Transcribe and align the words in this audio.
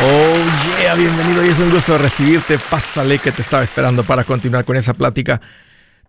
Oh 0.00 0.80
yeah, 0.80 0.94
bienvenido 0.94 1.44
y 1.44 1.48
es 1.48 1.58
un 1.58 1.72
gusto 1.72 1.98
recibirte. 1.98 2.56
Pásale 2.70 3.18
que 3.18 3.32
te 3.32 3.42
estaba 3.42 3.64
esperando 3.64 4.04
para 4.04 4.22
continuar 4.22 4.64
con 4.64 4.76
esa 4.76 4.94
plática 4.94 5.40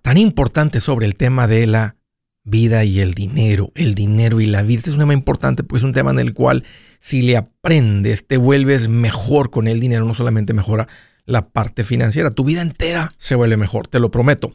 tan 0.03 0.17
importante 0.17 0.79
sobre 0.79 1.07
el 1.07 1.15
tema 1.15 1.47
de 1.47 1.65
la 1.65 1.95
vida 2.43 2.83
y 2.83 2.99
el 2.99 3.15
dinero. 3.15 3.71
El 3.73 3.95
dinero 3.95 4.41
y 4.41 4.45
la 4.45 4.61
vida. 4.61 4.77
Este 4.77 4.91
es 4.91 4.95
un 4.95 5.01
tema 5.01 5.13
importante 5.13 5.63
porque 5.63 5.79
es 5.79 5.83
un 5.83 5.93
tema 5.93 6.11
en 6.11 6.19
el 6.19 6.35
cual 6.35 6.65
si 6.99 7.23
le 7.23 7.35
aprendes 7.35 8.27
te 8.27 8.37
vuelves 8.37 8.89
mejor 8.89 9.49
con 9.49 9.67
el 9.67 9.79
dinero, 9.79 10.05
no 10.05 10.13
solamente 10.13 10.53
mejora 10.53 10.87
la 11.25 11.49
parte 11.49 11.83
financiera, 11.83 12.29
tu 12.29 12.43
vida 12.43 12.61
entera 12.61 13.13
se 13.17 13.33
vuelve 13.33 13.57
mejor, 13.57 13.87
te 13.87 13.99
lo 13.99 14.11
prometo. 14.11 14.53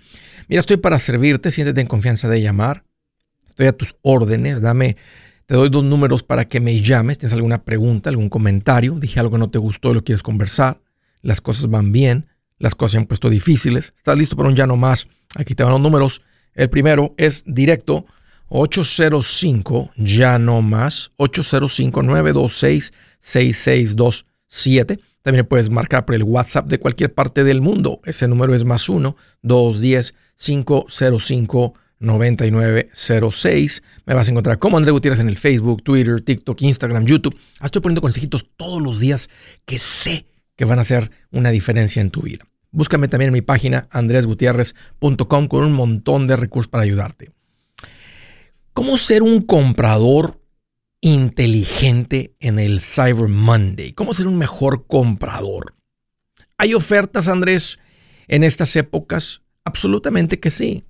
Mira, 0.48 0.60
estoy 0.60 0.76
para 0.76 1.00
servirte, 1.00 1.50
siéntete 1.50 1.80
en 1.80 1.88
confianza 1.88 2.28
de 2.28 2.40
llamar. 2.40 2.84
Estoy 3.48 3.66
a 3.66 3.72
tus 3.72 3.96
órdenes, 4.02 4.62
dame 4.62 4.96
te 5.46 5.54
doy 5.54 5.68
dos 5.68 5.84
números 5.84 6.22
para 6.22 6.46
que 6.46 6.60
me 6.60 6.80
llames. 6.80 7.18
¿Tienes 7.18 7.34
alguna 7.34 7.64
pregunta, 7.64 8.10
algún 8.10 8.28
comentario? 8.28 8.94
Dije 8.98 9.20
algo 9.20 9.32
que 9.32 9.38
no 9.38 9.50
te 9.50 9.58
gustó 9.58 9.90
y 9.90 9.94
lo 9.94 10.04
quieres 10.04 10.22
conversar. 10.22 10.80
Las 11.22 11.40
cosas 11.40 11.68
van 11.68 11.92
bien. 11.92 12.26
Las 12.58 12.74
cosas 12.74 12.92
se 12.92 12.98
han 12.98 13.06
puesto 13.06 13.28
difíciles. 13.28 13.92
¿Estás 13.96 14.16
listo 14.16 14.36
para 14.36 14.48
un 14.48 14.56
ya 14.56 14.66
no 14.66 14.76
más? 14.76 15.06
Aquí 15.36 15.54
te 15.54 15.62
van 15.62 15.72
los 15.72 15.80
números. 15.80 16.22
El 16.54 16.70
primero 16.70 17.14
es 17.18 17.42
directo 17.46 18.06
805 18.48 19.90
ya 19.96 20.38
no 20.38 20.62
más 20.62 21.10
805 21.16 22.02
926 22.02 22.92
6627. 23.20 25.00
También 25.22 25.46
puedes 25.46 25.70
marcar 25.70 26.04
por 26.04 26.14
el 26.14 26.22
WhatsApp 26.22 26.68
de 26.68 26.78
cualquier 26.78 27.12
parte 27.12 27.44
del 27.44 27.60
mundo. 27.60 28.00
Ese 28.04 28.28
número 28.28 28.54
es 28.54 28.64
más 28.64 28.88
1 28.88 29.16
210 29.42 30.14
505 30.36 31.74
9906. 32.04 33.82
Me 34.06 34.14
vas 34.14 34.28
a 34.28 34.30
encontrar 34.30 34.58
como 34.58 34.76
André 34.76 34.92
Gutiérrez 34.92 35.20
en 35.20 35.28
el 35.28 35.38
Facebook, 35.38 35.82
Twitter, 35.82 36.20
TikTok, 36.20 36.62
Instagram, 36.62 37.06
YouTube. 37.06 37.38
Estoy 37.62 37.82
poniendo 37.82 38.00
consejitos 38.00 38.46
todos 38.56 38.80
los 38.80 39.00
días 39.00 39.28
que 39.64 39.78
sé 39.78 40.26
que 40.56 40.64
van 40.64 40.78
a 40.78 40.82
hacer 40.82 41.10
una 41.30 41.50
diferencia 41.50 42.00
en 42.00 42.10
tu 42.10 42.22
vida. 42.22 42.44
Búscame 42.70 43.08
también 43.08 43.28
en 43.28 43.34
mi 43.34 43.40
página 43.40 43.88
andresgutierrez.com 43.90 45.48
con 45.48 45.64
un 45.64 45.72
montón 45.72 46.26
de 46.26 46.36
recursos 46.36 46.68
para 46.68 46.84
ayudarte. 46.84 47.30
¿Cómo 48.72 48.98
ser 48.98 49.22
un 49.22 49.42
comprador 49.42 50.40
inteligente 51.00 52.34
en 52.40 52.58
el 52.58 52.80
Cyber 52.80 53.28
Monday? 53.28 53.92
¿Cómo 53.92 54.14
ser 54.14 54.26
un 54.26 54.36
mejor 54.36 54.86
comprador? 54.86 55.76
¿Hay 56.58 56.74
ofertas, 56.74 57.28
Andrés, 57.28 57.78
en 58.26 58.42
estas 58.42 58.74
épocas? 58.74 59.42
Absolutamente 59.64 60.40
que 60.40 60.50
sí. 60.50 60.84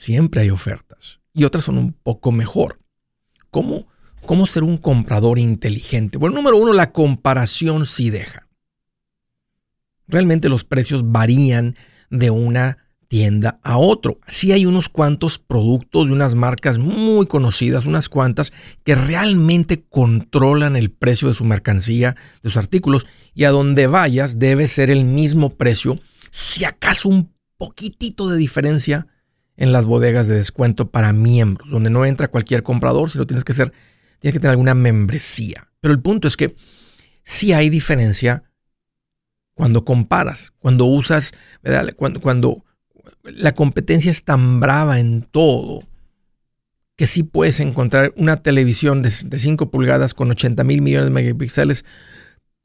Siempre 0.00 0.40
hay 0.40 0.48
ofertas 0.48 1.20
y 1.34 1.44
otras 1.44 1.64
son 1.64 1.76
un 1.76 1.92
poco 1.92 2.32
mejor. 2.32 2.80
¿Cómo, 3.50 3.86
cómo 4.24 4.46
ser 4.46 4.62
un 4.62 4.78
comprador 4.78 5.38
inteligente? 5.38 6.16
Bueno, 6.16 6.36
número 6.36 6.56
uno, 6.56 6.72
la 6.72 6.90
comparación 6.90 7.84
sí 7.84 8.08
deja. 8.08 8.48
Realmente 10.08 10.48
los 10.48 10.64
precios 10.64 11.12
varían 11.12 11.76
de 12.08 12.30
una 12.30 12.78
tienda 13.08 13.60
a 13.62 13.76
otro. 13.76 14.18
Sí 14.26 14.52
hay 14.52 14.64
unos 14.64 14.88
cuantos 14.88 15.38
productos 15.38 16.06
de 16.06 16.14
unas 16.14 16.34
marcas 16.34 16.78
muy 16.78 17.26
conocidas, 17.26 17.84
unas 17.84 18.08
cuantas, 18.08 18.54
que 18.84 18.94
realmente 18.94 19.84
controlan 19.86 20.76
el 20.76 20.90
precio 20.90 21.28
de 21.28 21.34
su 21.34 21.44
mercancía, 21.44 22.16
de 22.42 22.48
sus 22.48 22.56
artículos, 22.56 23.06
y 23.34 23.44
a 23.44 23.50
donde 23.50 23.86
vayas 23.86 24.38
debe 24.38 24.66
ser 24.66 24.88
el 24.88 25.04
mismo 25.04 25.50
precio, 25.50 26.00
si 26.30 26.64
acaso 26.64 27.10
un 27.10 27.34
poquitito 27.58 28.30
de 28.30 28.38
diferencia 28.38 29.06
en 29.60 29.72
las 29.72 29.84
bodegas 29.84 30.26
de 30.26 30.36
descuento 30.36 30.90
para 30.90 31.12
miembros, 31.12 31.70
donde 31.70 31.90
no 31.90 32.06
entra 32.06 32.28
cualquier 32.28 32.62
comprador, 32.62 33.10
sino 33.10 33.26
tienes 33.26 33.44
que 33.44 33.52
ser, 33.52 33.72
tienes 34.18 34.32
que 34.32 34.40
tener 34.40 34.52
alguna 34.52 34.74
membresía. 34.74 35.68
Pero 35.82 35.92
el 35.92 36.00
punto 36.00 36.26
es 36.26 36.36
que 36.38 36.56
sí 37.24 37.52
hay 37.52 37.68
diferencia 37.68 38.42
cuando 39.54 39.84
comparas, 39.84 40.54
cuando 40.58 40.86
usas, 40.86 41.32
Cuando, 41.96 42.22
cuando 42.22 42.64
la 43.22 43.52
competencia 43.52 44.10
es 44.10 44.24
tan 44.24 44.60
brava 44.60 44.98
en 44.98 45.28
todo, 45.30 45.82
que 46.96 47.06
sí 47.06 47.22
puedes 47.22 47.60
encontrar 47.60 48.14
una 48.16 48.42
televisión 48.42 49.02
de, 49.02 49.10
5 49.10 49.70
pulgadas 49.70 50.14
con 50.14 50.30
80 50.30 50.64
mil 50.64 50.80
millones 50.80 51.06
de 51.06 51.12
megapíxeles 51.12 51.84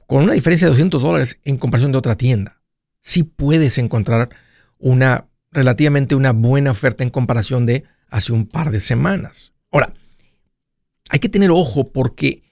con 0.06 0.24
una 0.24 0.32
diferencia 0.32 0.66
de 0.66 0.70
200 0.70 1.02
dólares 1.02 1.38
en 1.44 1.58
comparación 1.58 1.92
de 1.92 1.98
otra 1.98 2.16
tienda. 2.16 2.62
Sí 3.02 3.22
puedes 3.22 3.76
encontrar 3.76 4.30
una 4.78 5.26
relativamente 5.50 6.14
una 6.14 6.32
buena 6.32 6.70
oferta 6.70 7.02
en 7.02 7.10
comparación 7.10 7.66
de 7.66 7.84
hace 8.08 8.32
un 8.32 8.46
par 8.46 8.70
de 8.70 8.80
semanas. 8.80 9.52
Ahora, 9.70 9.92
hay 11.08 11.18
que 11.18 11.28
tener 11.28 11.50
ojo 11.50 11.92
porque 11.92 12.42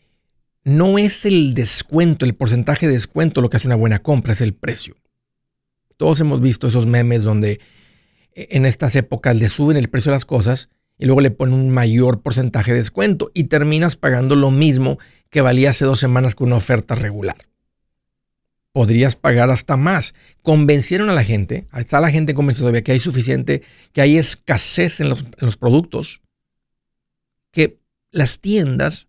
no 0.63 0.99
es 0.99 1.25
el 1.25 1.55
descuento, 1.55 2.25
el 2.25 2.35
porcentaje 2.35 2.87
de 2.87 2.95
descuento 2.95 3.41
lo 3.41 3.51
que 3.51 3.57
hace 3.57 3.69
una 3.69 3.77
buena 3.77 4.01
compra, 4.01 4.33
es 4.33 4.41
el 4.41 4.55
precio. 4.55 4.97
Todos 5.97 6.21
hemos 6.21 6.41
visto 6.41 6.67
esos 6.67 6.87
memes 6.87 7.23
donde 7.23 7.61
e, 8.35 8.49
en 8.51 8.67
estas 8.67 8.97
épocas 8.97 9.37
le 9.37 9.49
suben 9.49 9.77
el 9.77 9.91
precio 9.91 10.11
de 10.11 10.17
las 10.17 10.25
cosas 10.25 10.69
y 10.99 11.07
luego 11.07 11.21
le 11.21 11.31
ponen 11.31 11.55
un 11.55 11.71
mayor 11.71 12.23
porcentaje 12.23 12.73
de 12.73 12.79
descuento 12.79 13.31
y 13.35 13.45
terminas 13.45 13.97
pagando 13.97 14.37
lo 14.37 14.51
mismo 14.51 14.99
que 15.31 15.41
valía 15.41 15.71
hace 15.71 15.85
dos 15.85 15.99
semanas 15.99 16.35
con 16.35 16.49
una 16.49 16.57
oferta 16.57 16.95
regular 16.95 17.37
podrías 18.75 19.15
pagar 19.15 19.51
hasta 19.51 19.77
más. 19.77 20.15
Convencieron 20.43 21.09
a 21.09 21.13
la 21.13 21.23
gente, 21.23 21.69
está 21.77 22.01
la 22.01 22.11
gente 22.11 22.35
convencida 22.35 22.73
de 22.73 22.83
que 22.83 22.91
hay 22.91 22.99
suficiente, 22.99 23.63
que 23.93 24.01
hay 24.01 24.19
escasez 24.19 24.99
en 24.99 25.09
los, 25.09 25.57
productos, 25.57 26.23
que 27.53 27.79
las 28.11 28.41
tiendas 28.41 29.07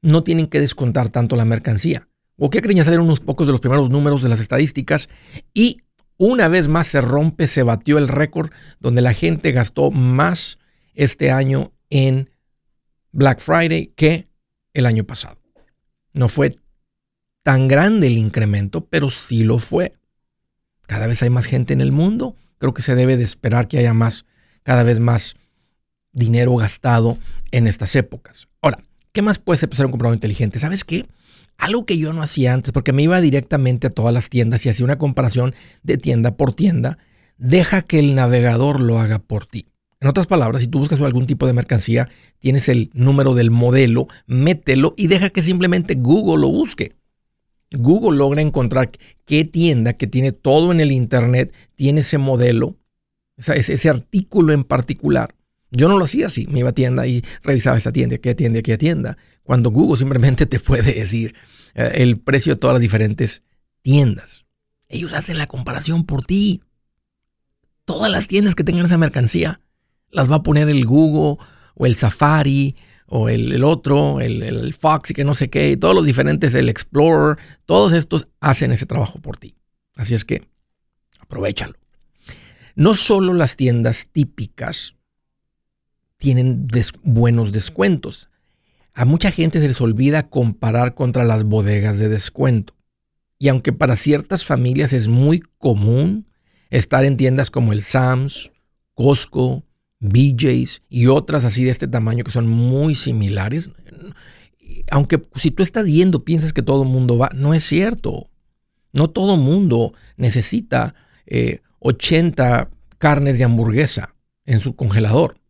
no 0.00 0.24
tienen 0.24 0.46
que 0.46 0.58
descontar 0.58 1.10
tanto 1.10 1.36
la 1.36 1.44
mercancía. 1.44 2.08
O 2.38 2.48
que 2.48 2.62
creen 2.62 2.82
salir 2.82 2.98
unos 2.98 3.20
pocos 3.20 3.46
de 3.46 3.52
los 3.52 3.60
primeros 3.60 3.90
números 3.90 4.22
de 4.22 4.30
las 4.30 4.40
estadísticas 4.40 5.10
y 5.52 5.82
una 6.16 6.48
vez 6.48 6.66
más 6.66 6.86
se 6.86 7.02
rompe, 7.02 7.46
se 7.46 7.62
batió 7.62 7.98
el 7.98 8.08
récord 8.08 8.52
donde 8.80 9.02
la 9.02 9.12
gente 9.12 9.52
gastó 9.52 9.90
más 9.90 10.58
este 10.94 11.30
año 11.30 11.72
en 11.90 12.30
Black 13.12 13.40
Friday 13.40 13.92
que 13.94 14.28
el 14.72 14.86
año 14.86 15.04
pasado. 15.04 15.38
No 16.14 16.30
fue 16.30 16.56
tan 17.44 17.68
grande 17.68 18.08
el 18.08 18.18
incremento, 18.18 18.86
pero 18.86 19.10
sí 19.10 19.44
lo 19.44 19.60
fue. 19.60 19.92
Cada 20.86 21.06
vez 21.06 21.22
hay 21.22 21.30
más 21.30 21.46
gente 21.46 21.72
en 21.72 21.80
el 21.80 21.92
mundo. 21.92 22.34
Creo 22.58 22.74
que 22.74 22.82
se 22.82 22.96
debe 22.96 23.16
de 23.16 23.22
esperar 23.22 23.68
que 23.68 23.78
haya 23.78 23.94
más, 23.94 24.24
cada 24.64 24.82
vez 24.82 24.98
más 24.98 25.36
dinero 26.12 26.56
gastado 26.56 27.18
en 27.52 27.66
estas 27.66 27.94
épocas. 27.94 28.48
Ahora, 28.62 28.78
¿qué 29.12 29.22
más 29.22 29.38
puede 29.38 29.58
ser 29.58 29.86
un 29.86 29.92
comprador 29.92 30.14
inteligente? 30.14 30.58
¿Sabes 30.58 30.84
qué? 30.84 31.06
Algo 31.58 31.84
que 31.84 31.98
yo 31.98 32.12
no 32.12 32.22
hacía 32.22 32.54
antes, 32.54 32.72
porque 32.72 32.92
me 32.92 33.02
iba 33.02 33.20
directamente 33.20 33.88
a 33.88 33.90
todas 33.90 34.14
las 34.14 34.30
tiendas 34.30 34.64
y 34.64 34.70
hacía 34.70 34.84
una 34.84 34.98
comparación 34.98 35.54
de 35.82 35.98
tienda 35.98 36.36
por 36.36 36.54
tienda, 36.54 36.98
deja 37.36 37.82
que 37.82 37.98
el 37.98 38.14
navegador 38.14 38.80
lo 38.80 38.98
haga 38.98 39.18
por 39.18 39.46
ti. 39.46 39.66
En 40.00 40.08
otras 40.08 40.26
palabras, 40.26 40.62
si 40.62 40.68
tú 40.68 40.78
buscas 40.78 41.00
algún 41.00 41.26
tipo 41.26 41.46
de 41.46 41.52
mercancía, 41.52 42.08
tienes 42.38 42.68
el 42.68 42.90
número 42.94 43.34
del 43.34 43.50
modelo, 43.50 44.08
mételo 44.26 44.94
y 44.96 45.08
deja 45.08 45.30
que 45.30 45.42
simplemente 45.42 45.94
Google 45.94 46.40
lo 46.40 46.48
busque. 46.48 46.94
Google 47.76 48.18
logra 48.18 48.40
encontrar 48.40 48.90
qué 49.24 49.44
tienda 49.44 49.94
que 49.94 50.06
tiene 50.06 50.32
todo 50.32 50.72
en 50.72 50.80
el 50.80 50.92
Internet 50.92 51.52
tiene 51.74 52.00
ese 52.00 52.18
modelo, 52.18 52.76
ese, 53.36 53.90
artículo 53.90 54.52
en 54.52 54.64
particular. 54.64 55.34
Yo 55.70 55.88
no 55.88 55.98
lo 55.98 56.04
hacía 56.04 56.26
así, 56.26 56.46
me 56.46 56.60
iba 56.60 56.70
a 56.70 56.74
tienda 56.74 57.06
y 57.06 57.22
revisaba 57.42 57.76
esa 57.76 57.92
tienda, 57.92 58.18
qué 58.18 58.34
tienda, 58.34 58.62
qué 58.62 58.78
tienda. 58.78 59.18
Cuando 59.42 59.70
Google 59.70 59.96
simplemente 59.96 60.46
te 60.46 60.60
puede 60.60 60.92
decir 60.92 61.34
eh, 61.74 61.92
el 61.96 62.18
precio 62.18 62.54
de 62.54 62.60
todas 62.60 62.74
las 62.74 62.82
diferentes 62.82 63.42
tiendas. 63.82 64.44
Ellos 64.88 65.12
hacen 65.12 65.38
la 65.38 65.46
comparación 65.46 66.04
por 66.04 66.24
ti. 66.24 66.62
Todas 67.84 68.10
las 68.10 68.28
tiendas 68.28 68.54
que 68.54 68.64
tengan 68.64 68.86
esa 68.86 68.98
mercancía 68.98 69.60
las 70.10 70.30
va 70.30 70.36
a 70.36 70.42
poner 70.42 70.68
el 70.68 70.86
Google 70.86 71.44
o 71.74 71.86
el 71.86 71.96
Safari 71.96 72.76
o 73.06 73.28
el, 73.28 73.62
otro, 73.64 74.20
el, 74.20 74.74
Fox 74.74 75.10
y 75.10 75.14
que 75.14 75.24
no 75.24 75.34
sé 75.34 75.50
qué, 75.50 75.76
todos 75.76 75.94
los 75.94 76.06
diferentes, 76.06 76.54
el 76.54 76.68
Explorer, 76.68 77.38
todos 77.66 77.92
estos 77.92 78.28
hacen 78.40 78.72
ese 78.72 78.86
trabajo 78.86 79.20
por 79.20 79.36
ti. 79.36 79.54
Así 79.94 80.14
es 80.14 80.24
que 80.24 80.42
aprovechalo. 81.20 81.74
No 82.74 82.94
solo 82.94 83.34
las 83.34 83.56
tiendas 83.56 84.08
típicas 84.10 84.96
tienen 86.16 86.66
buenos 87.02 87.52
descuentos. 87.52 88.28
A 88.94 89.04
mucha 89.04 89.30
gente 89.30 89.60
se 89.60 89.68
les 89.68 89.80
olvida 89.80 90.28
comparar 90.28 90.94
contra 90.94 91.24
las 91.24 91.44
bodegas 91.44 91.98
de 91.98 92.08
descuento. 92.08 92.74
Y 93.38 93.48
aunque 93.48 93.72
para 93.72 93.96
ciertas 93.96 94.44
familias 94.44 94.92
es 94.92 95.08
muy 95.08 95.40
común 95.58 96.26
estar 96.70 97.04
en 97.04 97.16
tiendas 97.16 97.50
como 97.50 97.72
el 97.72 97.82
Sam's, 97.82 98.50
Costco, 98.94 99.64
BJs 100.04 100.82
y 100.90 101.06
otras 101.06 101.44
así 101.44 101.64
de 101.64 101.70
este 101.70 101.88
tamaño 101.88 102.24
que 102.24 102.30
son 102.30 102.46
muy 102.46 102.94
similares. 102.94 103.70
Aunque 104.90 105.22
si 105.34 105.50
tú 105.50 105.62
estás 105.62 105.86
yendo, 105.86 106.24
piensas 106.24 106.52
que 106.52 106.62
todo 106.62 106.82
el 106.82 106.88
mundo 106.88 107.16
va, 107.16 107.30
no 107.34 107.54
es 107.54 107.64
cierto. 107.64 108.30
No 108.92 109.08
todo 109.08 109.34
el 109.34 109.40
mundo 109.40 109.94
necesita 110.16 110.94
80 111.80 112.60
eh, 112.60 112.66
carnes 112.98 113.38
de 113.38 113.44
hamburguesa 113.44 114.14
en 114.44 114.60
su 114.60 114.76
congelador. 114.76 115.40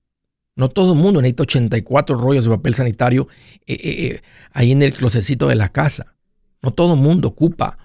No 0.56 0.68
todo 0.68 0.92
el 0.92 0.98
mundo 1.00 1.20
necesita 1.20 1.42
84 1.42 2.16
rollos 2.16 2.44
de 2.44 2.50
papel 2.50 2.74
sanitario 2.74 3.26
eh, 3.66 3.76
eh, 3.82 4.22
ahí 4.52 4.70
en 4.70 4.82
el 4.82 4.92
closetcito 4.92 5.48
de 5.48 5.56
la 5.56 5.70
casa. 5.70 6.14
No 6.62 6.70
todo 6.70 6.96
mundo 6.96 7.28
ocupa 7.28 7.78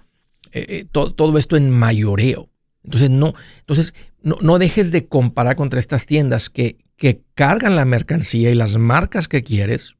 todo 0.92 1.38
esto 1.38 1.56
en 1.56 1.70
mayoreo. 1.70 2.49
Entonces, 2.84 3.10
no, 3.10 3.34
entonces 3.58 3.94
no, 4.22 4.36
no, 4.40 4.58
dejes 4.58 4.90
de 4.90 5.06
comparar 5.06 5.56
contra 5.56 5.80
estas 5.80 6.06
tiendas 6.06 6.48
que, 6.50 6.78
que 6.96 7.22
cargan 7.34 7.76
la 7.76 7.84
mercancía 7.84 8.50
y 8.50 8.54
las 8.54 8.76
marcas 8.76 9.28
que 9.28 9.42
quieres, 9.42 9.96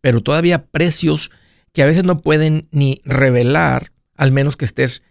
pero 0.00 0.22
todavía 0.22 0.66
precios 0.66 1.30
que 1.72 1.82
a 1.82 1.86
veces 1.86 2.04
no 2.04 2.20
pueden 2.20 2.68
ni 2.70 3.00
revelar, 3.04 3.92
al 4.16 4.32
menos 4.32 4.56
que 4.56 4.64
estés 4.64 5.02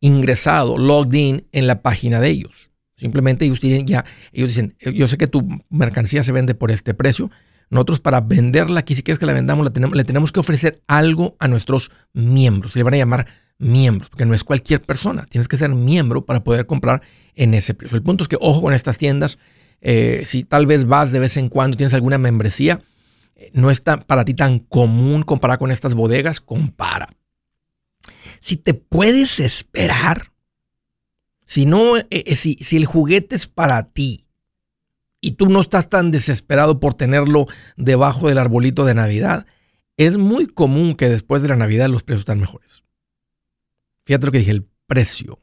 ingresado, 0.00 0.78
logged 0.78 1.14
in 1.14 1.46
en 1.52 1.66
la 1.66 1.82
página 1.82 2.20
de 2.20 2.28
ellos. 2.28 2.70
Simplemente 2.94 3.44
ellos, 3.44 3.60
tienen 3.60 3.86
ya, 3.86 4.04
ellos 4.32 4.48
dicen, 4.48 4.74
yo 4.80 5.08
sé 5.08 5.18
que 5.18 5.26
tu 5.26 5.46
mercancía 5.68 6.22
se 6.22 6.32
vende 6.32 6.54
por 6.54 6.70
este 6.70 6.94
precio. 6.94 7.30
Nosotros 7.68 8.00
para 8.00 8.20
venderla 8.20 8.80
aquí, 8.80 8.94
si 8.94 9.02
quieres 9.02 9.18
que 9.18 9.26
la 9.26 9.32
vendamos, 9.32 9.64
la 9.64 9.72
tenemos, 9.72 9.96
le 9.96 10.04
tenemos 10.04 10.32
que 10.32 10.40
ofrecer 10.40 10.82
algo 10.86 11.36
a 11.38 11.48
nuestros 11.48 11.90
miembros. 12.14 12.74
Le 12.76 12.82
van 12.82 12.94
a 12.94 12.98
llamar 12.98 13.26
miembros, 13.58 14.10
porque 14.10 14.26
no 14.26 14.34
es 14.34 14.44
cualquier 14.44 14.82
persona. 14.82 15.26
Tienes 15.26 15.48
que 15.48 15.56
ser 15.56 15.70
miembro 15.70 16.24
para 16.24 16.44
poder 16.44 16.66
comprar 16.66 17.02
en 17.34 17.54
ese 17.54 17.74
precio. 17.74 17.96
El 17.96 18.02
punto 18.02 18.22
es 18.22 18.28
que, 18.28 18.36
ojo 18.40 18.62
con 18.62 18.72
estas 18.72 18.98
tiendas. 18.98 19.38
Eh, 19.80 20.22
si 20.24 20.44
tal 20.44 20.66
vez 20.66 20.86
vas 20.86 21.12
de 21.12 21.18
vez 21.18 21.36
en 21.36 21.48
cuando, 21.48 21.76
tienes 21.76 21.94
alguna 21.94 22.18
membresía, 22.18 22.80
eh, 23.34 23.50
no 23.52 23.70
está 23.70 23.98
para 23.98 24.24
ti 24.24 24.34
tan 24.34 24.58
común 24.58 25.22
comparar 25.22 25.58
con 25.58 25.70
estas 25.70 25.94
bodegas, 25.94 26.40
compara. 26.40 27.08
Si 28.40 28.56
te 28.56 28.74
puedes 28.74 29.40
esperar, 29.40 30.32
si 31.44 31.66
no, 31.66 31.96
eh, 31.98 32.36
si, 32.36 32.54
si 32.54 32.76
el 32.76 32.86
juguete 32.86 33.36
es 33.36 33.46
para 33.46 33.90
ti 33.90 34.26
y 35.20 35.32
tú 35.32 35.48
no 35.48 35.60
estás 35.60 35.88
tan 35.88 36.10
desesperado 36.10 36.80
por 36.80 36.94
tenerlo 36.94 37.46
debajo 37.76 38.28
del 38.28 38.38
arbolito 38.38 38.84
de 38.84 38.94
Navidad, 38.94 39.46
es 39.96 40.16
muy 40.16 40.46
común 40.46 40.94
que 40.94 41.08
después 41.08 41.42
de 41.42 41.48
la 41.48 41.56
Navidad 41.56 41.88
los 41.88 42.02
precios 42.02 42.20
están 42.20 42.40
mejores. 42.40 42.85
Fíjate 44.06 44.26
lo 44.26 44.32
que 44.32 44.38
dije, 44.38 44.52
el 44.52 44.68
precio, 44.86 45.42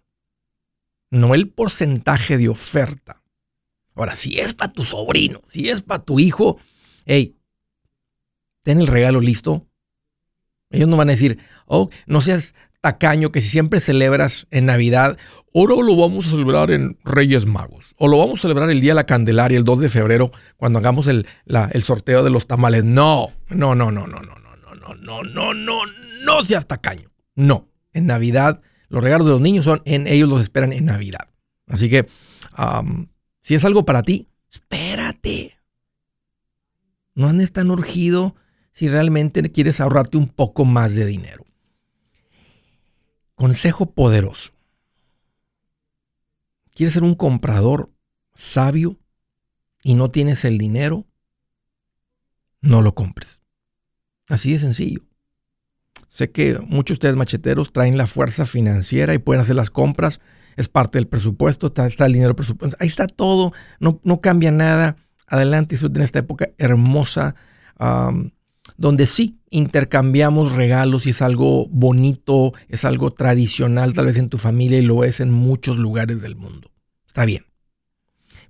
no 1.11 1.35
el 1.35 1.49
porcentaje 1.49 2.37
de 2.37 2.47
oferta. 2.47 3.21
Ahora, 3.93 4.15
si 4.15 4.39
es 4.39 4.53
para 4.53 4.71
tu 4.71 4.85
sobrino, 4.85 5.41
si 5.45 5.69
es 5.69 5.83
para 5.83 6.01
tu 6.01 6.17
hijo, 6.17 6.57
hey, 7.05 7.35
ten 8.63 8.79
el 8.79 8.87
regalo 8.87 9.19
listo. 9.19 9.67
Ellos 10.71 10.87
no 10.87 10.95
van 10.95 11.09
a 11.09 11.11
decir, 11.11 11.39
oh, 11.67 11.89
no 12.07 12.21
seas 12.21 12.55
tacaño 12.79 13.33
que 13.33 13.41
si 13.41 13.49
siempre 13.49 13.81
celebras 13.81 14.47
en 14.49 14.65
Navidad, 14.65 15.17
ahora 15.53 15.75
lo 15.75 15.97
vamos 15.97 16.27
a 16.27 16.31
celebrar 16.31 16.71
en 16.71 16.97
Reyes 17.03 17.45
Magos. 17.45 17.93
O 17.97 18.07
lo 18.07 18.17
vamos 18.17 18.39
a 18.39 18.43
celebrar 18.43 18.69
el 18.69 18.79
día 18.79 18.91
de 18.91 18.95
la 18.95 19.05
Candelaria, 19.05 19.57
el 19.57 19.65
2 19.65 19.81
de 19.81 19.89
febrero, 19.89 20.31
cuando 20.55 20.79
hagamos 20.79 21.07
el, 21.07 21.27
el 21.45 21.83
sorteo 21.83 22.23
de 22.23 22.29
los 22.29 22.47
tamales. 22.47 22.85
No, 22.85 23.33
no, 23.49 23.75
no, 23.75 23.91
no, 23.91 24.07
no, 24.07 24.21
no, 24.21 24.35
no, 24.35 24.55
no, 24.55 24.75
no, 24.75 24.95
no, 24.95 25.23
no, 25.23 25.53
no, 25.53 25.79
no 26.23 26.43
seas 26.45 26.65
tacaño. 26.65 27.11
No, 27.35 27.67
en 27.93 28.05
Navidad 28.07 28.61
los 28.89 29.03
regalos 29.03 29.25
de 29.25 29.33
los 29.33 29.41
niños 29.41 29.65
son 29.65 29.81
en 29.85 30.05
ellos 30.07 30.29
los 30.29 30.41
esperan 30.41 30.71
en 30.71 30.85
Navidad. 30.85 31.29
Así 31.67 31.89
que 31.89 32.07
si 33.41 33.55
es 33.55 33.65
algo 33.65 33.85
para 33.85 34.03
ti, 34.03 34.29
espérate. 34.51 35.57
No 37.15 37.27
andes 37.27 37.51
tan 37.51 37.71
urgido 37.71 38.35
si 38.71 38.87
realmente 38.87 39.51
quieres 39.51 39.79
ahorrarte 39.81 40.17
un 40.17 40.27
poco 40.27 40.65
más 40.65 40.93
de 40.95 41.05
dinero. 41.05 41.45
Consejo 43.35 43.91
poderoso. 43.91 44.51
¿Quieres 46.75 46.93
ser 46.93 47.03
un 47.03 47.15
comprador 47.15 47.91
sabio 48.35 48.99
y 49.83 49.95
no 49.95 50.11
tienes 50.11 50.45
el 50.45 50.57
dinero? 50.57 51.05
No 52.61 52.81
lo 52.81 52.95
compres. 52.95 53.41
Así 54.27 54.53
de 54.53 54.59
sencillo. 54.59 55.01
Sé 56.13 56.29
que 56.29 56.59
muchos 56.59 56.89
de 56.89 56.93
ustedes 56.93 57.15
macheteros 57.15 57.73
traen 57.73 57.97
la 57.97 58.05
fuerza 58.05 58.45
financiera 58.45 59.15
y 59.15 59.17
pueden 59.17 59.41
hacer 59.41 59.55
las 59.55 59.71
compras. 59.71 60.19
Es 60.55 60.69
parte 60.69 60.99
del 60.99 61.07
presupuesto, 61.07 61.73
está, 61.75 62.05
el 62.05 62.13
dinero 62.13 62.35
presupuesto. 62.35 62.77
Ahí 62.79 62.87
está 62.87 63.07
todo, 63.07 63.51
no, 63.79 63.99
no 64.03 64.21
cambia 64.21 64.51
nada. 64.51 64.95
Adelante, 65.25 65.75
en 65.75 66.01
esta 66.03 66.19
época 66.19 66.49
hermosa 66.59 67.33
donde 68.77 69.07
sí 69.07 69.39
intercambiamos 69.49 70.51
regalos 70.51 71.07
y 71.07 71.09
es 71.09 71.23
algo 71.23 71.65
bonito, 71.69 72.53
es 72.69 72.85
algo 72.85 73.09
tradicional 73.09 73.95
tal 73.95 74.05
vez 74.05 74.17
en 74.17 74.29
tu 74.29 74.37
familia 74.37 74.77
y 74.77 74.83
lo 74.83 75.03
es 75.03 75.19
en 75.19 75.31
muchos 75.31 75.79
lugares 75.79 76.21
del 76.21 76.35
mundo. 76.35 76.69
Está 77.07 77.25
bien. 77.25 77.47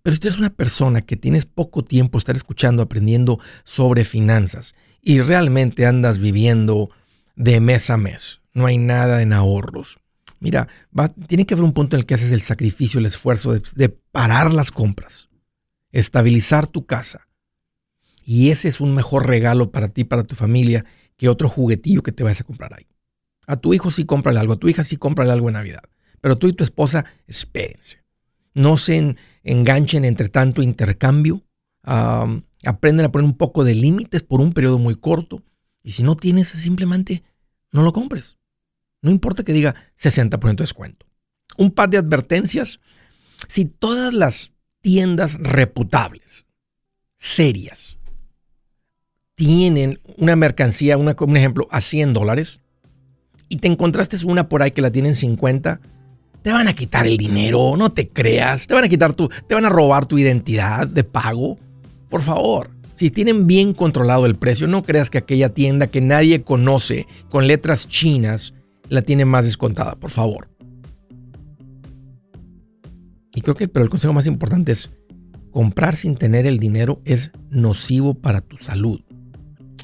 Pero 0.02 0.14
si 0.14 0.20
tú 0.20 0.28
eres 0.28 0.38
una 0.38 0.50
persona 0.50 1.04
que 1.04 1.16
tienes 1.16 1.46
poco 1.46 1.82
tiempo 1.82 2.18
estar 2.18 2.36
escuchando, 2.36 2.84
aprendiendo 2.84 3.40
sobre 3.64 4.04
finanzas 4.04 4.76
y 5.02 5.22
realmente 5.22 5.86
andas 5.86 6.18
viviendo 6.18 6.90
de 7.36 7.60
mes 7.60 7.90
a 7.90 7.98
mes, 7.98 8.42
no 8.54 8.66
hay 8.66 8.78
nada 8.78 9.22
en 9.22 9.34
ahorros. 9.34 10.00
Mira, 10.40 10.68
tiene 11.28 11.46
que 11.46 11.54
haber 11.54 11.64
un 11.64 11.74
punto 11.74 11.96
en 11.96 12.02
el 12.02 12.06
que 12.06 12.16
haces 12.16 12.32
el 12.32 12.42
sacrificio, 12.42 13.00
el 13.00 13.06
esfuerzo 13.06 13.54
de 13.54 13.90
parar 13.90 14.54
las 14.54 14.72
compras, 14.72 15.30
estabilizar 15.92 16.68
tu 16.68 16.86
casa, 16.86 17.28
y 18.26 18.50
ese 18.50 18.70
es 18.70 18.80
un 18.80 18.94
mejor 18.94 19.28
regalo 19.28 19.72
para 19.72 19.90
ti, 19.90 20.04
para 20.04 20.24
tu 20.24 20.36
familia, 20.36 20.86
que 21.18 21.30
otro 21.30 21.50
juguetillo 21.50 22.04
que 22.04 22.12
te 22.12 22.24
vayas 22.24 22.42
a 22.42 22.46
comprar 22.46 22.74
ahí. 22.74 22.88
A 23.46 23.58
tu 23.58 23.74
hijo 23.74 23.92
sí 23.92 24.06
cómprale 24.06 24.40
algo, 24.40 24.54
a 24.54 24.60
tu 24.60 24.70
hija 24.70 24.84
sí 24.84 24.98
cómprale 24.98 25.32
algo 25.32 25.50
en 25.50 25.54
Navidad. 25.54 25.84
Pero 26.22 26.38
tú 26.38 26.48
y 26.48 26.54
tu 26.54 26.64
esposa, 26.64 27.06
espérense. 27.28 28.02
No 28.54 28.78
se 28.78 29.16
enganchen 29.44 30.06
entre 30.06 30.30
tanto 30.30 30.62
intercambio. 30.62 31.44
aprenden 31.84 33.06
a 33.06 33.12
poner 33.12 33.26
un 33.26 33.38
poco 33.38 33.66
de 33.66 33.76
límites 33.76 34.24
por 34.24 34.40
un 34.40 34.54
periodo 34.54 34.80
muy 34.80 34.96
corto. 34.96 35.44
Y 35.84 35.92
si 35.92 36.04
no 36.04 36.16
tienes, 36.16 36.48
simplemente 36.48 37.24
no 37.72 37.84
lo 37.84 37.94
compres. 37.94 38.38
No 39.02 39.12
importa 39.12 39.44
que 39.44 39.54
diga 39.54 39.76
60% 40.02 40.56
de 40.56 40.64
descuento. 40.64 41.06
Un 41.58 41.72
par 41.72 41.90
de 41.90 41.98
advertencias. 41.98 42.80
Si 43.50 43.66
todas 43.66 44.14
las 44.14 44.52
tiendas 44.82 45.36
reputables, 45.36 46.46
serias, 47.18 47.98
tienen 49.36 50.00
una 50.18 50.36
mercancía, 50.36 50.98
una, 50.98 51.16
un 51.20 51.38
ejemplo, 51.38 51.68
a 51.70 51.82
100 51.82 52.14
dólares 52.14 52.62
y 53.50 53.58
te 53.58 53.68
encontraste 53.68 54.18
una 54.26 54.48
por 54.48 54.64
ahí 54.64 54.72
que 54.72 54.82
la 54.82 54.92
tienen 54.92 55.16
50, 55.16 55.82
te 56.42 56.52
van 56.52 56.68
a 56.68 56.74
quitar 56.74 57.08
el 57.08 57.18
dinero, 57.18 57.76
no 57.78 57.92
te 57.92 58.10
creas, 58.10 58.68
te 58.68 58.74
van 58.74 58.84
a 58.84 58.90
quitar 58.90 59.14
tu, 59.14 59.30
te 59.30 59.56
van 59.56 59.66
a 59.66 59.70
robar 59.70 60.06
tu 60.06 60.18
identidad 60.18 60.88
de 60.88 61.04
pago. 61.04 61.58
Por 62.10 62.22
favor, 62.22 62.70
si 62.96 63.10
tienen 63.10 63.48
bien 63.48 63.74
controlado 63.74 64.26
el 64.26 64.36
precio, 64.36 64.68
no 64.68 64.84
creas 64.84 65.10
que 65.10 65.18
aquella 65.18 65.50
tienda 65.50 65.88
que 65.88 66.02
nadie 66.02 66.44
conoce 66.44 67.08
con 67.30 67.48
letras 67.48 67.88
chinas 67.88 68.54
la 68.90 69.02
tiene 69.02 69.26
más 69.26 69.46
descontada, 69.46 69.96
por 69.96 70.12
favor. 70.12 70.50
Y 73.34 73.42
creo 73.42 73.56
que, 73.56 73.68
pero 73.68 73.84
el 73.84 73.90
consejo 73.90 74.14
más 74.14 74.28
importante 74.28 74.72
es 74.72 74.92
comprar 75.52 75.96
sin 75.96 76.16
tener 76.16 76.46
el 76.46 76.60
dinero 76.60 77.02
es 77.06 77.32
nocivo 77.50 78.14
para 78.14 78.42
tu 78.42 78.58
salud. 78.58 79.02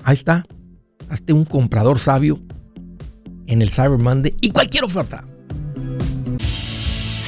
Ahí 0.04 0.16
está. 0.16 0.46
Hazte 1.10 1.34
un 1.34 1.46
comprador 1.46 2.00
sabio 2.00 2.40
en 3.48 3.62
el 3.62 3.70
Cyber 3.72 3.98
Monday 3.98 4.36
y 4.42 4.52
cualquier 4.52 4.84
oferta. 4.84 5.29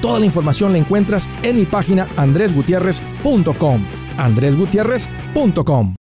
Toda 0.00 0.20
la 0.20 0.26
información 0.26 0.72
la 0.72 0.78
encuentras 0.78 1.28
en 1.42 1.56
mi 1.56 1.64
página 1.64 2.08
andresgutierrez.com. 2.16 3.84
andresgutierrez.com. 4.16 5.96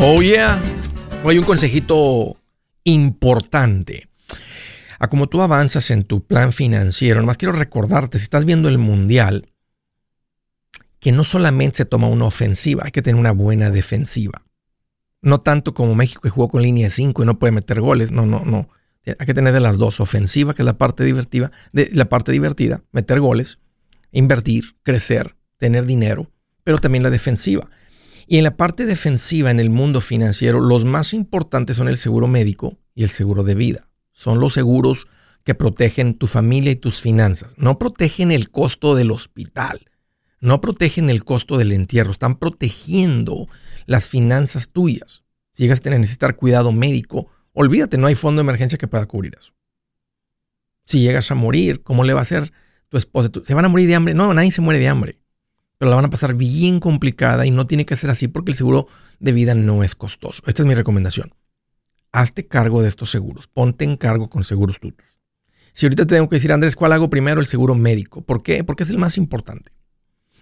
Oh 0.00 0.22
yeah. 0.22 0.60
Hay 1.24 1.38
un 1.38 1.44
consejito 1.44 2.36
importante 2.84 4.07
a 4.98 5.08
como 5.08 5.28
tú 5.28 5.42
avanzas 5.42 5.90
en 5.90 6.04
tu 6.04 6.24
plan 6.24 6.52
financiero. 6.52 7.20
Nomás 7.20 7.38
quiero 7.38 7.52
recordarte, 7.52 8.18
si 8.18 8.24
estás 8.24 8.44
viendo 8.44 8.68
el 8.68 8.78
mundial, 8.78 9.48
que 11.00 11.12
no 11.12 11.24
solamente 11.24 11.78
se 11.78 11.84
toma 11.84 12.08
una 12.08 12.24
ofensiva, 12.24 12.82
hay 12.84 12.90
que 12.90 13.02
tener 13.02 13.18
una 13.18 13.32
buena 13.32 13.70
defensiva. 13.70 14.44
No 15.22 15.38
tanto 15.38 15.74
como 15.74 15.94
México 15.94 16.20
que 16.20 16.30
jugó 16.30 16.48
con 16.48 16.62
línea 16.62 16.90
5 16.90 17.22
y 17.22 17.26
no 17.26 17.38
puede 17.38 17.52
meter 17.52 17.80
goles. 17.80 18.10
No, 18.10 18.26
no, 18.26 18.44
no. 18.44 18.68
Hay 19.06 19.26
que 19.26 19.34
tener 19.34 19.52
de 19.52 19.60
las 19.60 19.78
dos. 19.78 20.00
Ofensiva, 20.00 20.54
que 20.54 20.62
es 20.62 20.66
la 20.66 20.78
parte 20.78 21.04
divertida, 21.04 21.50
de, 21.72 21.88
la 21.92 22.08
parte 22.08 22.30
divertida, 22.30 22.82
meter 22.92 23.20
goles, 23.20 23.58
invertir, 24.12 24.76
crecer, 24.82 25.36
tener 25.56 25.86
dinero, 25.86 26.30
pero 26.62 26.78
también 26.78 27.02
la 27.02 27.10
defensiva. 27.10 27.68
Y 28.26 28.38
en 28.38 28.44
la 28.44 28.56
parte 28.56 28.84
defensiva, 28.84 29.50
en 29.50 29.58
el 29.58 29.70
mundo 29.70 30.00
financiero, 30.00 30.60
los 30.60 30.84
más 30.84 31.14
importantes 31.14 31.76
son 31.76 31.88
el 31.88 31.96
seguro 31.96 32.26
médico 32.26 32.76
y 32.94 33.02
el 33.02 33.10
seguro 33.10 33.42
de 33.42 33.54
vida 33.54 33.87
son 34.18 34.40
los 34.40 34.54
seguros 34.54 35.06
que 35.44 35.54
protegen 35.54 36.14
tu 36.14 36.26
familia 36.26 36.72
y 36.72 36.76
tus 36.76 37.00
finanzas. 37.00 37.52
No 37.56 37.78
protegen 37.78 38.32
el 38.32 38.50
costo 38.50 38.96
del 38.96 39.12
hospital, 39.12 39.80
no 40.40 40.60
protegen 40.60 41.08
el 41.08 41.22
costo 41.24 41.56
del 41.56 41.70
entierro, 41.70 42.10
están 42.10 42.36
protegiendo 42.36 43.46
las 43.86 44.08
finanzas 44.08 44.70
tuyas. 44.70 45.22
Si 45.54 45.62
llegas 45.62 45.86
a 45.86 45.90
necesitar 45.90 46.34
cuidado 46.34 46.72
médico, 46.72 47.28
olvídate, 47.52 47.96
no 47.96 48.08
hay 48.08 48.16
fondo 48.16 48.40
de 48.40 48.46
emergencia 48.46 48.76
que 48.76 48.88
pueda 48.88 49.06
cubrir 49.06 49.36
eso. 49.38 49.52
Si 50.84 50.98
llegas 50.98 51.30
a 51.30 51.36
morir, 51.36 51.84
¿cómo 51.84 52.02
le 52.02 52.12
va 52.12 52.18
a 52.18 52.22
hacer 52.22 52.52
tu 52.88 52.98
esposa? 52.98 53.30
¿Se 53.44 53.54
van 53.54 53.66
a 53.66 53.68
morir 53.68 53.86
de 53.86 53.94
hambre? 53.94 54.14
No, 54.14 54.34
nadie 54.34 54.50
se 54.50 54.60
muere 54.60 54.80
de 54.80 54.88
hambre. 54.88 55.20
Pero 55.78 55.90
la 55.90 55.96
van 55.96 56.06
a 56.06 56.10
pasar 56.10 56.34
bien 56.34 56.80
complicada 56.80 57.46
y 57.46 57.52
no 57.52 57.68
tiene 57.68 57.86
que 57.86 57.94
ser 57.94 58.10
así 58.10 58.26
porque 58.26 58.50
el 58.50 58.56
seguro 58.56 58.88
de 59.20 59.30
vida 59.30 59.54
no 59.54 59.84
es 59.84 59.94
costoso. 59.94 60.42
Esta 60.44 60.62
es 60.62 60.66
mi 60.66 60.74
recomendación 60.74 61.37
hazte 62.12 62.46
cargo 62.46 62.82
de 62.82 62.88
estos 62.88 63.10
seguros. 63.10 63.48
Ponte 63.48 63.84
en 63.84 63.96
cargo 63.96 64.30
con 64.30 64.44
seguros 64.44 64.80
tuyos. 64.80 65.18
Si 65.72 65.86
ahorita 65.86 66.06
te 66.06 66.14
tengo 66.16 66.28
que 66.28 66.36
decir, 66.36 66.52
Andrés, 66.52 66.74
¿cuál 66.74 66.92
hago 66.92 67.08
primero? 67.10 67.40
El 67.40 67.46
seguro 67.46 67.74
médico. 67.74 68.22
¿Por 68.22 68.42
qué? 68.42 68.64
Porque 68.64 68.82
es 68.82 68.90
el 68.90 68.98
más 68.98 69.16
importante. 69.16 69.70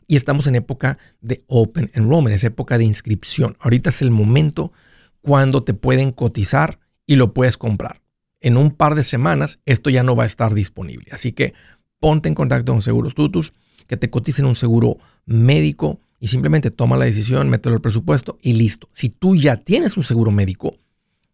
Y 0.07 0.17
estamos 0.17 0.47
en 0.47 0.55
época 0.55 0.99
de 1.21 1.45
Open 1.49 1.91
Enrollment, 1.95 2.35
es 2.35 2.45
época 2.45 2.79
de 2.79 2.85
inscripción. 2.85 3.57
Ahorita 3.61 3.91
es 3.91 4.03
el 4.03 4.11
momento 4.11 4.73
cuando 5.21 5.65
te 5.65 5.75
pueden 5.75 6.13
cotizar 6.13 6.79
y 7.07 7.17
lo 7.17 7.35
puedes 7.35 7.59
comprar. 7.59 8.01
En 8.41 8.57
un 8.57 8.71
par 8.71 8.95
de 8.95 9.03
semanas 9.03 9.59
esto 9.67 9.91
ya 9.91 10.05
no 10.05 10.15
va 10.15 10.23
a 10.23 10.27
estar 10.27 10.55
disponible. 10.55 11.07
Así 11.11 11.33
que 11.33 11.55
ponte 11.99 12.29
en 12.29 12.35
contacto 12.35 12.73
con 12.73 12.83
Seguros 12.83 13.15
Tutus, 13.15 13.53
que 13.87 13.97
te 13.97 14.11
coticen 14.11 14.47
un 14.47 14.57
seguro 14.57 14.99
médico 15.25 16.01
y 16.21 16.29
simplemente 16.29 16.71
toma 16.71 16.97
la 16.97 17.05
decisión, 17.05 17.49
mételo 17.49 17.75
al 17.75 17.81
presupuesto 17.81 18.39
y 18.41 18.53
listo. 18.53 18.89
Si 18.93 19.09
tú 19.09 19.37
ya 19.37 19.57
tienes 19.57 19.97
un 19.97 20.03
seguro 20.03 20.31
médico, 20.31 20.79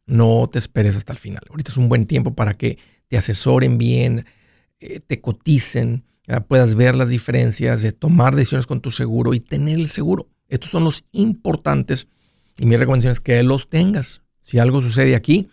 no 0.06 0.48
te 0.50 0.58
esperes 0.58 0.96
hasta 0.96 1.12
el 1.12 1.18
final. 1.18 1.42
Ahorita 1.50 1.70
es 1.70 1.76
un 1.76 1.88
buen 1.88 2.06
tiempo 2.06 2.34
para 2.34 2.54
que 2.54 2.78
te 3.08 3.16
asesoren 3.16 3.78
bien, 3.78 4.26
eh, 4.80 5.00
te 5.00 5.20
coticen, 5.20 6.04
puedas 6.48 6.74
ver 6.74 6.94
las 6.94 7.08
diferencias, 7.08 7.82
de 7.82 7.92
tomar 7.92 8.36
decisiones 8.36 8.66
con 8.66 8.80
tu 8.80 8.90
seguro 8.90 9.34
y 9.34 9.40
tener 9.40 9.78
el 9.78 9.88
seguro. 9.88 10.28
Estos 10.48 10.70
son 10.70 10.84
los 10.84 11.04
importantes 11.12 12.08
y 12.58 12.66
mi 12.66 12.76
recomendación 12.76 13.12
es 13.12 13.20
que 13.20 13.42
los 13.42 13.68
tengas. 13.68 14.22
Si 14.42 14.58
algo 14.58 14.80
sucede 14.82 15.14
aquí, 15.14 15.50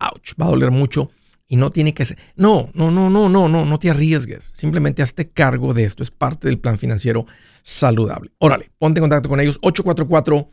ouch, 0.00 0.32
va 0.40 0.46
a 0.46 0.50
doler 0.50 0.70
mucho 0.70 1.10
y 1.48 1.56
no 1.56 1.70
tiene 1.70 1.92
que 1.92 2.04
ser. 2.04 2.18
No, 2.34 2.70
no, 2.74 2.90
no, 2.90 3.10
no, 3.10 3.28
no, 3.28 3.48
no, 3.48 3.64
no 3.64 3.78
te 3.78 3.90
arriesgues. 3.90 4.52
Simplemente 4.54 5.02
hazte 5.02 5.30
cargo 5.30 5.74
de 5.74 5.84
esto. 5.84 6.02
Es 6.02 6.10
parte 6.10 6.48
del 6.48 6.58
plan 6.58 6.78
financiero 6.78 7.26
saludable. 7.62 8.32
Órale, 8.38 8.70
ponte 8.78 9.00
en 9.00 9.02
contacto 9.02 9.28
con 9.28 9.38
ellos. 9.40 9.58
844 9.62 10.50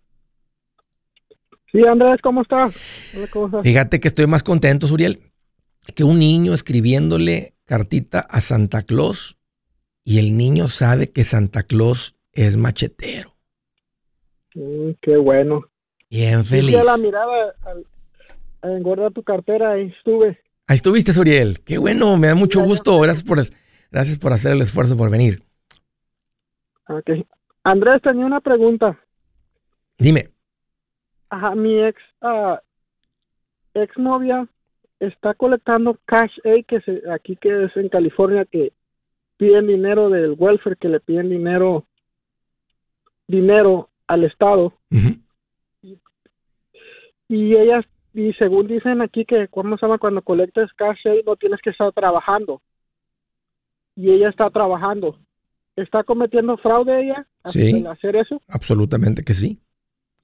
Sí, 1.70 1.86
Andrés, 1.86 2.20
¿cómo 2.22 2.42
estás? 2.42 2.74
¿cómo 3.32 3.46
estás? 3.46 3.62
Fíjate 3.62 4.00
que 4.00 4.08
estoy 4.08 4.26
más 4.26 4.42
contento, 4.42 4.88
Suriel 4.88 5.25
que 5.94 6.04
un 6.04 6.18
niño 6.18 6.54
escribiéndole 6.54 7.54
cartita 7.64 8.20
a 8.20 8.40
Santa 8.40 8.82
Claus 8.82 9.38
y 10.04 10.18
el 10.18 10.36
niño 10.36 10.68
sabe 10.68 11.10
que 11.10 11.24
Santa 11.24 11.62
Claus 11.64 12.14
es 12.32 12.56
machetero. 12.56 13.34
Mm, 14.54 14.90
qué 15.02 15.16
bueno. 15.16 15.64
Bien 16.08 16.44
feliz. 16.44 16.76
la 16.84 16.96
mirada 16.96 17.54
al, 17.62 17.86
engordar 18.76 19.12
tu 19.12 19.22
cartera, 19.22 19.72
ahí 19.72 19.92
estuve. 19.96 20.38
Ahí 20.68 20.76
estuviste, 20.76 21.12
Suriel. 21.12 21.60
Qué 21.60 21.78
bueno, 21.78 22.16
me 22.16 22.28
da 22.28 22.34
mucho 22.34 22.62
gusto. 22.62 22.98
Gracias 23.00 23.24
por, 23.24 23.38
gracias 23.90 24.18
por 24.18 24.32
hacer 24.32 24.52
el 24.52 24.62
esfuerzo 24.62 24.96
por 24.96 25.10
venir. 25.10 25.42
Okay. 26.88 27.26
Andrés, 27.64 28.00
tenía 28.02 28.24
una 28.24 28.40
pregunta. 28.40 28.98
Dime. 29.98 30.30
Ajá, 31.30 31.54
mi 31.54 31.82
ex, 31.84 32.00
uh, 32.22 32.56
ex 33.74 33.96
novia 33.98 34.48
está 35.00 35.34
colectando 35.34 35.98
cash 36.06 36.32
aid 36.44 36.64
que 36.66 36.80
se, 36.80 37.02
aquí 37.10 37.36
que 37.36 37.64
es 37.64 37.76
en 37.76 37.88
California 37.88 38.44
que 38.44 38.72
piden 39.36 39.66
dinero 39.66 40.08
del 40.08 40.34
welfare 40.38 40.76
que 40.76 40.88
le 40.88 41.00
piden 41.00 41.28
dinero 41.28 41.84
dinero 43.26 43.90
al 44.06 44.24
estado. 44.24 44.72
Y, 45.82 45.98
y, 47.28 47.56
ellas 47.56 47.84
y 48.14 48.32
según 48.34 48.66
dicen 48.66 49.02
aquí 49.02 49.24
que 49.24 49.48
cómo 49.48 49.76
se 49.76 49.84
llama 49.84 49.98
cuando 49.98 50.22
colectas 50.22 50.72
cash 50.74 51.06
aid 51.06 51.24
no 51.26 51.36
tienes 51.36 51.60
que 51.60 51.70
estar 51.70 51.92
trabajando. 51.92 52.62
Y 53.94 54.10
ella 54.10 54.28
está 54.28 54.50
trabajando. 54.50 55.18
Está 55.74 56.04
cometiendo 56.04 56.56
fraude 56.56 57.02
ella 57.02 57.26
al 57.42 57.86
hacer 57.88 58.16
eso 58.16 58.40
absolutamente 58.48 59.22
que 59.22 59.34
sí 59.34 59.60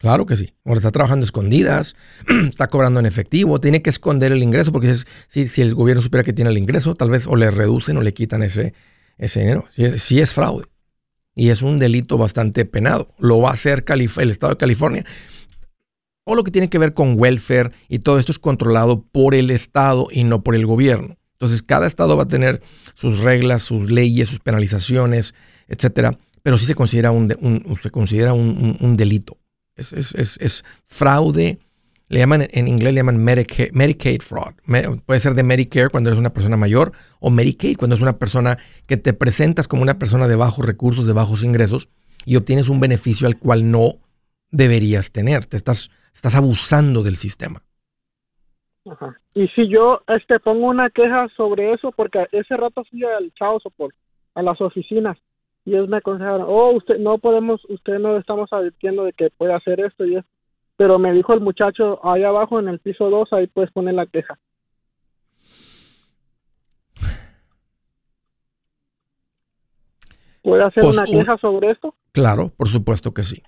Claro 0.02 0.26
que 0.26 0.34
sí. 0.34 0.52
Ahora 0.64 0.78
está 0.78 0.90
trabajando 0.90 1.24
escondidas, 1.24 1.94
está 2.48 2.66
cobrando 2.66 2.98
en 2.98 3.06
efectivo, 3.06 3.60
tiene 3.60 3.82
que 3.82 3.90
esconder 3.90 4.32
el 4.32 4.42
ingreso 4.42 4.72
porque 4.72 4.92
si, 5.28 5.46
si, 5.46 5.62
el 5.62 5.76
gobierno 5.76 6.02
supiera 6.02 6.24
que 6.24 6.32
tiene 6.32 6.50
el 6.50 6.58
ingreso, 6.58 6.94
tal 6.94 7.08
vez 7.08 7.28
o 7.28 7.36
le 7.36 7.52
reducen 7.52 7.96
o 7.96 8.02
le 8.02 8.12
quitan 8.12 8.42
ese, 8.42 8.74
ese 9.16 9.40
dinero. 9.40 9.64
Si, 9.70 10.20
es 10.20 10.34
fraude. 10.34 10.66
Y 11.36 11.50
es 11.50 11.62
un 11.62 11.78
delito 11.78 12.18
bastante 12.18 12.64
penado. 12.64 13.14
Lo 13.18 13.40
va 13.40 13.50
a 13.50 13.52
hacer 13.52 13.84
el 13.88 14.30
Estado 14.30 14.54
de 14.54 14.58
California. 14.58 15.04
Todo 16.24 16.34
lo 16.34 16.42
que 16.42 16.50
tiene 16.50 16.68
que 16.68 16.78
ver 16.78 16.94
con 16.94 17.14
welfare 17.16 17.70
y 17.88 18.00
todo 18.00 18.18
esto 18.18 18.32
es 18.32 18.40
controlado 18.40 19.02
por 19.02 19.36
el 19.36 19.52
Estado 19.52 20.08
y 20.10 20.24
no 20.24 20.42
por 20.42 20.56
el 20.56 20.66
gobierno. 20.66 21.16
Entonces, 21.34 21.62
cada 21.62 21.86
estado 21.86 22.16
va 22.16 22.24
a 22.24 22.28
tener 22.28 22.60
sus 22.94 23.20
reglas, 23.20 23.62
sus 23.62 23.90
leyes, 23.90 24.28
sus 24.28 24.40
penalizaciones, 24.40 25.34
etcétera, 25.68 26.16
pero 26.42 26.58
sí 26.58 26.66
se 26.66 26.74
considera 26.74 27.10
un, 27.12 27.28
se 27.80 27.90
considera 27.90 28.32
un, 28.32 28.96
delito. 28.96 29.38
Es, 29.76 29.92
es, 29.92 30.64
fraude, 30.84 31.58
le 32.08 32.18
llaman 32.18 32.46
en 32.50 32.68
inglés 32.68 32.92
le 32.92 33.00
llaman 33.00 33.16
Medicaid, 33.18 34.20
fraud. 34.20 34.54
puede 35.06 35.20
ser 35.20 35.34
de 35.34 35.42
Medicare 35.42 35.88
cuando 35.88 36.10
eres 36.10 36.18
una 36.18 36.32
persona 36.32 36.56
mayor 36.56 36.92
o 37.20 37.30
Medicaid 37.30 37.78
cuando 37.78 37.96
es 37.96 38.02
una 38.02 38.18
persona 38.18 38.58
que 38.86 38.98
te 38.98 39.14
presentas 39.14 39.66
como 39.66 39.82
una 39.82 39.98
persona 39.98 40.28
de 40.28 40.36
bajos 40.36 40.66
recursos, 40.66 41.06
de 41.06 41.14
bajos 41.14 41.42
ingresos 41.42 41.88
y 42.26 42.36
obtienes 42.36 42.68
un 42.68 42.80
beneficio 42.80 43.26
al 43.26 43.38
cual 43.38 43.70
no 43.70 43.94
deberías 44.50 45.10
tener. 45.10 45.46
Te 45.46 45.56
estás, 45.56 45.90
estás 46.14 46.34
abusando 46.36 47.02
del 47.02 47.16
sistema. 47.16 47.62
Y 49.34 49.48
si 49.48 49.68
yo 49.68 50.02
este 50.08 50.40
pongo 50.40 50.66
una 50.66 50.90
queja 50.90 51.28
sobre 51.36 51.72
eso, 51.72 51.92
porque 51.92 52.26
ese 52.32 52.56
rato 52.56 52.84
fui 52.84 53.04
al 53.04 53.32
Chao 53.34 53.60
Sopor, 53.60 53.94
a 54.34 54.42
las 54.42 54.60
oficinas, 54.60 55.16
y 55.64 55.74
ellos 55.74 55.88
me 55.88 55.98
aconsejaron, 55.98 56.46
oh, 56.48 56.72
usted 56.72 56.98
no 56.98 57.18
podemos, 57.18 57.64
usted 57.68 57.98
no 57.98 58.16
estamos 58.16 58.52
advirtiendo 58.52 59.04
de 59.04 59.12
que 59.12 59.30
puede 59.30 59.54
hacer 59.54 59.80
esto 59.80 60.04
y 60.04 60.16
esto. 60.16 60.30
Pero 60.76 60.98
me 60.98 61.12
dijo 61.12 61.34
el 61.34 61.40
muchacho 61.40 62.00
ahí 62.04 62.24
abajo 62.24 62.58
en 62.58 62.68
el 62.68 62.80
piso 62.80 63.10
2, 63.10 63.32
ahí 63.32 63.46
puedes 63.46 63.70
poner 63.70 63.94
la 63.94 64.06
queja. 64.06 64.38
¿Puede 70.42 70.64
hacer 70.64 70.82
pues 70.82 70.96
una 70.96 71.04
queja 71.04 71.38
sobre 71.38 71.70
esto? 71.70 71.94
Claro, 72.10 72.50
por 72.56 72.68
supuesto 72.68 73.14
que 73.14 73.22
sí. 73.22 73.42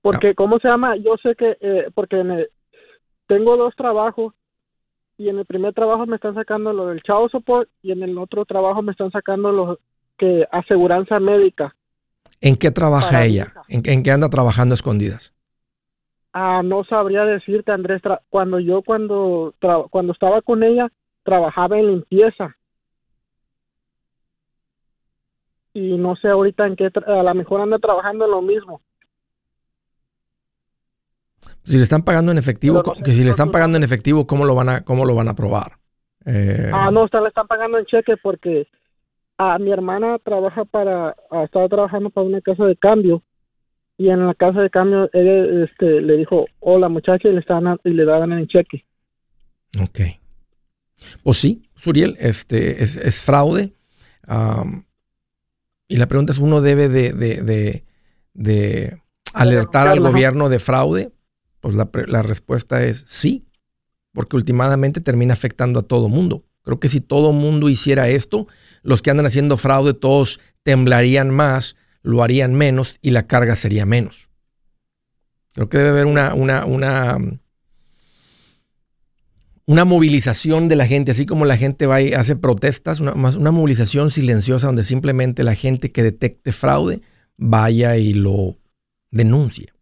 Porque, 0.00 0.34
¿cómo 0.34 0.58
se 0.60 0.68
llama? 0.68 0.96
Yo 0.96 1.16
sé 1.22 1.34
que, 1.34 1.58
eh, 1.60 1.90
porque 1.94 2.22
me, 2.22 2.46
tengo 3.26 3.56
dos 3.56 3.74
trabajos 3.76 4.32
y 5.20 5.28
en 5.28 5.38
el 5.38 5.44
primer 5.44 5.74
trabajo 5.74 6.06
me 6.06 6.16
están 6.16 6.34
sacando 6.34 6.72
lo 6.72 6.86
del 6.86 7.02
chao 7.02 7.28
support 7.28 7.68
y 7.82 7.92
en 7.92 8.02
el 8.02 8.16
otro 8.16 8.46
trabajo 8.46 8.80
me 8.80 8.92
están 8.92 9.10
sacando 9.10 9.52
lo 9.52 9.78
que 10.16 10.48
aseguranza 10.50 11.20
médica. 11.20 11.76
¿En 12.40 12.56
qué 12.56 12.70
trabaja 12.70 13.26
ella? 13.26 13.52
¿En, 13.68 14.02
qué 14.02 14.10
anda 14.10 14.30
trabajando 14.30 14.72
escondidas? 14.72 15.34
Ah, 16.32 16.62
no 16.64 16.84
sabría 16.84 17.26
decirte, 17.26 17.70
Andrés. 17.70 18.00
Cuando 18.30 18.60
yo, 18.60 18.80
cuando, 18.80 19.54
cuando 19.90 20.14
estaba 20.14 20.40
con 20.40 20.62
ella, 20.62 20.90
trabajaba 21.22 21.78
en 21.78 21.88
limpieza. 21.88 22.56
Y 25.74 25.98
no 25.98 26.16
sé 26.16 26.28
ahorita 26.28 26.66
en 26.66 26.76
qué, 26.76 26.90
a 27.06 27.22
lo 27.22 27.34
mejor 27.34 27.60
anda 27.60 27.78
trabajando 27.78 28.24
en 28.24 28.30
lo 28.30 28.40
mismo. 28.40 28.80
Si 31.70 31.76
le 31.76 31.84
están 31.84 32.02
pagando 32.02 32.32
en 32.32 32.38
efectivo, 32.38 32.82
que 32.82 33.12
si 33.12 33.22
le 33.22 33.30
están 33.30 33.52
pagando 33.52 33.78
en 33.78 33.84
efectivo, 33.84 34.26
¿cómo 34.26 34.44
lo 34.44 34.56
van 34.56 34.68
a, 34.68 34.80
cómo 34.80 35.04
lo 35.04 35.14
van 35.14 35.28
a 35.28 35.36
probar? 35.36 35.74
Eh, 36.26 36.68
ah, 36.74 36.90
no, 36.90 37.06
le 37.06 37.28
están 37.28 37.46
pagando 37.46 37.78
en 37.78 37.86
cheque 37.86 38.16
porque 38.16 38.66
a 39.38 39.56
mi 39.60 39.70
hermana 39.70 40.18
trabaja 40.18 40.64
para, 40.64 41.14
estaba 41.44 41.68
trabajando 41.68 42.10
para 42.10 42.26
una 42.26 42.40
casa 42.40 42.64
de 42.64 42.74
cambio 42.74 43.22
y 43.96 44.08
en 44.08 44.26
la 44.26 44.34
casa 44.34 44.62
de 44.62 44.70
cambio 44.70 45.08
él, 45.12 45.68
este, 45.70 46.00
le 46.00 46.16
dijo, 46.16 46.46
hola 46.58 46.88
muchacha 46.88 47.28
y 47.28 47.34
le, 47.34 47.38
estaban, 47.38 47.78
y 47.84 47.90
le 47.90 48.04
daban 48.04 48.32
en 48.32 48.48
cheque. 48.48 48.84
Ok. 49.80 50.00
Pues 51.22 51.36
sí, 51.36 51.62
Suriel, 51.76 52.16
este, 52.18 52.82
es, 52.82 53.22
fraude. 53.22 53.72
y 55.86 55.96
la 55.96 56.06
pregunta 56.08 56.32
es, 56.32 56.40
¿uno 56.40 56.62
debe 56.62 56.88
de, 56.88 57.12
de, 57.12 57.84
de 58.34 59.00
alertar 59.34 59.86
al 59.86 60.00
gobierno 60.00 60.48
de 60.48 60.58
fraude? 60.58 61.12
Pues 61.60 61.76
la, 61.76 62.22
respuesta 62.22 62.84
es 62.84 63.04
sí, 63.06 63.46
porque 64.12 64.36
últimamente 64.36 65.00
termina 65.00 65.34
afectando 65.34 65.80
a 65.80 65.82
todo 65.82 66.08
mundo. 66.08 66.44
Creo 66.62 66.80
que 66.80 66.88
si 66.88 67.00
todo 67.00 67.32
mundo 67.32 67.68
hiciera 67.68 68.08
esto, 68.08 68.46
los 68.82 69.02
que 69.02 69.10
andan 69.10 69.26
haciendo 69.26 69.56
fraude 69.56 69.94
todos 69.94 70.40
temblarían 70.62 71.30
más, 71.30 71.76
lo 72.02 72.22
harían 72.22 72.54
menos 72.54 72.98
y 73.02 73.10
la 73.10 73.26
carga 73.26 73.56
sería 73.56 73.84
menos. 73.84 74.30
Creo 75.52 75.68
que 75.68 75.78
debe 75.78 75.90
haber 75.90 76.06
una, 76.06 76.32
una, 76.34 76.64
una, 76.64 77.18
una 79.66 79.84
movilización 79.84 80.68
de 80.68 80.76
la 80.76 80.86
gente, 80.86 81.10
así 81.10 81.26
como 81.26 81.44
la 81.44 81.56
gente 81.56 81.86
va 81.86 82.00
y 82.00 82.14
hace 82.14 82.36
protestas, 82.36 83.00
una, 83.00 83.12
una 83.12 83.50
movilización 83.50 84.10
silenciosa 84.10 84.68
donde 84.68 84.84
simplemente 84.84 85.44
la 85.44 85.54
gente 85.54 85.92
que 85.92 86.02
detecte 86.02 86.52
fraude 86.52 87.02
vaya 87.36 87.96
y 87.96 88.14
lo 88.14 88.58
denuncie. 89.10 89.72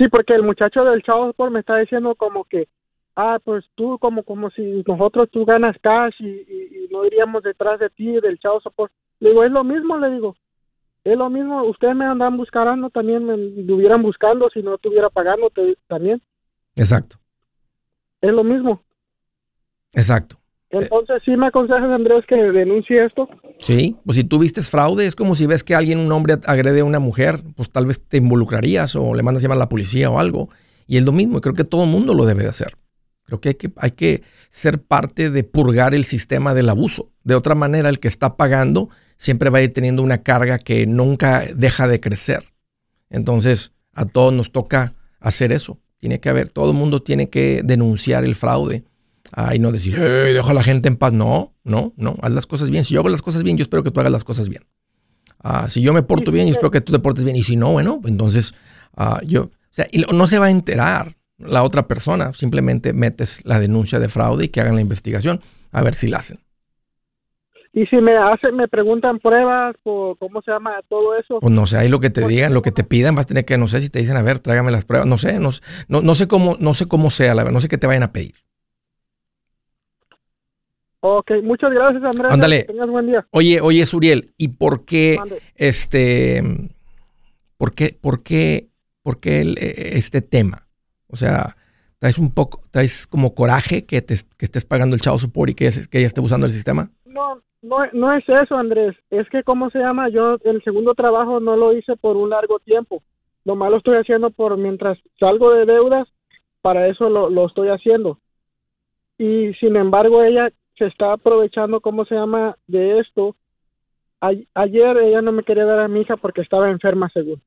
Sí, 0.00 0.08
porque 0.08 0.34
el 0.34 0.42
muchacho 0.42 0.82
del 0.82 1.02
Chavo 1.02 1.30
por 1.34 1.50
me 1.50 1.60
está 1.60 1.76
diciendo 1.76 2.14
como 2.14 2.44
que, 2.44 2.68
ah, 3.16 3.38
pues 3.44 3.66
tú 3.74 3.98
como 3.98 4.22
como 4.22 4.48
si 4.48 4.82
nosotros 4.86 5.28
tú 5.30 5.44
ganas 5.44 5.76
cash 5.82 6.14
y, 6.20 6.88
no 6.90 7.04
iríamos 7.04 7.42
detrás 7.42 7.78
de 7.78 7.90
ti 7.90 8.18
del 8.18 8.38
Chavo 8.38 8.62
Support. 8.62 8.90
Le 9.18 9.28
digo, 9.28 9.44
es 9.44 9.52
lo 9.52 9.62
mismo, 9.62 9.98
le 9.98 10.10
digo, 10.10 10.36
es 11.04 11.18
lo 11.18 11.28
mismo, 11.28 11.64
ustedes 11.64 11.94
me 11.94 12.06
andan 12.06 12.38
buscando 12.38 12.88
también, 12.88 13.26
me 13.26 13.34
estuvieran 13.60 14.00
buscando 14.00 14.48
si 14.48 14.62
no 14.62 14.76
estuviera 14.76 15.10
pagando 15.10 15.52
también. 15.86 16.22
Exacto. 16.76 17.16
Es 18.22 18.32
lo 18.32 18.42
mismo. 18.42 18.82
Exacto. 19.92 20.39
Entonces, 20.70 21.20
¿sí 21.24 21.36
me 21.36 21.48
aconsejas, 21.48 21.90
Andrés, 21.90 22.24
que 22.28 22.36
denuncie 22.36 23.04
esto? 23.04 23.28
Sí, 23.58 23.96
pues 24.04 24.16
si 24.16 24.24
tú 24.24 24.38
vistes 24.38 24.70
fraude, 24.70 25.04
es 25.04 25.16
como 25.16 25.34
si 25.34 25.46
ves 25.46 25.64
que 25.64 25.74
alguien, 25.74 25.98
un 25.98 26.12
hombre, 26.12 26.36
agrede 26.46 26.80
a 26.80 26.84
una 26.84 27.00
mujer, 27.00 27.42
pues 27.56 27.70
tal 27.70 27.86
vez 27.86 28.00
te 28.00 28.18
involucrarías 28.18 28.94
o 28.94 29.14
le 29.14 29.22
mandas 29.24 29.42
a 29.42 29.44
llamar 29.44 29.56
a 29.56 29.60
la 29.60 29.68
policía 29.68 30.10
o 30.10 30.20
algo. 30.20 30.48
Y 30.86 30.96
es 30.96 31.04
lo 31.04 31.12
mismo, 31.12 31.38
y 31.38 31.40
creo 31.40 31.54
que 31.54 31.64
todo 31.64 31.84
el 31.84 31.90
mundo 31.90 32.14
lo 32.14 32.24
debe 32.24 32.44
de 32.44 32.50
hacer. 32.50 32.76
Creo 33.24 33.40
que 33.40 33.50
hay, 33.50 33.54
que 33.54 33.72
hay 33.76 33.90
que 33.92 34.22
ser 34.48 34.80
parte 34.80 35.30
de 35.30 35.42
purgar 35.42 35.94
el 35.94 36.04
sistema 36.04 36.54
del 36.54 36.68
abuso. 36.68 37.10
De 37.24 37.34
otra 37.34 37.56
manera, 37.56 37.88
el 37.88 37.98
que 37.98 38.08
está 38.08 38.36
pagando 38.36 38.90
siempre 39.16 39.50
va 39.50 39.58
a 39.58 39.62
ir 39.62 39.72
teniendo 39.72 40.02
una 40.02 40.22
carga 40.22 40.58
que 40.58 40.86
nunca 40.86 41.44
deja 41.54 41.88
de 41.88 42.00
crecer. 42.00 42.44
Entonces, 43.08 43.72
a 43.92 44.04
todos 44.04 44.32
nos 44.32 44.52
toca 44.52 44.94
hacer 45.18 45.52
eso. 45.52 45.78
Tiene 45.98 46.20
que 46.20 46.28
haber, 46.28 46.48
todo 46.48 46.70
el 46.70 46.76
mundo 46.76 47.02
tiene 47.02 47.28
que 47.28 47.62
denunciar 47.64 48.24
el 48.24 48.34
fraude 48.34 48.84
Ay, 49.32 49.58
no 49.58 49.72
decir, 49.72 49.94
hey, 49.96 50.32
dejo 50.32 50.50
a 50.50 50.54
la 50.54 50.62
gente 50.62 50.88
en 50.88 50.96
paz. 50.96 51.12
No, 51.12 51.54
no, 51.64 51.92
no, 51.96 52.16
haz 52.22 52.30
las 52.32 52.46
cosas 52.46 52.70
bien. 52.70 52.84
Si 52.84 52.94
yo 52.94 53.00
hago 53.00 53.08
las 53.08 53.22
cosas 53.22 53.42
bien, 53.42 53.56
yo 53.56 53.62
espero 53.62 53.82
que 53.82 53.90
tú 53.90 54.00
hagas 54.00 54.12
las 54.12 54.24
cosas 54.24 54.48
bien. 54.48 54.64
Ah, 55.42 55.68
si 55.68 55.80
yo 55.80 55.92
me 55.92 56.02
porto 56.02 56.30
bien, 56.30 56.46
yo 56.46 56.52
espero 56.52 56.70
que 56.70 56.80
tú 56.80 56.92
te 56.92 56.98
portes 56.98 57.24
bien. 57.24 57.36
Y 57.36 57.42
si 57.42 57.56
no, 57.56 57.72
bueno, 57.72 58.00
entonces 58.04 58.54
ah, 58.96 59.20
yo, 59.24 59.44
o 59.44 59.50
sea, 59.70 59.86
no 60.12 60.26
se 60.26 60.38
va 60.38 60.46
a 60.46 60.50
enterar 60.50 61.16
la 61.38 61.62
otra 61.62 61.86
persona. 61.86 62.32
Simplemente 62.32 62.92
metes 62.92 63.40
la 63.44 63.60
denuncia 63.60 63.98
de 63.98 64.08
fraude 64.08 64.46
y 64.46 64.48
que 64.48 64.60
hagan 64.60 64.74
la 64.74 64.80
investigación 64.80 65.40
a 65.72 65.82
ver 65.82 65.94
si 65.94 66.08
la 66.08 66.18
hacen. 66.18 66.40
Y 67.72 67.86
si 67.86 67.96
me 67.96 68.16
hacen, 68.16 68.56
me 68.56 68.66
preguntan 68.66 69.20
pruebas, 69.20 69.76
por 69.84 70.18
¿cómo 70.18 70.42
se 70.42 70.50
llama 70.50 70.72
todo 70.88 71.16
eso? 71.16 71.38
Pues 71.38 71.52
no 71.52 71.66
sé, 71.66 71.76
ahí 71.76 71.88
lo 71.88 72.00
que 72.00 72.10
te 72.10 72.26
digan, 72.26 72.52
lo 72.52 72.62
que 72.62 72.72
te 72.72 72.82
pidan, 72.82 73.14
vas 73.14 73.26
a 73.26 73.28
tener 73.28 73.44
que, 73.44 73.56
no 73.58 73.68
sé 73.68 73.80
si 73.80 73.88
te 73.88 74.00
dicen, 74.00 74.16
a 74.16 74.22
ver, 74.22 74.40
tráigame 74.40 74.72
las 74.72 74.84
pruebas, 74.84 75.06
no 75.06 75.16
sé, 75.18 75.38
no, 75.38 75.50
no, 75.86 76.00
no 76.00 76.14
sé 76.16 76.26
cómo, 76.26 76.56
no 76.58 76.74
sé 76.74 76.88
cómo 76.88 77.10
sea, 77.10 77.32
la 77.32 77.44
verdad, 77.44 77.54
no 77.54 77.60
sé 77.60 77.68
qué 77.68 77.78
te 77.78 77.86
vayan 77.86 78.02
a 78.02 78.12
pedir. 78.12 78.34
Ok, 81.00 81.30
muchas 81.42 81.72
gracias, 81.72 82.02
Andrés. 82.04 82.32
Ándale. 82.32 82.66
buen 82.88 83.06
día. 83.06 83.26
Oye, 83.30 83.60
oye, 83.60 83.86
Suriel, 83.86 84.32
¿y 84.36 84.48
por 84.48 84.84
qué 84.84 85.16
este 85.56 86.42
por 87.56 87.74
qué, 87.74 87.96
por 88.00 88.22
qué, 88.22 88.68
por 89.02 89.20
qué 89.20 89.42
e, 89.42 89.98
este 89.98 90.20
tema? 90.20 90.66
O 91.08 91.16
sea, 91.16 91.56
traes 91.98 92.18
un 92.18 92.32
poco, 92.32 92.62
traes 92.70 93.06
como 93.06 93.34
coraje 93.34 93.86
que 93.86 94.02
te 94.02 94.14
que 94.36 94.44
estés 94.44 94.64
pagando 94.64 94.94
el 94.94 95.00
chavo 95.00 95.18
support 95.18 95.50
y 95.50 95.54
que, 95.54 95.70
que 95.90 95.98
ella 95.98 96.06
esté 96.06 96.20
usando 96.20 96.46
el 96.46 96.52
sistema? 96.52 96.90
No, 97.06 97.40
no, 97.62 97.78
no 97.92 98.14
es 98.14 98.24
eso, 98.28 98.56
Andrés. 98.56 98.94
Es 99.10 99.28
que, 99.30 99.42
¿cómo 99.42 99.70
se 99.70 99.78
llama? 99.78 100.10
Yo 100.10 100.36
el 100.44 100.62
segundo 100.64 100.94
trabajo 100.94 101.40
no 101.40 101.56
lo 101.56 101.74
hice 101.74 101.96
por 101.96 102.16
un 102.16 102.30
largo 102.30 102.58
tiempo. 102.58 103.02
Lo 103.44 103.56
malo 103.56 103.78
estoy 103.78 103.96
haciendo 103.96 104.30
por 104.30 104.58
mientras 104.58 104.98
salgo 105.18 105.52
de 105.52 105.64
deudas, 105.64 106.08
para 106.60 106.88
eso 106.88 107.08
lo, 107.08 107.30
lo 107.30 107.46
estoy 107.46 107.68
haciendo. 107.68 108.18
Y 109.18 109.52
sin 109.60 109.76
embargo, 109.76 110.22
ella 110.22 110.50
se 110.80 110.86
está 110.86 111.12
aprovechando, 111.12 111.80
¿cómo 111.82 112.06
se 112.06 112.14
llama?, 112.14 112.56
de 112.66 113.00
esto. 113.00 113.36
ayer 114.20 114.96
ella 114.96 115.20
no 115.20 115.30
me 115.30 115.42
quería 115.42 115.66
dar 115.66 115.80
a 115.80 115.88
mi 115.88 116.00
hija 116.00 116.16
porque 116.16 116.40
estaba 116.40 116.70
enferma, 116.70 117.10
según. 117.12 117.42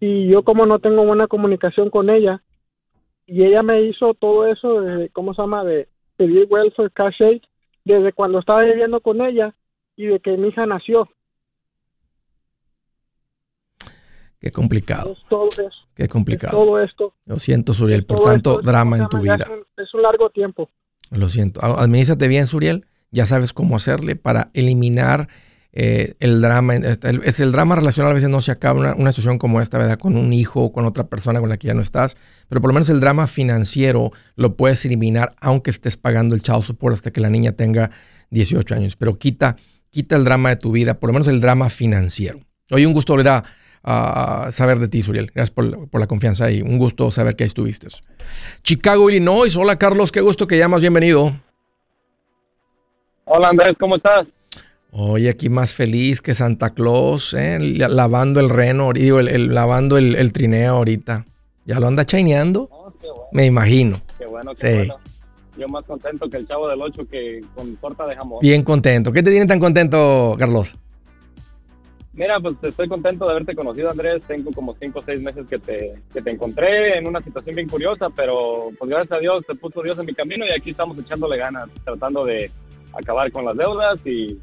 Y 0.00 0.26
yo 0.26 0.42
como 0.42 0.66
no 0.66 0.80
tengo 0.80 1.04
buena 1.04 1.28
comunicación 1.28 1.88
con 1.90 2.10
ella, 2.10 2.42
y 3.26 3.44
ella 3.44 3.62
me 3.62 3.82
hizo 3.82 4.12
todo 4.14 4.48
eso, 4.48 4.80
de, 4.80 5.08
¿cómo 5.10 5.34
se 5.34 5.42
llama?, 5.42 5.62
de 5.62 5.88
pedir 6.16 6.48
welfare 6.50 6.90
cash 6.90 7.22
aid, 7.22 7.42
desde 7.84 8.12
cuando 8.12 8.40
estaba 8.40 8.62
viviendo 8.62 9.00
con 9.00 9.20
ella 9.22 9.54
y 9.96 10.06
de 10.06 10.18
que 10.18 10.36
mi 10.36 10.48
hija 10.48 10.66
nació. 10.66 11.08
Qué 14.40 14.50
complicado. 14.50 15.16
todo 15.28 15.46
eso. 15.46 15.70
Qué 15.94 16.08
complicado. 16.08 16.58
todo 16.58 16.80
esto. 16.82 17.14
Lo 17.24 17.38
siento, 17.38 17.72
Suriel, 17.72 18.04
por 18.04 18.20
tanto 18.20 18.60
drama 18.60 18.98
en 18.98 19.08
tu 19.08 19.18
vida. 19.18 19.46
Es 19.76 19.94
un 19.94 20.02
largo 20.02 20.28
tiempo. 20.30 20.68
Lo 21.10 21.28
siento. 21.28 21.64
Administrate 21.64 22.28
bien, 22.28 22.46
Suriel. 22.46 22.86
Ya 23.10 23.26
sabes 23.26 23.52
cómo 23.52 23.76
hacerle 23.76 24.16
para 24.16 24.50
eliminar 24.54 25.28
eh, 25.76 26.14
el 26.20 26.40
drama, 26.40 26.76
es 26.76 27.40
el 27.40 27.50
drama 27.50 27.74
relacional 27.74 28.12
a 28.12 28.14
veces 28.14 28.28
no 28.28 28.40
se 28.40 28.52
acaba 28.52 28.94
una, 28.94 29.10
situación 29.10 29.38
como 29.38 29.60
esta, 29.60 29.76
¿verdad? 29.76 29.98
Con 29.98 30.16
un 30.16 30.32
hijo 30.32 30.62
o 30.62 30.72
con 30.72 30.84
otra 30.84 31.08
persona 31.08 31.40
con 31.40 31.48
la 31.48 31.56
que 31.56 31.66
ya 31.66 31.74
no 31.74 31.82
estás, 31.82 32.16
pero 32.48 32.60
por 32.60 32.70
lo 32.70 32.74
menos 32.74 32.88
el 32.90 33.00
drama 33.00 33.26
financiero 33.26 34.12
lo 34.36 34.56
puedes 34.56 34.84
eliminar 34.84 35.34
aunque 35.40 35.72
estés 35.72 35.96
pagando 35.96 36.36
el 36.36 36.42
child 36.42 36.62
support 36.62 36.94
hasta 36.94 37.10
que 37.10 37.20
la 37.20 37.28
niña 37.28 37.52
tenga 37.52 37.90
18 38.30 38.72
años, 38.72 38.94
pero 38.94 39.18
quita, 39.18 39.56
quita 39.90 40.14
el 40.14 40.22
drama 40.22 40.50
de 40.50 40.56
tu 40.56 40.70
vida, 40.70 41.00
por 41.00 41.08
lo 41.08 41.14
menos 41.14 41.26
el 41.26 41.40
drama 41.40 41.68
financiero. 41.70 42.38
Hoy 42.70 42.86
un 42.86 42.92
gusto 42.92 43.12
volver 43.12 43.28
a, 43.28 43.44
saber 43.84 44.78
de 44.78 44.88
ti, 44.88 45.02
Suriel. 45.02 45.30
Gracias 45.34 45.50
por, 45.50 45.88
por, 45.88 46.00
la 46.00 46.06
confianza 46.06 46.50
y 46.50 46.62
un 46.62 46.78
gusto 46.78 47.10
saber 47.10 47.36
que 47.36 47.44
ahí 47.44 47.48
estuviste. 47.48 47.88
Chicago, 48.62 49.10
Illinois. 49.10 49.56
Hola, 49.56 49.76
Carlos. 49.76 50.10
Qué 50.12 50.20
gusto 50.20 50.46
que 50.46 50.58
llamas. 50.58 50.80
Bienvenido. 50.80 51.32
Hola, 53.26 53.48
Andrés. 53.48 53.76
¿Cómo 53.78 53.96
estás? 53.96 54.26
Oye, 54.96 55.28
aquí 55.28 55.48
más 55.48 55.74
feliz 55.74 56.20
que 56.20 56.34
Santa 56.34 56.70
Claus, 56.70 57.34
¿eh? 57.34 57.58
lavando 57.60 58.38
el 58.38 58.48
reno, 58.48 58.92
digo, 58.92 59.18
el, 59.18 59.52
lavando 59.52 59.98
el, 59.98 60.32
trineo 60.32 60.76
ahorita. 60.76 61.26
¿Ya 61.64 61.80
lo 61.80 61.88
anda 61.88 62.04
chaineando? 62.04 62.68
Oh, 62.70 62.92
Me 63.32 63.44
imagino. 63.44 64.00
Qué 64.16 64.26
bueno, 64.26 64.54
qué 64.54 64.74
bueno. 64.76 64.98
Yo 65.58 65.66
más 65.66 65.84
contento 65.84 66.28
que 66.30 66.36
el 66.36 66.46
chavo 66.46 66.68
del 66.68 66.80
8 66.80 67.08
que 67.10 67.40
con 67.56 67.74
torta 67.76 68.06
de 68.06 68.14
jamón. 68.14 68.38
Bien 68.40 68.62
contento. 68.62 69.12
¿Qué 69.12 69.24
te 69.24 69.32
tiene 69.32 69.46
tan 69.46 69.58
contento, 69.58 70.36
Carlos? 70.38 70.76
Mira, 72.16 72.38
pues 72.40 72.56
estoy 72.62 72.88
contento 72.88 73.24
de 73.24 73.32
haberte 73.32 73.54
conocido, 73.54 73.90
Andrés. 73.90 74.22
Tengo 74.26 74.50
como 74.52 74.74
5 74.78 74.98
o 74.98 75.02
6 75.04 75.20
meses 75.20 75.46
que 75.48 75.58
te, 75.58 75.94
que 76.12 76.22
te 76.22 76.30
encontré 76.30 76.98
en 76.98 77.08
una 77.08 77.20
situación 77.20 77.56
bien 77.56 77.68
curiosa, 77.68 78.08
pero 78.14 78.70
pues 78.78 78.88
gracias 78.88 79.12
a 79.12 79.20
Dios 79.20 79.44
te 79.46 79.54
puso 79.56 79.82
Dios 79.82 79.98
en 79.98 80.06
mi 80.06 80.14
camino 80.14 80.44
y 80.46 80.52
aquí 80.52 80.70
estamos 80.70 80.96
echándole 80.98 81.38
ganas, 81.38 81.68
tratando 81.84 82.24
de 82.24 82.50
acabar 82.92 83.32
con 83.32 83.44
las 83.44 83.56
deudas 83.56 84.06
y 84.06 84.38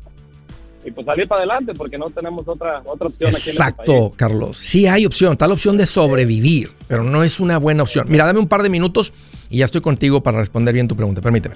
y 0.84 0.92
pues 0.92 1.06
salir 1.06 1.28
para 1.28 1.42
adelante 1.42 1.74
porque 1.74 1.98
no 1.98 2.06
tenemos 2.06 2.48
otra, 2.48 2.82
otra 2.86 3.08
opción 3.08 3.30
aquí 3.30 3.50
en 3.50 3.62
este 3.62 3.74
país. 3.74 4.12
Carlos. 4.16 4.58
Sí 4.58 4.88
hay 4.88 5.06
opción, 5.06 5.34
está 5.34 5.48
la 5.48 5.54
opción 5.54 5.78
de 5.78 5.86
sobrevivir, 5.86 6.72
pero 6.88 7.04
no 7.04 7.24
es 7.24 7.40
una 7.40 7.58
buena 7.58 7.84
opción. 7.84 8.06
Mira, 8.10 8.26
dame 8.26 8.40
un 8.40 8.48
par 8.48 8.64
de 8.64 8.70
minutos 8.70 9.14
y 9.50 9.60
ya 9.60 9.66
estoy 9.66 9.82
contigo 9.82 10.22
para 10.22 10.40
responder 10.40 10.74
bien 10.74 10.88
tu 10.88 10.96
pregunta. 10.96 11.22
Permíteme. 11.22 11.56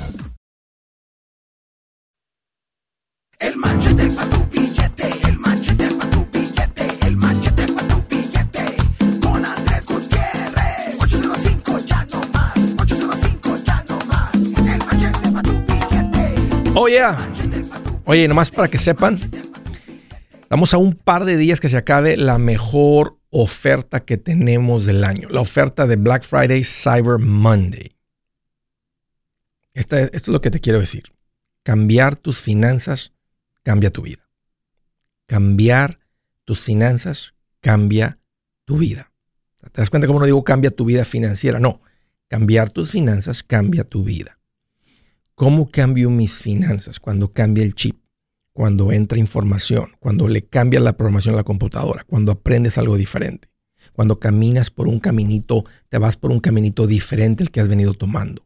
El 3.51 3.57
machete 3.57 4.09
para 4.11 4.29
tu 4.29 4.45
billete, 4.45 5.09
el 5.27 5.37
machete 5.37 5.89
para 5.95 6.09
tu 6.09 6.25
billete, 6.31 7.05
el 7.05 7.17
machete 7.17 7.67
para 7.73 7.87
tu 7.89 8.01
billete. 8.07 8.65
Con 9.19 9.43
Andrés 9.43 9.85
Gutiérrez. 9.85 10.95
805 11.01 11.77
ya 11.79 12.07
no 12.13 12.21
más, 12.31 12.57
805 12.79 13.55
ya 13.65 13.85
no 13.89 13.97
más. 14.05 14.33
El 14.35 14.77
machete 14.79 15.31
para 15.31 15.43
tu 15.43 15.51
billete. 15.65 16.71
Oh 16.75 16.87
yeah. 16.87 17.29
Oye, 18.05 18.25
nomás 18.29 18.49
para 18.51 18.69
que 18.69 18.77
sepan, 18.77 19.19
estamos 20.43 20.73
a 20.73 20.77
un 20.77 20.95
par 20.95 21.25
de 21.25 21.35
días 21.35 21.59
que 21.59 21.67
se 21.67 21.75
acabe 21.75 22.15
la 22.15 22.37
mejor 22.37 23.17
oferta 23.31 24.05
que 24.05 24.15
tenemos 24.15 24.85
del 24.85 25.03
año, 25.03 25.27
la 25.29 25.41
oferta 25.41 25.87
de 25.87 25.97
Black 25.97 26.23
Friday 26.23 26.63
Cyber 26.63 27.19
Monday. 27.19 27.97
esto 29.73 29.97
es 29.97 30.27
lo 30.29 30.39
que 30.39 30.51
te 30.51 30.61
quiero 30.61 30.79
decir. 30.79 31.03
Cambiar 31.63 32.15
tus 32.15 32.41
finanzas 32.41 33.11
cambia 33.63 33.91
tu 33.91 34.01
vida. 34.01 34.27
Cambiar 35.27 35.99
tus 36.45 36.63
finanzas 36.63 37.33
cambia 37.61 38.19
tu 38.65 38.77
vida. 38.77 39.11
¿Te 39.71 39.81
das 39.81 39.89
cuenta 39.89 40.07
cómo 40.07 40.19
no 40.19 40.25
digo 40.25 40.43
cambia 40.43 40.71
tu 40.71 40.85
vida 40.85 41.05
financiera? 41.05 41.59
No, 41.59 41.81
cambiar 42.27 42.69
tus 42.69 42.91
finanzas 42.91 43.43
cambia 43.43 43.83
tu 43.83 44.03
vida. 44.03 44.39
¿Cómo 45.35 45.69
cambio 45.69 46.09
mis 46.09 46.41
finanzas 46.41 46.99
cuando 46.99 47.31
cambia 47.31 47.63
el 47.63 47.75
chip? 47.75 47.99
Cuando 48.53 48.91
entra 48.91 49.17
información, 49.17 49.91
cuando 49.99 50.27
le 50.27 50.43
cambia 50.43 50.81
la 50.81 50.97
programación 50.97 51.35
a 51.35 51.37
la 51.37 51.43
computadora, 51.43 52.03
cuando 52.03 52.33
aprendes 52.33 52.77
algo 52.77 52.97
diferente, 52.97 53.49
cuando 53.93 54.19
caminas 54.19 54.69
por 54.69 54.87
un 54.87 54.99
caminito, 54.99 55.63
te 55.89 55.97
vas 55.97 56.17
por 56.17 56.31
un 56.31 56.41
caminito 56.41 56.85
diferente 56.85 57.43
al 57.43 57.51
que 57.51 57.61
has 57.61 57.69
venido 57.69 57.93
tomando. 57.93 58.45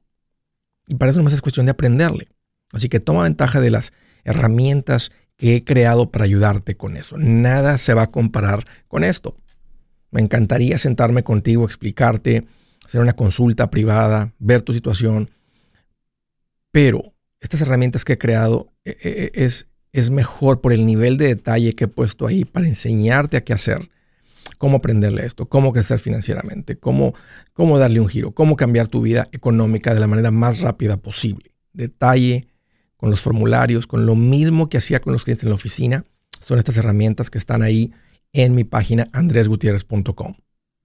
Y 0.88 0.96
para 0.96 1.10
eso 1.10 1.20
no 1.20 1.24
más 1.24 1.34
es 1.34 1.42
cuestión 1.42 1.66
de 1.66 1.72
aprenderle. 1.72 2.30
Así 2.72 2.88
que 2.90 3.00
toma 3.00 3.24
ventaja 3.24 3.60
de 3.62 3.72
las 3.72 3.94
herramientas 4.26 5.12
que 5.38 5.56
he 5.56 5.64
creado 5.64 6.12
para 6.12 6.26
ayudarte 6.26 6.76
con 6.76 6.98
eso. 6.98 7.18
Nada 7.18 7.78
se 7.78 7.94
va 7.94 8.04
a 8.04 8.12
comparar 8.12 8.66
con 8.88 9.04
esto. 9.04 9.38
Me 10.12 10.22
encantaría 10.22 10.78
sentarme 10.78 11.24
contigo, 11.24 11.66
explicarte, 11.66 12.46
hacer 12.86 13.02
una 13.02 13.14
consulta 13.14 13.70
privada, 13.70 14.34
ver 14.40 14.62
tu 14.62 14.74
situación. 14.74 15.30
Pero 16.72 17.14
estas 17.40 17.62
herramientas 17.62 18.06
que 18.06 18.14
he 18.14 18.18
creado 18.18 18.72
eh, 18.86 18.92
eh, 18.92 18.98
eh, 19.04 19.32
es, 19.34 19.68
es 19.92 20.10
mejor 20.10 20.62
por 20.62 20.74
el 20.74 20.86
nivel 20.86 21.18
de 21.18 21.28
detalle 21.28 21.74
que 21.74 21.86
he 21.86 21.88
puesto 21.90 22.28
ahí 22.28 22.46
para 22.46 22.68
enseñarte 22.68 23.38
a 23.38 23.44
qué 23.44 23.54
hacer, 23.54 23.90
cómo 24.58 24.78
aprenderle 24.78 25.26
esto, 25.26 25.48
cómo 25.48 25.74
crecer 25.74 26.00
financieramente, 26.00 26.78
cómo, 26.78 27.14
cómo 27.54 27.78
darle 27.78 28.00
un 28.00 28.08
giro, 28.08 28.32
cómo 28.32 28.56
cambiar 28.56 28.88
tu 28.88 29.02
vida 29.02 29.28
económica 29.32 29.94
de 29.94 30.00
la 30.00 30.08
manera 30.08 30.32
más 30.32 30.60
rápida 30.62 30.98
posible. 30.98 31.52
Detalle 31.74 32.48
con 33.06 33.12
los 33.12 33.22
formularios, 33.22 33.86
con 33.86 34.08
lo 34.08 34.16
mismo 34.16 34.68
que 34.68 34.80
hacía 34.80 35.00
con 35.00 35.14
los 35.14 35.26
clientes 35.26 35.44
en 35.44 35.50
la 35.50 35.56
oficina. 35.56 36.06
Son 36.42 36.58
estas 36.58 36.76
herramientas 36.78 37.30
que 37.30 37.38
están 37.38 37.62
ahí 37.62 37.94
en 38.34 38.56
mi 38.56 38.64
página 38.64 39.10
andresgutierrez.com. 39.14 40.34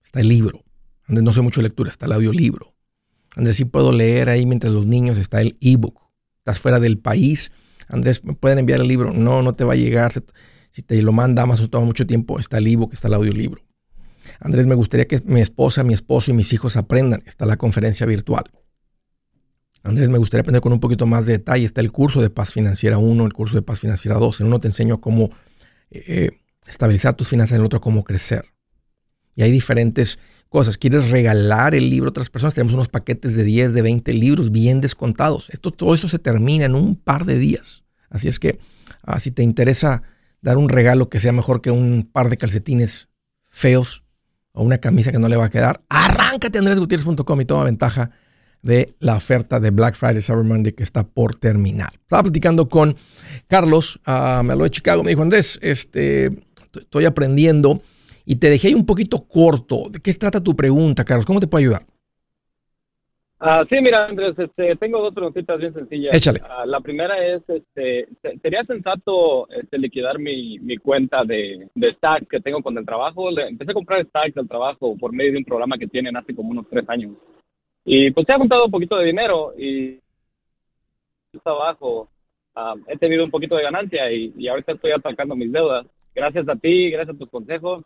Está 0.05 0.21
el 0.21 0.29
libro. 0.29 0.63
Andrés, 1.07 1.25
no 1.25 1.33
sé 1.33 1.41
mucho 1.41 1.61
de 1.61 1.69
lectura, 1.69 1.89
está 1.89 2.05
el 2.05 2.13
audiolibro. 2.13 2.75
Andrés, 3.37 3.57
sí 3.57 3.65
puedo 3.65 3.91
leer 3.91 4.29
ahí 4.29 4.45
mientras 4.45 4.71
los 4.71 4.85
niños, 4.85 5.17
está 5.17 5.41
el 5.41 5.57
ebook. 5.63 5.99
Estás 6.37 6.59
fuera 6.59 6.79
del 6.79 6.99
país. 6.99 7.53
Andrés, 7.89 8.23
¿me 8.23 8.35
pueden 8.35 8.59
enviar 8.59 8.83
el 8.83 8.89
libro? 8.89 9.15
No, 9.15 9.41
no 9.41 9.55
te 9.55 9.65
va 9.65 9.73
a 9.73 9.77
llegar. 9.77 10.13
Si 10.73 10.83
te 10.83 11.01
lo 11.01 11.13
manda 11.13 11.45
Amazon 11.45 11.69
toma 11.69 11.87
mucho 11.87 12.07
tiempo, 12.07 12.39
está 12.39 12.59
el 12.59 12.67
ebook, 12.67 12.93
está 12.93 13.09
el 13.09 13.15
audiolibro. 13.15 13.63
Andrés, 14.41 14.67
me 14.67 14.75
gustaría 14.75 15.09
que 15.09 15.23
mi 15.25 15.41
esposa, 15.41 15.85
mi 15.85 15.95
esposo 15.95 16.33
y 16.33 16.35
mis 16.35 16.53
hijos 16.53 16.77
aprendan. 16.77 17.23
Está 17.25 17.47
la 17.47 17.57
conferencia 17.57 18.05
virtual. 18.05 18.45
Andrés, 19.83 20.09
me 20.11 20.19
gustaría 20.19 20.43
aprender 20.43 20.61
con 20.61 20.73
un 20.73 20.81
poquito 20.81 21.07
más 21.07 21.27
de 21.27 21.33
detalle. 21.35 21.65
Está 21.65 21.81
el 21.81 21.91
curso 21.91 22.21
de 22.21 22.31
paz 22.31 22.53
financiera 22.53 22.99
1, 22.99 23.25
el 23.25 23.33
curso 23.33 23.57
de 23.57 23.63
paz 23.63 23.81
financiera 23.81 24.19
2. 24.19 24.41
En 24.41 24.47
uno 24.47 24.61
te 24.61 24.69
enseño 24.69 25.01
cómo 25.01 25.31
eh, 25.91 26.31
estabilizar 26.67 27.15
tus 27.15 27.29
finanzas, 27.29 27.57
en 27.57 27.61
el 27.61 27.67
otro 27.67 27.81
cómo 27.81 28.05
crecer. 28.05 28.45
Y 29.35 29.43
hay 29.43 29.51
diferentes 29.51 30.19
cosas. 30.51 30.77
¿Quieres 30.77 31.09
regalar 31.09 31.75
el 31.75 31.89
libro 31.89 32.09
a 32.09 32.11
otras 32.11 32.29
personas? 32.29 32.55
Tenemos 32.55 32.75
unos 32.75 32.89
paquetes 32.89 33.35
de 33.35 33.45
10, 33.45 33.73
de 33.73 33.83
20 33.83 34.13
libros 34.13 34.53
bien 34.53 34.83
descontados. 34.83 35.49
Esto, 35.51 35.71
todo 35.71 35.95
eso 35.95 36.09
se 36.09 36.19
termina 36.19 36.67
en 36.67 36.75
un 36.75 36.97
par 36.97 37.25
de 37.25 37.39
días. 37.39 37.85
Así 38.11 38.29
es 38.29 38.39
que 38.39 38.59
ah, 39.03 39.19
si 39.19 39.31
te 39.31 39.43
interesa 39.43 40.03
dar 40.43 40.59
un 40.59 40.69
regalo 40.69 41.09
que 41.09 41.21
sea 41.21 41.33
mejor 41.33 41.63
que 41.63 41.71
un 41.71 42.09
par 42.13 42.29
de 42.29 42.37
calcetines 42.37 43.09
feos 43.49 44.05
o 44.53 44.63
una 44.63 44.79
camisa 44.79 45.13
que 45.13 45.19
no 45.19 45.29
le 45.29 45.37
va 45.37 45.47
a 45.47 45.51
quedar, 45.51 45.83
arráncate 45.89 46.59
a 46.59 46.61
andresgutierrez.com 46.61 47.41
y 47.41 47.45
toma 47.45 47.65
ventaja 47.65 48.11
de 48.63 48.95
la 48.99 49.17
oferta 49.17 49.59
de 49.61 49.71
Black 49.71 49.95
Friday 49.95 50.21
Cyber 50.21 50.45
Monday 50.45 50.73
que 50.73 50.83
está 50.83 51.05
por 51.05 51.35
terminar. 51.35 51.91
Estaba 51.95 52.25
platicando 52.25 52.69
con 52.69 52.95
Carlos, 53.49 54.01
uh, 54.07 54.43
me 54.43 54.53
habló 54.53 54.65
de 54.65 54.71
Chicago, 54.71 55.03
me 55.03 55.11
dijo, 55.11 55.23
Andrés, 55.23 55.59
este, 55.63 56.27
estoy 56.75 57.05
aprendiendo 57.05 57.81
y 58.27 58.37
te 58.37 58.51
dejé 58.51 58.75
un 58.75 58.85
poquito 58.85 59.27
corto. 59.27 59.89
¿De 59.91 60.01
qué 60.01 60.13
trata 60.13 60.43
tu 60.43 60.55
pregunta, 60.55 61.05
Carlos? 61.05 61.27
¿Cómo 61.27 61.41
te 61.41 61.47
puedo 61.47 61.61
ayudar? 61.61 61.83
Ah, 63.43 63.65
sí, 63.71 63.77
mira, 63.81 64.05
Andrés, 64.05 64.39
este, 64.39 64.77
tengo 64.77 65.01
dos 65.01 65.15
preguntitas 65.15 65.59
bien 65.59 65.73
sencillas. 65.73 66.15
Échale. 66.15 66.43
Ah, 66.47 66.67
la 66.67 66.79
primera 66.81 67.27
es, 67.27 67.43
este, 67.49 68.07
¿sería 68.43 68.63
sensato 68.65 69.49
este, 69.49 69.79
liquidar 69.79 70.19
mi, 70.19 70.59
mi 70.59 70.77
cuenta 70.77 71.25
de, 71.25 71.67
de 71.75 71.93
stacks 71.95 72.29
que 72.29 72.41
tengo 72.41 72.63
con 72.63 72.77
el 72.77 72.85
trabajo? 72.85 73.31
Le- 73.31 73.49
empecé 73.49 73.71
a 73.71 73.75
comprar 73.75 74.05
stacks 74.05 74.35
del 74.35 74.47
trabajo 74.47 74.95
por 74.99 75.15
medio 75.15 75.33
de 75.33 75.39
un 75.39 75.45
programa 75.47 75.79
que 75.79 75.87
tienen 75.87 76.19
hace 76.19 76.35
como 76.35 76.51
unos 76.51 76.67
tres 76.69 76.85
años. 76.91 77.13
Y 77.85 78.11
pues 78.11 78.29
ha 78.31 78.37
juntado 78.39 78.67
un 78.67 78.71
poquito 78.71 78.97
de 78.97 79.07
dinero 79.07 79.53
y 79.59 79.99
está 81.33 81.51
abajo. 81.51 82.09
Ah, 82.55 82.75
he 82.89 82.99
tenido 82.99 83.25
un 83.25 83.31
poquito 83.31 83.57
de 83.57 83.63
ganancia 83.63 84.11
y, 84.13 84.33
y 84.37 84.49
ahorita 84.49 84.73
estoy 84.73 84.93
atacando 84.93 85.35
mis 85.37 85.53
deudas. 85.53 85.87
Gracias 86.15 86.49
a 86.49 86.57
ti, 86.57 86.91
gracias 86.91 87.15
a 87.15 87.19
tus 87.19 87.31
consejos, 87.31 87.85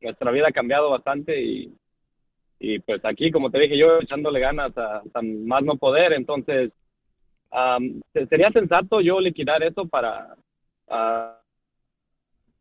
nuestra 0.00 0.30
vida 0.30 0.46
ha 0.48 0.52
cambiado 0.52 0.88
bastante 0.90 1.42
y, 1.42 1.74
y 2.60 2.78
pues 2.78 3.04
aquí, 3.04 3.30
como 3.30 3.50
te 3.50 3.58
dije 3.58 3.76
yo, 3.76 3.98
echándole 4.00 4.38
ganas 4.40 4.72
a, 4.78 5.02
más 5.22 5.62
no 5.64 5.76
poder, 5.76 6.12
entonces, 6.12 6.70
am, 7.50 8.00
¿se- 8.12 8.26
¿sería 8.26 8.50
sensato 8.52 9.00
yo 9.00 9.20
liquidar 9.20 9.62
eso 9.64 9.86
para 9.86 10.36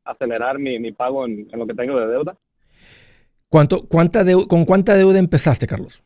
acelerar 0.03 0.57
mi, 0.59 0.91
pago 0.91 1.25
en, 1.25 1.47
en 1.51 1.59
lo 1.59 1.67
que 1.67 1.73
tengo 1.75 1.99
de 1.99 2.07
deuda? 2.07 2.35
¿Cuánto, 3.47 3.87
cuánta 3.87 4.23
deu- 4.23 4.47
¿Con 4.47 4.65
cuánta 4.65 4.95
deuda 4.95 5.19
empezaste, 5.19 5.67
Carlos? 5.67 6.03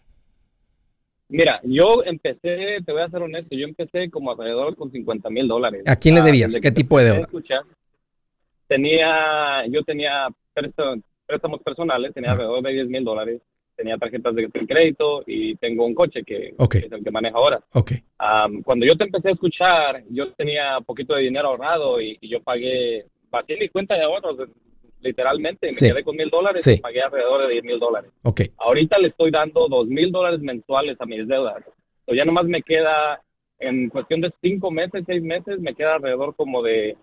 Mira, 1.33 1.59
yo 1.63 2.03
empecé, 2.03 2.77
te 2.85 2.91
voy 2.91 3.01
a 3.01 3.09
ser 3.09 3.23
honesto, 3.23 3.55
yo 3.55 3.65
empecé 3.65 4.07
como 4.11 4.29
alrededor 4.31 4.75
con 4.75 4.91
50 4.91 5.31
mil 5.31 5.47
dólares. 5.47 5.81
¿A 5.87 5.95
quién 5.95 6.13
le 6.13 6.21
Ah, 6.21 6.25
debías? 6.25 6.55
¿Qué 6.61 6.71
tipo 6.71 6.99
de 6.99 7.05
deuda? 7.05 7.21
escuchar, 7.21 7.63
tenía, 8.67 9.65
yo 9.67 9.81
tenía 9.83 10.27
préstamos, 11.25 11.59
personales, 11.63 12.13
tenía 12.13 12.29
Ah. 12.29 12.33
alrededor 12.33 12.61
de 12.61 12.73
10 12.73 12.87
mil 12.87 13.03
dólares, 13.03 13.41
tenía 13.75 13.97
tarjetas 13.97 14.35
de 14.35 14.47
crédito 14.67 15.23
y 15.25 15.55
tengo 15.55 15.87
un 15.87 15.95
coche 15.95 16.21
que 16.23 16.49
es 16.49 16.91
el 16.91 17.03
que 17.03 17.09
manejo 17.09 17.39
ahora. 17.39 17.59
Ok. 17.73 17.93
Am, 18.19 18.61
cuando 18.61 18.85
yo 18.85 18.95
te 18.95 19.05
empecé 19.05 19.29
a 19.29 19.31
escuchar, 19.31 20.03
yo 20.11 20.31
tenía 20.33 20.79
poquito 20.85 21.15
de 21.15 21.23
dinero 21.23 21.47
ahorrado 21.47 21.99
y, 21.99 22.15
y 22.21 22.29
yo 22.29 22.43
pagué, 22.43 23.05
vacié 23.31 23.57
mi 23.57 23.69
cuenta 23.69 23.95
de 23.95 24.03
ahorros, 24.03 24.37
literalmente, 25.03 25.67
me 25.67 25.73
Sí. 25.75 25.89
quedé 25.91 26.03
con 26.03 26.15
mil 26.15 26.29
dólares 26.29 26.63
Sí. 26.63 26.73
y 26.73 26.77
pagué 26.79 27.01
alrededor 27.01 27.41
de 27.47 27.53
10 27.53 27.63
mil 27.63 27.79
dólares. 27.79 28.11
Ok. 28.23 28.41
Ahorita 28.57 28.97
le 28.99 29.09
estoy 29.09 29.31
dando 29.31 29.67
dos 29.67 29.87
mil 29.87 30.11
dólares 30.11 30.39
mensuales 30.41 30.99
a 30.99 31.05
mis 31.05 31.27
deudas. 31.27 31.63
So, 32.05 32.13
ya 32.15 32.25
nomás 32.25 32.45
me 32.45 32.61
queda, 32.63 33.21
en 33.59 33.89
cuestión 33.89 34.21
de 34.21 34.31
cinco 34.41 34.71
meses, 34.71 35.03
seis 35.05 35.21
meses, 35.21 35.59
me 35.59 35.73
queda 35.75 35.95
alrededor 35.95 36.35
como 36.35 36.61
de 36.63 36.97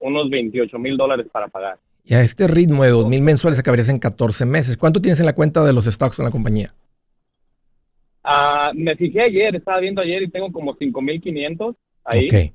unos 0.00 0.28
28 0.30 0.78
mil 0.78 0.96
dólares 0.96 1.26
para 1.32 1.48
pagar. 1.48 1.78
Y 2.04 2.14
a 2.14 2.20
este 2.20 2.46
ritmo 2.48 2.84
de 2.84 2.90
2.000 2.90 3.22
mensuales 3.22 3.58
acabarías 3.58 3.88
en 3.88 3.98
14 3.98 4.44
meses. 4.44 4.76
¿Cuánto 4.76 5.00
tienes 5.00 5.20
en 5.20 5.26
la 5.26 5.34
cuenta 5.34 5.64
de 5.64 5.72
los 5.72 5.86
stocks 5.86 6.18
en 6.18 6.26
la 6.26 6.30
compañía? 6.30 6.74
Ah, 8.22 8.72
me 8.74 8.96
fijé 8.96 9.22
ayer, 9.22 9.54
estaba 9.56 9.80
viendo 9.80 10.00
ayer 10.02 10.22
y 10.22 10.30
tengo 10.30 10.50
como 10.52 10.74
5.500 10.76 11.76
ahí. 12.04 12.26
Ok. 12.28 12.54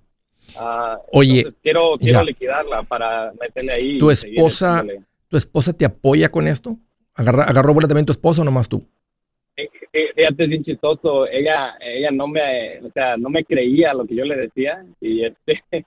Ah, 0.58 0.98
Oye, 1.12 1.46
quiero, 1.62 1.98
quiero 2.00 2.20
ya. 2.20 2.24
liquidarla 2.24 2.84
para 2.84 3.32
meterle 3.40 3.72
ahí. 3.74 3.98
¿Tu 4.00 4.10
esposa-. 4.12 4.84
¿Tu 5.28 5.38
esposa 5.38 5.74
te 5.74 5.86
apoya 5.86 6.30
con 6.30 6.48
esto? 6.48 6.76
¿Agarra- 7.16 7.44
¿Agarró 7.44 7.74
vuelo 7.74 7.88
también 7.88 8.06
tu 8.06 8.12
esposa 8.12 8.42
o 8.42 8.46
nomás 8.46 8.68
tú? 8.68 8.84
Eh, 9.56 9.70
eh, 9.94 10.08
Fíjate, 10.16 10.44
es 10.44 10.50
bien 10.50 10.64
chistoso. 10.64 11.28
Ella, 11.28 11.76
ella 11.82 12.10
no 12.12 12.28
me, 12.28 12.80
o 12.80 12.90
sea, 12.92 13.16
no 13.18 13.30
me 13.30 13.44
creía 13.44 13.94
lo 13.94 14.06
que 14.06 14.16
yo 14.16 14.26
le 14.26 14.36
decía 14.38 14.84
y 15.00 15.24
este, 15.26 15.62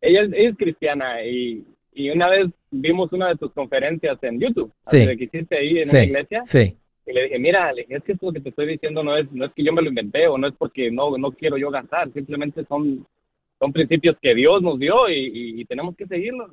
ella 0.00 0.22
es, 0.22 0.32
ella 0.32 0.50
es 0.50 0.56
cristiana 0.56 1.24
y, 1.24 1.64
y 1.94 2.10
una 2.10 2.28
vez 2.28 2.46
vimos 2.70 3.12
una 3.12 3.28
de 3.28 3.36
tus 3.36 3.50
conferencias 3.52 4.22
en 4.22 4.38
YouTube, 4.38 4.72
Sí. 4.86 4.98
así 4.98 5.16
que 5.16 5.24
hiciste 5.24 5.56
ahí 5.58 5.78
en 5.78 5.86
Sí. 5.86 5.96
una 5.96 6.04
iglesia 6.04 6.42
Sí. 6.46 6.76
y 7.06 7.12
le 7.12 7.24
dije, 7.24 7.38
mira, 7.38 7.72
le 7.72 7.82
dije, 7.82 7.96
es 7.96 8.04
que 8.04 8.12
esto 8.12 8.32
que 8.32 8.40
te 8.40 8.50
estoy 8.50 8.66
diciendo 8.68 9.02
no 9.02 9.16
es, 9.16 9.30
no 9.32 9.46
es 9.46 9.52
que 9.52 9.64
yo 9.64 9.72
me 9.72 9.82
lo 9.82 9.88
inventé 9.88 10.28
o 10.28 10.36
no 10.38 10.46
es 10.48 10.54
porque 10.56 10.90
no, 10.90 11.16
no 11.18 11.32
quiero 11.32 11.56
yo 11.56 11.70
gastar, 11.70 12.12
simplemente 12.12 12.64
son, 12.66 13.06
son 13.58 13.72
principios 13.72 14.16
que 14.20 14.34
Dios 14.34 14.62
nos 14.62 14.78
dio 14.78 15.08
y, 15.08 15.14
y- 15.14 15.60
y 15.60 15.64
tenemos 15.64 15.96
que 15.96 16.06
seguirlos. 16.06 16.50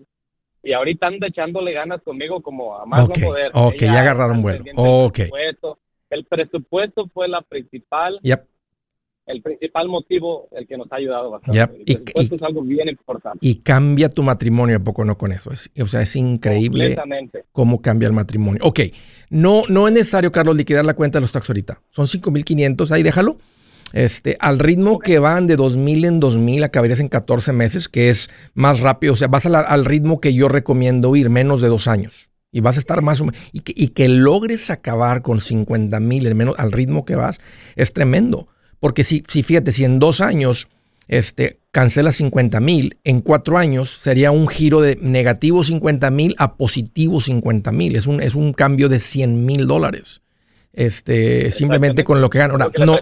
Y 0.63 0.71
ahorita 0.73 1.07
anda 1.07 1.27
echándole 1.27 1.73
ganas 1.73 2.01
conmigo 2.03 2.41
como 2.41 2.77
a 2.77 2.85
más 2.85 3.01
Ok, 3.03 3.17
no 3.17 3.27
poder. 3.27 3.51
ok, 3.53 3.73
Ella 3.81 3.93
ya 3.93 4.01
agarraron 4.01 4.41
vuelo. 4.41 4.63
Ok. 4.75 5.13
presupuesto. 5.15 5.77
El 6.09 6.25
presupuesto 6.25 7.07
fue 7.13 7.27
la 7.27 7.41
principal, 7.41 8.19
Yep. 8.23 8.45
el 9.25 9.41
principal 9.41 9.87
motivo, 9.89 10.47
el 10.51 10.65
que 10.67 10.77
nos 10.77 10.89
ha 10.91 10.95
ayudado 10.97 11.31
bastante. 11.31 11.57
Yep. 11.57 11.69
El 11.71 11.83
presupuesto 12.03 12.35
y- 12.35 12.37
es 12.37 12.43
algo 12.43 12.61
bien 12.61 12.87
importante. 12.87 13.39
Y 13.41 13.55
cambia 13.55 14.07
tu 14.09 14.23
matrimonio, 14.23 14.77
¿a 14.77 14.79
poco 14.79 15.03
no 15.03 15.17
con 15.17 15.31
eso? 15.33 15.51
Es, 15.51 15.69
o 15.81 15.87
sea, 15.87 16.01
es 16.01 16.15
increíble 16.15 16.95
Completamente. 16.95 17.43
cómo 17.51 17.81
cambia 17.81 18.07
el 18.07 18.13
matrimonio. 18.13 18.61
Ok, 18.63 18.79
no, 19.29 19.63
no 19.67 19.87
es 19.89 19.93
necesario, 19.93 20.31
Carlos, 20.31 20.55
liquidar 20.55 20.85
la 20.85 20.93
cuenta 20.93 21.17
de 21.17 21.21
los 21.21 21.31
stocks 21.31 21.49
ahorita. 21.49 21.81
Son 21.89 22.05
5.500, 22.07 22.91
ahí 22.91 23.03
déjalo. 23.03 23.37
Este, 23.93 24.36
al 24.39 24.58
ritmo 24.60 24.97
que 24.99 25.19
van 25.19 25.45
de 25.47 25.56
2000 25.56 26.03
en 26.06 26.19
2000, 26.19 26.63
acabarías 26.63 26.99
en 26.99 27.10
14 27.10 27.53
meses, 27.53 27.88
que 27.88 28.10
es 28.10 28.29
más 28.56 28.79
rápido. 28.79 29.13
O 29.13 29.15
sea, 29.15 29.27
vas 29.27 29.45
la- 29.45 29.60
al 29.62 29.86
ritmo 29.86 30.19
que 30.19 30.34
yo 30.34 30.49
recomiendo 30.49 31.15
ir, 31.15 31.29
menos 31.29 31.62
de 31.62 31.69
dos 31.69 31.88
años. 31.88 32.29
Y 32.51 32.62
vas 32.62 32.75
a 32.75 32.79
estar 32.79 33.01
más 33.03 33.21
o 33.21 33.25
menos. 33.25 33.39
Y 33.51 33.60
que, 33.62 33.73
y 33.75 33.89
que 33.89 34.08
logres 34.10 34.69
acabar 34.71 35.21
con 35.21 35.41
50 35.41 35.99
mil, 35.99 36.25
al 36.27 36.36
menos 36.36 36.56
al 36.58 36.71
ritmo 36.71 37.06
que 37.06 37.15
vas, 37.15 37.39
es 37.75 37.93
tremendo. 37.93 38.47
Porque 38.79 39.03
si, 39.03 39.23
si 39.27 39.43
fíjate, 39.43 39.71
si 39.71 39.86
en 39.86 39.99
dos 39.99 40.21
años 40.21 40.67
este, 41.08 41.60
cancelas 41.71 42.15
50 42.15 42.60
mil, 42.60 42.97
en 43.03 43.21
cuatro 43.21 43.58
años 43.60 43.91
sería 43.91 44.32
un 44.32 44.47
giro 44.47 44.82
de 44.82 44.95
negativo 45.01 45.63
50 45.63 46.10
mil 46.12 46.36
a 46.39 46.56
positivo 46.58 47.21
50 47.21 47.71
mil. 47.71 47.95
Es 47.95 48.08
un, 48.08 48.21
es 48.21 48.34
un 48.34 48.53
cambio 48.53 48.89
de 48.89 48.99
100 48.99 49.45
mil 49.45 49.67
dólares. 49.67 50.22
Este, 50.75 51.51
simplemente 51.51 52.03
con 52.03 52.19
lo 52.19 52.31
que 52.31 52.39
gano. 52.39 52.53
Ahora, 52.55 52.71
no, 52.83 52.97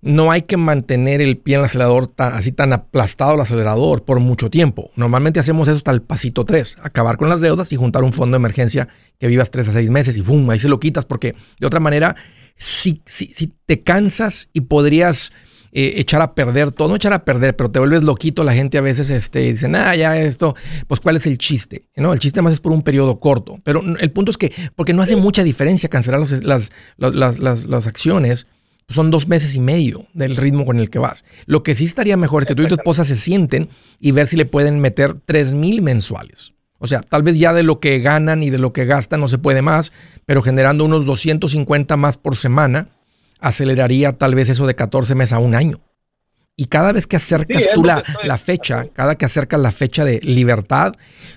no 0.00 0.30
hay 0.30 0.42
que 0.42 0.56
mantener 0.56 1.20
el 1.20 1.36
pie 1.36 1.56
en 1.56 1.60
el 1.60 1.64
acelerador 1.64 2.06
tan, 2.06 2.34
así 2.34 2.52
tan 2.52 2.72
aplastado 2.72 3.34
el 3.34 3.40
acelerador 3.40 4.04
por 4.04 4.20
mucho 4.20 4.48
tiempo. 4.48 4.92
Normalmente 4.94 5.40
hacemos 5.40 5.66
eso 5.66 5.78
hasta 5.78 5.90
el 5.90 6.02
pasito 6.02 6.44
3, 6.44 6.76
acabar 6.82 7.16
con 7.16 7.28
las 7.28 7.40
deudas 7.40 7.72
y 7.72 7.76
juntar 7.76 8.04
un 8.04 8.12
fondo 8.12 8.36
de 8.36 8.42
emergencia 8.42 8.86
que 9.18 9.26
vivas 9.26 9.50
3 9.50 9.70
a 9.70 9.72
6 9.72 9.90
meses 9.90 10.16
y 10.16 10.22
¡pum! 10.22 10.48
ahí 10.50 10.60
se 10.60 10.68
lo 10.68 10.78
quitas 10.78 11.04
porque 11.04 11.34
de 11.58 11.66
otra 11.66 11.80
manera, 11.80 12.14
si, 12.56 13.02
si, 13.06 13.26
si 13.34 13.52
te 13.66 13.82
cansas 13.82 14.48
y 14.52 14.60
podrías 14.60 15.32
eh, 15.72 15.94
echar 15.96 16.22
a 16.22 16.34
perder 16.34 16.72
todo, 16.72 16.88
no 16.88 16.96
echar 16.96 17.12
a 17.12 17.24
perder, 17.24 17.56
pero 17.56 17.70
te 17.70 17.78
vuelves 17.78 18.02
loquito, 18.02 18.44
la 18.44 18.54
gente 18.54 18.78
a 18.78 18.80
veces 18.80 19.10
este, 19.10 19.52
dice, 19.52 19.70
ah, 19.74 19.94
ya 19.96 20.16
esto, 20.18 20.54
pues 20.86 21.00
¿cuál 21.00 21.16
es 21.16 21.26
el 21.26 21.38
chiste? 21.38 21.84
¿No? 21.96 22.12
El 22.12 22.20
chiste 22.20 22.42
más 22.42 22.54
es 22.54 22.60
por 22.60 22.72
un 22.72 22.82
periodo 22.82 23.18
corto, 23.18 23.58
pero 23.64 23.82
el 23.98 24.10
punto 24.12 24.30
es 24.30 24.38
que, 24.38 24.52
porque 24.76 24.92
no 24.92 25.02
hace 25.02 25.16
mucha 25.16 25.42
diferencia 25.44 25.88
cancelar 25.88 26.20
los- 26.20 26.42
las, 26.44 26.70
las, 26.96 27.38
las, 27.38 27.64
las, 27.64 27.86
acciones, 27.86 28.46
son 28.88 29.10
dos 29.10 29.28
meses 29.28 29.54
y 29.54 29.60
medio 29.60 30.06
del 30.14 30.36
ritmo 30.36 30.64
con 30.64 30.78
el 30.78 30.88
que 30.88 30.98
vas. 30.98 31.24
Lo 31.44 31.62
que 31.62 31.74
sí 31.74 31.84
estaría 31.84 32.16
mejor 32.16 32.42
es 32.42 32.48
que 32.48 32.54
tú 32.54 32.62
y 32.62 32.68
tu 32.68 32.74
esposa 32.74 33.04
se 33.04 33.16
sienten 33.16 33.68
y 34.00 34.12
ver 34.12 34.26
si 34.26 34.36
le 34.36 34.46
pueden 34.46 34.80
meter 34.80 35.14
3 35.26 35.52
mil 35.52 35.82
mensuales. 35.82 36.54
O 36.78 36.86
sea, 36.86 37.00
tal 37.02 37.22
vez 37.22 37.36
ya 37.38 37.52
de 37.52 37.64
lo 37.64 37.80
que 37.80 37.98
ganan 37.98 38.42
y 38.42 38.50
de 38.50 38.56
lo 38.58 38.72
que 38.72 38.84
gastan 38.86 39.20
no 39.20 39.28
se 39.28 39.36
puede 39.36 39.62
más, 39.62 39.92
pero 40.24 40.42
generando 40.42 40.84
unos 40.84 41.04
250 41.04 41.96
más 41.96 42.16
por 42.16 42.36
semana, 42.36 42.88
aceleraría 43.40 44.12
tal 44.12 44.34
vez 44.34 44.48
eso 44.48 44.66
de 44.66 44.74
14 44.74 45.14
meses 45.14 45.32
a 45.32 45.38
un 45.38 45.54
año. 45.54 45.80
Y 46.56 46.66
cada 46.66 46.92
vez 46.92 47.06
que 47.06 47.16
acercas 47.16 47.62
Sí, 47.62 47.68
tú 47.72 47.84
la, 47.84 48.02
la 48.24 48.36
fecha, 48.36 48.86
cada 48.92 49.14
que 49.14 49.24
acercas 49.24 49.60
la 49.60 49.70
fecha 49.70 50.04
de 50.04 50.20
libertad, 50.22 50.94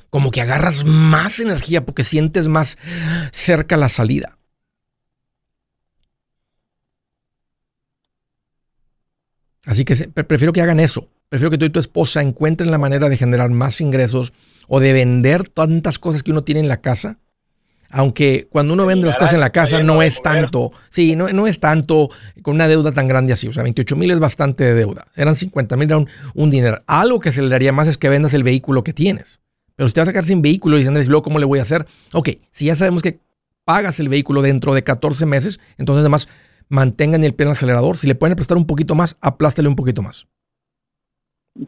como 0.09 0.31
que 0.31 0.41
agarras 0.41 0.83
más 0.83 1.39
energía 1.39 1.85
porque 1.85 2.03
sientes 2.03 2.47
más 2.47 2.77
cerca 3.31 3.77
la 3.77 3.87
salida. 3.87 4.37
Así 9.65 9.85
que 9.85 9.95
prefiero 9.95 10.53
que 10.53 10.61
hagan 10.61 10.79
eso. 10.79 11.07
Prefiero 11.29 11.51
que 11.51 11.57
tú 11.57 11.65
y 11.65 11.69
tu 11.69 11.79
esposa 11.79 12.21
encuentren 12.21 12.71
la 12.71 12.77
manera 12.77 13.07
de 13.07 13.15
generar 13.15 13.49
más 13.51 13.79
ingresos 13.79 14.33
o 14.67 14.79
de 14.79 14.91
vender 14.91 15.47
tantas 15.47 15.97
cosas 15.97 16.23
que 16.23 16.31
uno 16.31 16.43
tiene 16.43 16.59
en 16.59 16.67
la 16.67 16.81
casa. 16.81 17.19
Aunque 17.91 18.47
cuando 18.49 18.73
uno 18.73 18.85
vende 18.85 19.07
las 19.07 19.17
cosas 19.17 19.33
en 19.33 19.39
la 19.39 19.51
casa 19.51 19.81
no 19.83 20.01
es 20.01 20.21
tanto. 20.21 20.71
Sí, 20.89 21.15
no, 21.15 21.27
no 21.29 21.47
es 21.47 21.59
tanto 21.59 22.09
con 22.41 22.55
una 22.55 22.67
deuda 22.67 22.91
tan 22.91 23.07
grande 23.07 23.33
así. 23.33 23.47
O 23.47 23.53
sea, 23.53 23.63
28 23.63 23.95
mil 23.95 24.11
es 24.11 24.19
bastante 24.19 24.63
de 24.63 24.73
deuda. 24.73 25.07
Eran 25.15 25.35
50 25.35 25.75
mil, 25.77 25.87
era 25.87 25.97
un, 25.97 26.07
un 26.33 26.49
dinero. 26.49 26.81
Algo 26.87 27.19
que 27.19 27.29
aceleraría 27.29 27.71
más 27.71 27.87
es 27.87 27.97
que 27.97 28.09
vendas 28.09 28.33
el 28.33 28.43
vehículo 28.43 28.83
que 28.83 28.93
tienes. 28.93 29.41
Pero 29.75 29.87
si 29.87 29.95
te 29.95 30.01
vas 30.01 30.09
a 30.09 30.11
quedar 30.11 30.25
sin 30.25 30.41
vehículo 30.41 30.75
y 30.75 30.79
dices, 30.79 30.89
Andrés, 30.89 31.07
¿y 31.07 31.09
luego 31.09 31.23
cómo 31.23 31.39
le 31.39 31.45
voy 31.45 31.59
a 31.59 31.63
hacer? 31.63 31.85
Ok, 32.13 32.29
si 32.51 32.65
ya 32.65 32.75
sabemos 32.75 33.01
que 33.01 33.19
pagas 33.65 33.99
el 33.99 34.09
vehículo 34.09 34.41
dentro 34.41 34.73
de 34.73 34.83
14 34.83 35.25
meses, 35.25 35.59
entonces 35.77 36.01
además 36.01 36.27
mantengan 36.69 37.23
el 37.23 37.33
pie 37.33 37.45
en 37.45 37.49
el 37.49 37.53
acelerador. 37.53 37.97
Si 37.97 38.07
le 38.07 38.15
pueden 38.15 38.35
prestar 38.35 38.57
un 38.57 38.65
poquito 38.65 38.95
más, 38.95 39.17
aplástale 39.21 39.67
un 39.67 39.75
poquito 39.75 40.01
más. 40.01 40.27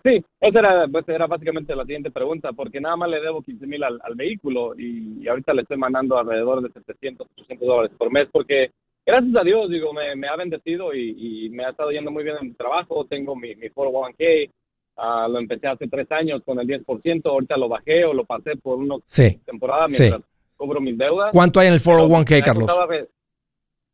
Sí, 0.03 0.23
esa 0.39 0.59
era, 0.59 0.87
pues, 0.87 1.07
era 1.09 1.27
básicamente 1.27 1.75
la 1.75 1.83
siguiente 1.83 2.09
pregunta, 2.09 2.51
porque 2.53 2.79
nada 2.79 2.95
más 2.95 3.09
le 3.09 3.19
debo 3.19 3.41
15 3.41 3.67
mil 3.67 3.83
al, 3.83 3.99
al 4.03 4.15
vehículo 4.15 4.73
y, 4.77 5.21
y 5.21 5.27
ahorita 5.27 5.53
le 5.53 5.63
estoy 5.63 5.77
mandando 5.77 6.17
alrededor 6.17 6.61
de 6.61 6.69
700, 6.71 7.27
800 7.37 7.67
dólares 7.67 7.91
por 7.97 8.11
mes, 8.11 8.27
porque 8.31 8.71
gracias 9.05 9.35
a 9.35 9.43
Dios, 9.43 9.69
digo, 9.69 9.91
me, 9.93 10.15
me 10.15 10.27
ha 10.29 10.37
bendecido 10.37 10.93
y, 10.93 11.45
y 11.45 11.49
me 11.49 11.65
ha 11.65 11.71
estado 11.71 11.91
yendo 11.91 12.11
muy 12.11 12.23
bien 12.23 12.37
en 12.39 12.47
mi 12.47 12.53
trabajo. 12.53 13.05
Tengo 13.05 13.35
mi, 13.35 13.55
mi 13.55 13.67
401k, 13.69 14.49
ah, 14.97 15.27
lo 15.29 15.39
empecé 15.39 15.67
hace 15.67 15.87
tres 15.89 16.09
años 16.13 16.41
con 16.45 16.59
el 16.59 16.67
10%, 16.67 17.25
ahorita 17.25 17.57
lo 17.57 17.67
bajé 17.67 18.05
o 18.05 18.13
lo 18.13 18.23
pasé 18.23 18.55
por 18.55 18.77
una 18.77 18.95
Sí. 19.05 19.37
temporada 19.45 19.87
Sí. 19.89 19.97
mientras 20.03 20.23
cobro 20.55 20.79
mis 20.79 20.97
deudas. 20.97 21.31
¿Cuánto 21.33 21.59
hay 21.59 21.67
en 21.67 21.73
el 21.73 21.81
Pero 21.83 22.07
401k, 22.07 22.29
me 22.31 22.37
ha 22.37 22.41
Carlos? 22.43 22.71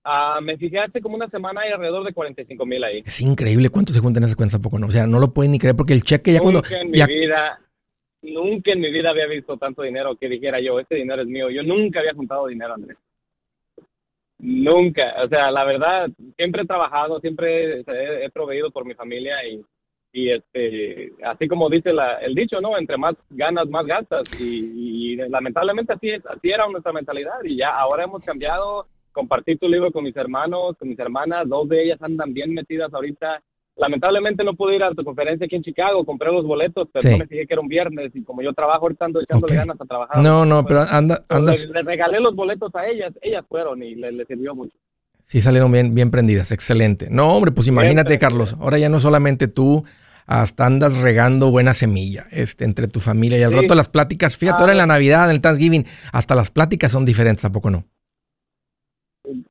Ah, 0.04 0.40
me 0.42 0.58
fijé 0.58 0.80
hace 0.80 1.02
como 1.02 1.16
una 1.16 1.28
semana 1.30 1.68
y 1.68 1.72
alrededor 1.72 2.06
de 2.06 2.14
45 2.14 2.66
mil 2.66 2.84
ahí. 2.84 3.04
Es 3.06 3.20
increíble 3.22 3.70
cuánto 3.70 3.92
se 3.94 4.00
juntan 4.00 4.24
esas 4.24 4.36
cuentas, 4.36 4.60
poco 4.62 4.80
no. 4.80 4.88
O 4.88 4.92
sea, 4.92 5.06
no 5.06 5.20
lo 5.20 5.34
pueden 5.34 5.52
ni 5.52 5.60
creer 5.60 5.76
porque 5.76 5.94
el 5.94 6.04
cheque 6.04 6.32
ya 6.34 6.40
nunca 6.40 6.62
cuando. 6.70 6.76
En 6.82 6.94
ya- 6.94 7.06
mi 7.08 7.14
vida, 7.20 7.60
nunca 8.22 8.72
en 8.72 8.80
mi 8.80 8.92
vida 8.92 9.10
había 9.10 9.28
visto 9.28 9.58
tanto 9.58 9.82
dinero 9.84 10.16
que 10.16 10.30
dijera 10.30 10.60
yo, 10.62 10.80
este 10.80 10.96
dinero 10.96 11.22
es 11.22 11.28
mío. 11.28 11.50
Yo 11.50 11.64
nunca 11.64 12.00
había 12.00 12.14
juntado 12.14 12.48
dinero, 12.48 12.74
Andrés. 12.76 12.98
Nunca. 14.40 15.16
O 15.24 15.28
sea, 15.28 15.52
la 15.52 15.66
verdad, 15.66 16.10
siempre 16.38 16.62
he 16.62 16.66
trabajado, 16.66 17.20
siempre 17.20 17.82
he, 17.82 18.26
he 18.26 18.30
proveído 18.30 18.72
por 18.72 18.86
mi 18.86 18.94
familia 18.94 19.36
y, 19.46 19.62
y 20.14 20.32
este, 20.32 21.12
así 21.26 21.48
como 21.50 21.70
dice 21.70 21.92
la, 21.92 22.16
el 22.20 22.34
dicho, 22.36 22.62
¿no? 22.62 22.78
Entre 22.78 22.98
más 22.98 23.16
ganas, 23.30 23.68
más 23.68 23.86
gastas. 23.86 24.24
Y, 24.40 25.14
y 25.14 25.16
lamentablemente 25.18 25.92
así, 25.94 26.10
es, 26.10 26.26
así 26.26 26.50
era 26.50 26.68
nuestra 26.70 26.94
mentalidad. 26.94 27.44
Y 27.44 27.58
ya 27.58 27.78
ahora 27.78 28.06
hemos 28.06 28.24
cambiado. 28.24 28.88
Compartí 29.20 29.58
tu 29.58 29.68
libro 29.68 29.92
con 29.92 30.06
mis 30.06 30.16
hermanos, 30.16 30.78
con 30.80 30.88
mis 30.88 30.98
hermanas. 30.98 31.48
Dos 31.50 31.68
de 31.68 31.84
ellas 31.84 31.98
andan 32.02 32.34
bien 32.34 32.54
metidas 32.54 32.94
ahorita. 32.94 33.42
Lamentablemente 33.76 34.46
no 34.46 34.54
pude 34.56 34.78
ir 34.78 34.84
a 34.84 34.94
tu 34.94 35.04
conferencia 35.04 35.46
aquí 35.46 35.58
en 35.58 35.64
Chicago. 35.64 36.06
Compré 36.06 36.32
los 36.32 36.46
boletos, 36.46 36.88
pero 36.94 37.04
Sí. 37.04 37.10
no 37.12 37.18
me 37.18 37.28
fijé 37.28 37.46
que 37.46 37.54
era 37.54 37.62
un 37.62 37.68
viernes. 37.68 38.12
Y 38.16 38.24
como 38.24 38.42
yo 38.42 38.54
trabajo 38.54 38.84
ahorita 38.86 39.04
ando 39.06 39.20
echándole 39.22 39.56
ganas 39.56 39.76
a 39.82 39.86
trabajar. 39.86 40.22
No, 40.24 40.46
no, 40.46 40.66
pero 40.66 40.82
anda, 40.90 41.24
pues, 41.28 41.38
andas. 41.40 41.66
le, 41.68 41.74
le 41.74 41.82
regalé 41.84 42.22
los 42.22 42.34
boletos 42.34 42.74
a 42.76 42.88
ellas. 42.88 43.14
Ellas 43.22 43.44
fueron 43.50 43.84
y 43.84 43.96
les, 43.96 44.14
les 44.14 44.26
sirvió 44.28 44.56
mucho. 44.56 44.74
Sí, 45.26 45.42
salieron 45.42 45.70
bien, 45.72 45.94
bien 45.94 46.12
prendidas, 46.12 46.52
excelente. 46.54 47.08
No, 47.12 47.34
hombre, 47.36 47.52
pues 47.52 47.68
imagínate. 47.68 48.18
Carlos. 48.20 48.56
Ahora 48.60 48.78
ya 48.80 48.88
no 48.88 49.00
solamente 49.02 49.48
tú, 49.50 49.84
hasta 50.26 50.66
andas 50.66 50.98
regando 50.98 51.52
buena 51.52 51.74
semilla 51.74 52.24
este, 52.32 52.64
entre 52.66 52.88
tu 52.88 53.00
familia 53.00 53.38
y 53.38 53.44
al 53.44 53.52
Sí. 53.52 53.58
rato 53.62 53.76
las 53.76 53.90
pláticas. 53.90 54.38
Fíjate, 54.38 54.58
Ah. 54.58 54.62
ahora 54.62 54.72
en 54.72 54.78
la 54.80 54.86
Navidad, 54.88 55.26
en 55.30 55.36
el 55.36 55.42
Thanksgiving, 55.42 55.86
hasta 56.14 56.36
las 56.36 56.52
pláticas 56.52 56.92
son 56.92 57.04
diferentes, 57.06 57.44
¿a 57.46 57.52
poco 57.52 57.70
no? 57.70 57.84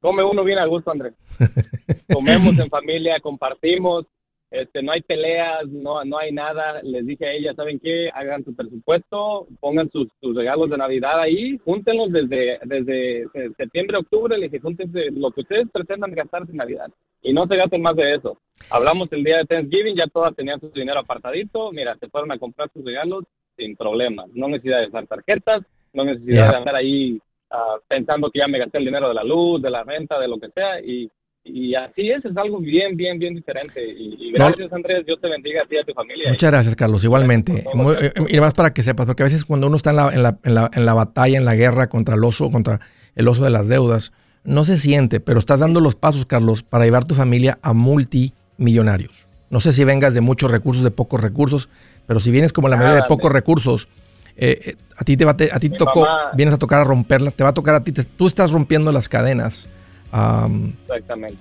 Come 0.00 0.24
uno 0.24 0.44
bien 0.44 0.58
a 0.58 0.66
gusto, 0.66 0.90
Andrés. 0.90 1.14
Comemos 2.12 2.58
en 2.58 2.68
familia, 2.68 3.20
compartimos, 3.20 4.06
este, 4.50 4.82
no 4.82 4.92
hay 4.92 5.02
peleas, 5.02 5.66
no, 5.68 6.02
no 6.04 6.18
hay 6.18 6.32
nada. 6.32 6.80
Les 6.82 7.06
dije 7.06 7.26
a 7.26 7.32
ella, 7.32 7.54
¿saben 7.54 7.78
qué? 7.80 8.08
Hagan 8.14 8.44
su 8.44 8.54
presupuesto, 8.54 9.46
pongan 9.60 9.90
sus, 9.90 10.08
sus 10.20 10.34
regalos 10.34 10.70
de 10.70 10.78
Navidad 10.78 11.20
ahí, 11.20 11.58
júntenlos 11.58 12.10
desde, 12.10 12.58
desde 12.64 13.22
eh, 13.22 13.50
septiembre, 13.56 13.98
octubre, 13.98 14.38
les 14.38 14.50
dije, 14.50 14.62
júntense 14.62 15.10
lo 15.10 15.30
que 15.32 15.42
ustedes 15.42 15.68
pretendan 15.70 16.14
gastarse 16.14 16.50
en 16.50 16.58
Navidad 16.58 16.90
y 17.20 17.32
no 17.32 17.46
se 17.46 17.56
gasten 17.56 17.82
más 17.82 17.96
de 17.96 18.14
eso. 18.14 18.38
Hablamos 18.70 19.12
el 19.12 19.22
día 19.22 19.38
de 19.38 19.44
Thanksgiving, 19.44 19.96
ya 19.96 20.06
todas 20.06 20.34
tenían 20.34 20.60
su 20.60 20.70
dinero 20.70 21.00
apartadito, 21.00 21.70
mira, 21.72 21.96
se 21.96 22.08
fueron 22.08 22.32
a 22.32 22.38
comprar 22.38 22.70
sus 22.72 22.84
regalos 22.84 23.24
sin 23.56 23.76
problemas, 23.76 24.28
no 24.32 24.48
necesidad 24.48 24.80
de 24.80 24.86
usar 24.86 25.06
tarjetas, 25.06 25.62
no 25.92 26.04
necesidad 26.04 26.50
de 26.50 26.56
andar 26.56 26.76
ahí 26.76 27.20
ah, 27.50 27.76
pensando 27.88 28.30
que 28.30 28.38
ya 28.40 28.48
me 28.48 28.58
gasté 28.58 28.78
el 28.78 28.84
dinero 28.84 29.08
de 29.08 29.14
la 29.14 29.24
luz, 29.24 29.60
de 29.62 29.70
la 29.70 29.82
renta, 29.84 30.18
de 30.18 30.28
lo 30.28 30.38
que 30.38 30.48
sea, 30.50 30.80
y, 30.80 31.10
y 31.44 31.74
así 31.74 32.10
es, 32.10 32.24
es 32.24 32.36
algo 32.36 32.58
bien, 32.58 32.96
bien, 32.96 33.18
bien 33.18 33.34
diferente. 33.34 33.82
Y, 33.84 34.16
y 34.28 34.32
No. 34.32 34.46
gracias, 34.46 34.72
Andrés, 34.72 35.06
Dios 35.06 35.18
te 35.20 35.28
bendiga 35.28 35.62
a 35.62 35.66
ti 35.66 35.76
y 35.76 35.78
a 35.78 35.84
tu 35.84 35.92
familia. 35.94 36.24
Muchas 36.30 36.50
gracias, 36.50 36.76
Carlos. 36.76 37.02
Igualmente. 37.04 37.64
Muy- 37.74 37.96
que 37.96 38.06
eh, 38.06 38.12
y 38.28 38.32
además 38.32 38.54
para 38.54 38.72
que 38.74 38.82
sepas, 38.82 39.06
porque 39.06 39.22
a 39.22 39.26
veces 39.26 39.44
cuando 39.44 39.66
uno 39.66 39.76
está 39.76 39.90
en 39.90 39.96
la, 39.96 40.12
en, 40.12 40.22
la, 40.22 40.38
en, 40.44 40.54
la, 40.54 40.70
en 40.74 40.84
la 40.84 40.94
batalla, 40.94 41.38
en 41.38 41.44
la 41.44 41.54
guerra 41.56 41.88
contra 41.88 42.16
el 42.16 42.24
oso, 42.24 42.50
contra 42.50 42.80
el 43.14 43.26
oso 43.28 43.44
de 43.44 43.50
las 43.50 43.68
deudas, 43.68 44.12
no 44.44 44.64
se 44.64 44.76
siente, 44.76 45.20
pero 45.20 45.38
estás 45.40 45.60
dando 45.60 45.80
los 45.80 45.94
pasos, 45.96 46.26
Carlos, 46.26 46.62
para 46.62 46.84
llevar 46.84 47.04
tu 47.06 47.14
familia 47.14 47.58
a 47.62 47.72
multimillonarios. 47.72 49.26
No 49.50 49.60
sé 49.60 49.72
si 49.72 49.84
vengas 49.84 50.14
de 50.14 50.20
muchos 50.20 50.50
recursos, 50.50 50.84
de 50.84 50.90
pocos 50.90 51.20
recursos, 51.20 51.68
pero 52.06 52.20
si 52.20 52.30
vienes 52.30 52.52
como 52.52 52.68
la 52.68 52.76
mayoría 52.76 52.96
de 53.02 53.08
pocos 53.08 53.32
recursos, 53.32 53.88
eh, 54.38 54.60
eh, 54.66 54.74
a 54.96 55.04
ti 55.04 55.16
te 55.16 55.24
va 55.24 55.36
te- 55.36 55.50
a 55.52 55.58
ti 55.58 55.68
tocó, 55.68 56.00
mamá- 56.00 56.30
vienes 56.34 56.54
a 56.54 56.58
tocar 56.58 56.80
a 56.80 56.84
romperlas, 56.84 57.34
te 57.34 57.42
va 57.44 57.50
a 57.50 57.54
tocar 57.54 57.74
a 57.74 57.84
ti, 57.84 57.92
te- 57.92 58.04
tú 58.04 58.26
estás 58.26 58.50
rompiendo 58.52 58.90
las 58.92 59.08
cadenas. 59.08 59.66
Am, 60.12 60.72
Exactamente. 60.82 61.36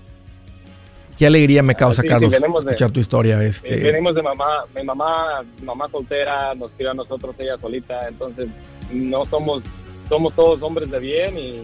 qué 1.18 1.26
alegría 1.28 1.64
me 1.64 1.76
causa, 1.76 2.02
Ah, 2.02 2.04
sí, 2.04 2.08
sí, 2.08 2.10
Carlos, 2.10 2.32
de- 2.66 2.72
escuchar 2.72 2.92
tu 2.92 3.00
historia. 3.00 3.42
Este, 3.44 3.78
Venimos 3.78 4.14
de 4.16 4.22
mamá, 4.24 4.66
mi 4.76 4.84
mamá, 4.84 5.44
mamá 5.64 5.88
soltera, 5.90 6.54
nos 6.56 6.72
crió 6.72 6.92
a 6.92 6.94
nosotros 6.94 7.36
ella 7.40 7.58
solita, 7.62 8.08
entonces 8.08 8.48
no 8.92 9.26
somos, 9.26 9.64
somos 10.10 10.34
todos 10.36 10.62
hombres 10.62 10.90
de 10.92 11.00
bien 11.00 11.38
y, 11.38 11.62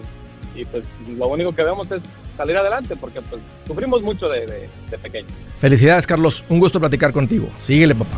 y 0.56 0.66
pues 0.66 0.84
lo 1.18 1.28
único 1.28 1.52
que 1.54 1.64
vemos 1.64 1.92
es 1.92 2.02
salir 2.38 2.58
adelante 2.58 2.96
porque 2.96 3.22
pues 3.22 3.42
sufrimos 3.68 4.02
mucho 4.02 4.28
de, 4.30 4.46
de, 4.46 4.70
de 4.90 4.98
pequeños. 4.98 5.32
Felicidades, 5.60 6.06
Carlos. 6.08 6.44
Un 6.50 6.60
gusto 6.60 6.80
platicar 6.80 7.12
contigo. 7.14 7.48
Síguele, 7.64 7.96
papá. 7.96 8.18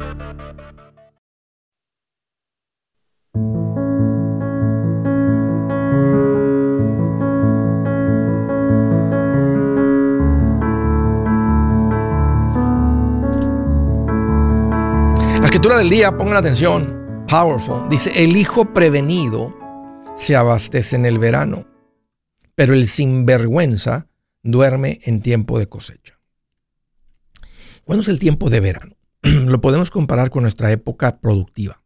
escritura 15.61 15.77
del 15.77 15.91
día, 15.91 16.17
pongan 16.17 16.37
atención. 16.37 17.25
Powerful. 17.29 17.87
Dice, 17.87 18.23
el 18.23 18.35
hijo 18.35 18.73
prevenido 18.73 19.55
se 20.17 20.35
abastece 20.35 20.95
en 20.95 21.05
el 21.05 21.19
verano, 21.19 21.67
pero 22.55 22.73
el 22.73 22.87
sinvergüenza 22.87 24.07
duerme 24.41 25.01
en 25.03 25.21
tiempo 25.21 25.59
de 25.59 25.69
cosecha. 25.69 26.19
¿Cuándo 27.83 28.01
es 28.01 28.07
el 28.07 28.17
tiempo 28.17 28.49
de 28.49 28.59
verano? 28.59 28.95
Lo 29.21 29.61
podemos 29.61 29.91
comparar 29.91 30.31
con 30.31 30.41
nuestra 30.41 30.71
época 30.71 31.19
productiva. 31.19 31.83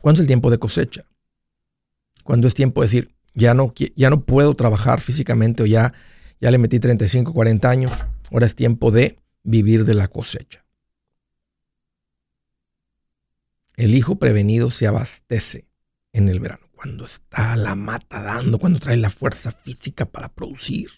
¿Cuándo 0.00 0.16
es 0.16 0.22
el 0.22 0.26
tiempo 0.26 0.50
de 0.50 0.58
cosecha? 0.58 1.04
Cuando 2.24 2.48
es 2.48 2.54
tiempo 2.54 2.80
de 2.80 2.86
decir, 2.86 3.14
ya 3.34 3.54
no, 3.54 3.72
ya 3.94 4.10
no 4.10 4.24
puedo 4.24 4.56
trabajar 4.56 5.00
físicamente 5.00 5.62
o 5.62 5.66
ya, 5.66 5.92
ya 6.40 6.50
le 6.50 6.58
metí 6.58 6.80
35, 6.80 7.32
40 7.32 7.70
años, 7.70 7.92
ahora 8.32 8.46
es 8.46 8.56
tiempo 8.56 8.90
de 8.90 9.20
vivir 9.44 9.84
de 9.84 9.94
la 9.94 10.08
cosecha. 10.08 10.63
El 13.76 13.94
hijo 13.94 14.16
prevenido 14.16 14.70
se 14.70 14.86
abastece 14.86 15.66
en 16.12 16.28
el 16.28 16.38
verano, 16.38 16.68
cuando 16.74 17.06
está 17.06 17.56
la 17.56 17.74
mata 17.74 18.22
dando, 18.22 18.58
cuando 18.58 18.78
trae 18.78 18.96
la 18.96 19.10
fuerza 19.10 19.50
física 19.50 20.06
para 20.06 20.32
producir. 20.32 20.90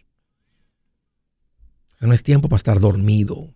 No 2.00 2.12
es 2.12 2.22
tiempo 2.22 2.48
para 2.48 2.58
estar 2.58 2.78
dormido, 2.78 3.54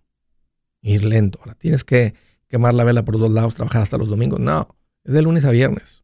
ir 0.80 1.04
lento. 1.04 1.38
Ahora 1.40 1.54
tienes 1.54 1.84
que 1.84 2.14
quemar 2.48 2.72
la 2.72 2.84
vela 2.84 3.04
por 3.04 3.18
dos 3.18 3.30
lados, 3.30 3.54
trabajar 3.54 3.82
hasta 3.82 3.98
los 3.98 4.08
domingos. 4.08 4.40
No, 4.40 4.74
es 5.04 5.12
de 5.12 5.20
lunes 5.20 5.44
a 5.44 5.50
viernes. 5.50 6.02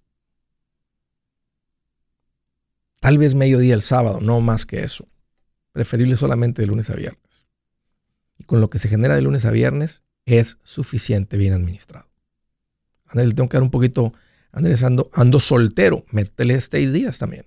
Tal 3.00 3.16
vez 3.16 3.34
mediodía 3.34 3.74
el 3.74 3.82
sábado, 3.82 4.20
no 4.20 4.40
más 4.40 4.66
que 4.66 4.82
eso. 4.82 5.08
Preferible 5.72 6.16
solamente 6.16 6.60
de 6.60 6.68
lunes 6.68 6.90
a 6.90 6.94
viernes. 6.94 7.46
Y 8.36 8.44
con 8.44 8.60
lo 8.60 8.68
que 8.68 8.78
se 8.78 8.88
genera 8.88 9.14
de 9.16 9.22
lunes 9.22 9.44
a 9.46 9.50
viernes 9.50 10.02
es 10.26 10.58
suficiente 10.62 11.38
bien 11.38 11.54
administrado. 11.54 12.08
Andrés, 13.08 13.28
le 13.28 13.34
tengo 13.34 13.48
que 13.48 13.56
dar 13.56 13.62
un 13.62 13.70
poquito. 13.70 14.12
Andrés, 14.52 14.82
ando, 14.82 15.10
ando 15.12 15.40
soltero. 15.40 16.04
Métele 16.10 16.60
seis 16.60 16.92
días 16.92 17.18
también. 17.18 17.46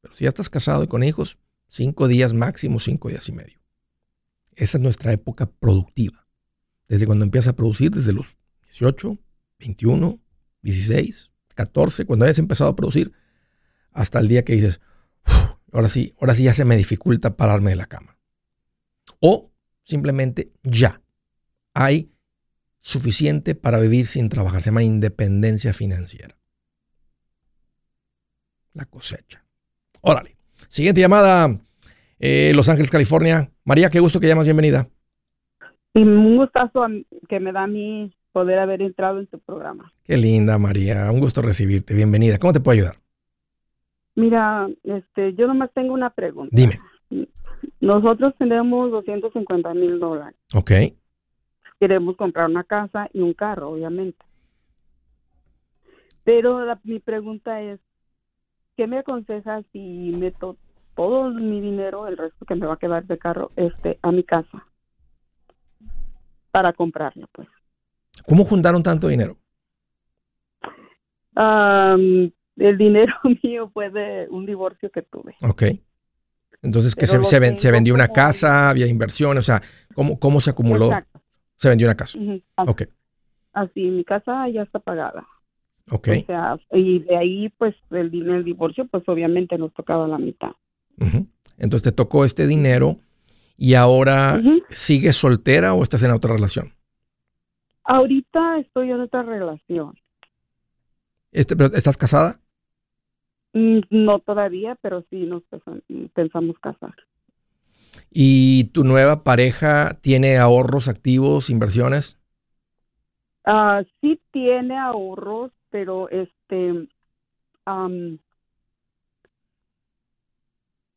Pero 0.00 0.14
si 0.14 0.24
ya 0.24 0.28
estás 0.28 0.48
casado 0.48 0.82
y 0.82 0.86
con 0.86 1.02
hijos, 1.02 1.38
cinco 1.68 2.08
días 2.08 2.32
máximo, 2.32 2.80
cinco 2.80 3.08
días 3.08 3.28
y 3.28 3.32
medio. 3.32 3.58
Esa 4.54 4.78
es 4.78 4.82
nuestra 4.82 5.12
época 5.12 5.46
productiva. 5.46 6.26
Desde 6.88 7.06
cuando 7.06 7.24
empieza 7.24 7.50
a 7.50 7.56
producir, 7.56 7.90
desde 7.90 8.12
los 8.12 8.36
18, 8.64 9.18
21, 9.58 10.20
16, 10.62 11.30
14, 11.54 12.04
cuando 12.04 12.24
hayas 12.24 12.38
empezado 12.38 12.70
a 12.70 12.76
producir, 12.76 13.12
hasta 13.92 14.18
el 14.18 14.28
día 14.28 14.44
que 14.44 14.54
dices, 14.54 14.80
"Uf, 15.26 15.58
ahora 15.72 15.88
sí, 15.88 16.14
ahora 16.20 16.34
sí 16.34 16.44
ya 16.44 16.54
se 16.54 16.64
me 16.64 16.76
dificulta 16.76 17.36
pararme 17.36 17.70
de 17.70 17.76
la 17.76 17.86
cama. 17.86 18.18
O 19.20 19.50
simplemente 19.84 20.52
ya 20.62 21.00
hay 21.74 22.12
suficiente 22.80 23.54
para 23.54 23.78
vivir 23.78 24.06
sin 24.06 24.28
trabajar. 24.28 24.62
Se 24.62 24.70
llama 24.70 24.82
independencia 24.82 25.72
financiera. 25.72 26.36
La 28.74 28.84
cosecha. 28.84 29.44
Órale. 30.00 30.36
Siguiente 30.68 31.00
llamada, 31.00 31.58
eh, 32.18 32.52
Los 32.54 32.68
Ángeles, 32.68 32.90
California. 32.90 33.50
María, 33.64 33.90
qué 33.90 34.00
gusto 34.00 34.20
que 34.20 34.26
llamas, 34.26 34.44
bienvenida. 34.44 34.88
Y 35.94 36.02
un 36.02 36.36
gustazo 36.36 36.86
que 37.28 37.40
me 37.40 37.52
da 37.52 37.64
a 37.64 37.66
mí 37.66 38.14
poder 38.32 38.58
haber 38.58 38.82
entrado 38.82 39.18
en 39.18 39.26
tu 39.26 39.38
programa. 39.40 39.92
Qué 40.04 40.16
linda, 40.16 40.58
María. 40.58 41.10
Un 41.10 41.20
gusto 41.20 41.42
recibirte. 41.42 41.94
Bienvenida. 41.94 42.38
¿Cómo 42.38 42.52
te 42.52 42.60
puedo 42.60 42.74
ayudar? 42.74 42.96
Mira, 44.14 44.68
este, 44.84 45.34
yo 45.34 45.46
nomás 45.46 45.70
tengo 45.74 45.94
una 45.94 46.10
pregunta. 46.10 46.54
Dime. 46.54 46.78
Nosotros 47.80 48.34
tenemos 48.38 48.90
250 48.90 49.74
mil 49.74 49.98
dólares. 49.98 50.38
Ok. 50.54 50.72
Queremos 51.80 52.16
comprar 52.16 52.48
una 52.48 52.64
casa 52.64 53.08
y 53.12 53.20
un 53.20 53.34
carro, 53.34 53.70
obviamente. 53.70 54.24
Pero 56.24 56.60
mi 56.84 56.98
pregunta 56.98 57.62
es, 57.62 57.80
¿qué 58.76 58.86
me 58.86 58.98
aconsejas 58.98 59.64
si 59.72 60.12
meto 60.14 60.56
todo 60.94 61.30
mi 61.30 61.60
dinero, 61.60 62.06
el 62.06 62.16
resto 62.16 62.44
que 62.44 62.54
me 62.54 62.66
va 62.66 62.74
a 62.74 62.78
quedar 62.78 63.06
de 63.06 63.18
carro, 63.18 63.50
este, 63.56 63.98
a 64.02 64.12
mi 64.12 64.24
casa? 64.24 64.66
Para 66.50 66.72
comprarla, 66.72 67.26
pues. 67.32 67.48
¿Cómo 68.26 68.44
juntaron 68.44 68.82
tanto 68.82 69.08
dinero? 69.08 69.36
el 71.36 72.76
dinero 72.76 73.14
mío 73.42 73.70
fue 73.72 73.90
de 73.90 74.26
un 74.28 74.44
divorcio 74.44 74.90
que 74.90 75.02
tuve. 75.02 75.36
Ok. 75.40 75.62
Entonces, 76.62 76.94
que 76.96 77.06
se, 77.06 77.22
se, 77.24 77.70
vendió 77.70 77.94
una 77.94 78.08
casa, 78.08 78.68
había 78.68 78.86
inversión, 78.86 79.38
o 79.38 79.42
sea, 79.42 79.62
¿cómo, 79.94 80.18
cómo 80.18 80.40
se 80.40 80.50
acumuló? 80.50 80.90
Se 81.58 81.68
vendió 81.68 81.86
una 81.86 81.96
casa. 81.96 82.18
así, 82.18 82.70
ok. 82.70 82.82
Así, 83.52 83.82
mi 83.90 84.04
casa 84.04 84.48
ya 84.48 84.62
está 84.62 84.78
pagada. 84.78 85.26
Ok. 85.90 86.08
O 86.08 86.26
sea, 86.26 86.58
y 86.72 87.00
de 87.00 87.16
ahí, 87.16 87.48
pues, 87.50 87.74
el, 87.90 88.14
el 88.30 88.44
divorcio, 88.44 88.86
pues, 88.86 89.02
obviamente 89.06 89.58
nos 89.58 89.72
tocaba 89.74 90.06
la 90.08 90.18
mitad. 90.18 90.52
Entonces, 91.58 91.82
te 91.82 91.92
tocó 91.92 92.24
este 92.24 92.46
dinero 92.46 92.96
y 93.56 93.74
ahora, 93.74 94.40
¿sigues 94.70 95.16
soltera 95.16 95.74
o 95.74 95.82
estás 95.82 96.02
en 96.02 96.12
otra 96.12 96.32
relación? 96.32 96.72
Ahorita 97.84 98.58
estoy 98.58 98.90
en 98.90 99.00
otra 99.00 99.22
relación. 99.22 99.94
Este, 101.32 101.54
¿Estás 101.74 101.96
casada? 101.96 102.40
Mm, 103.52 103.80
no 103.90 104.18
todavía, 104.20 104.76
pero 104.82 105.04
sí 105.10 105.26
nos 105.26 105.42
pensamos 106.14 106.58
casar. 106.58 106.94
¿Y 108.10 108.70
tu 108.72 108.84
nueva 108.84 109.24
pareja 109.24 109.98
tiene 110.00 110.38
ahorros 110.38 110.88
activos, 110.88 111.50
inversiones? 111.50 112.18
Ah, 113.44 113.82
sí 114.00 114.20
tiene 114.30 114.78
ahorros, 114.78 115.52
pero 115.70 116.08
este 116.10 116.88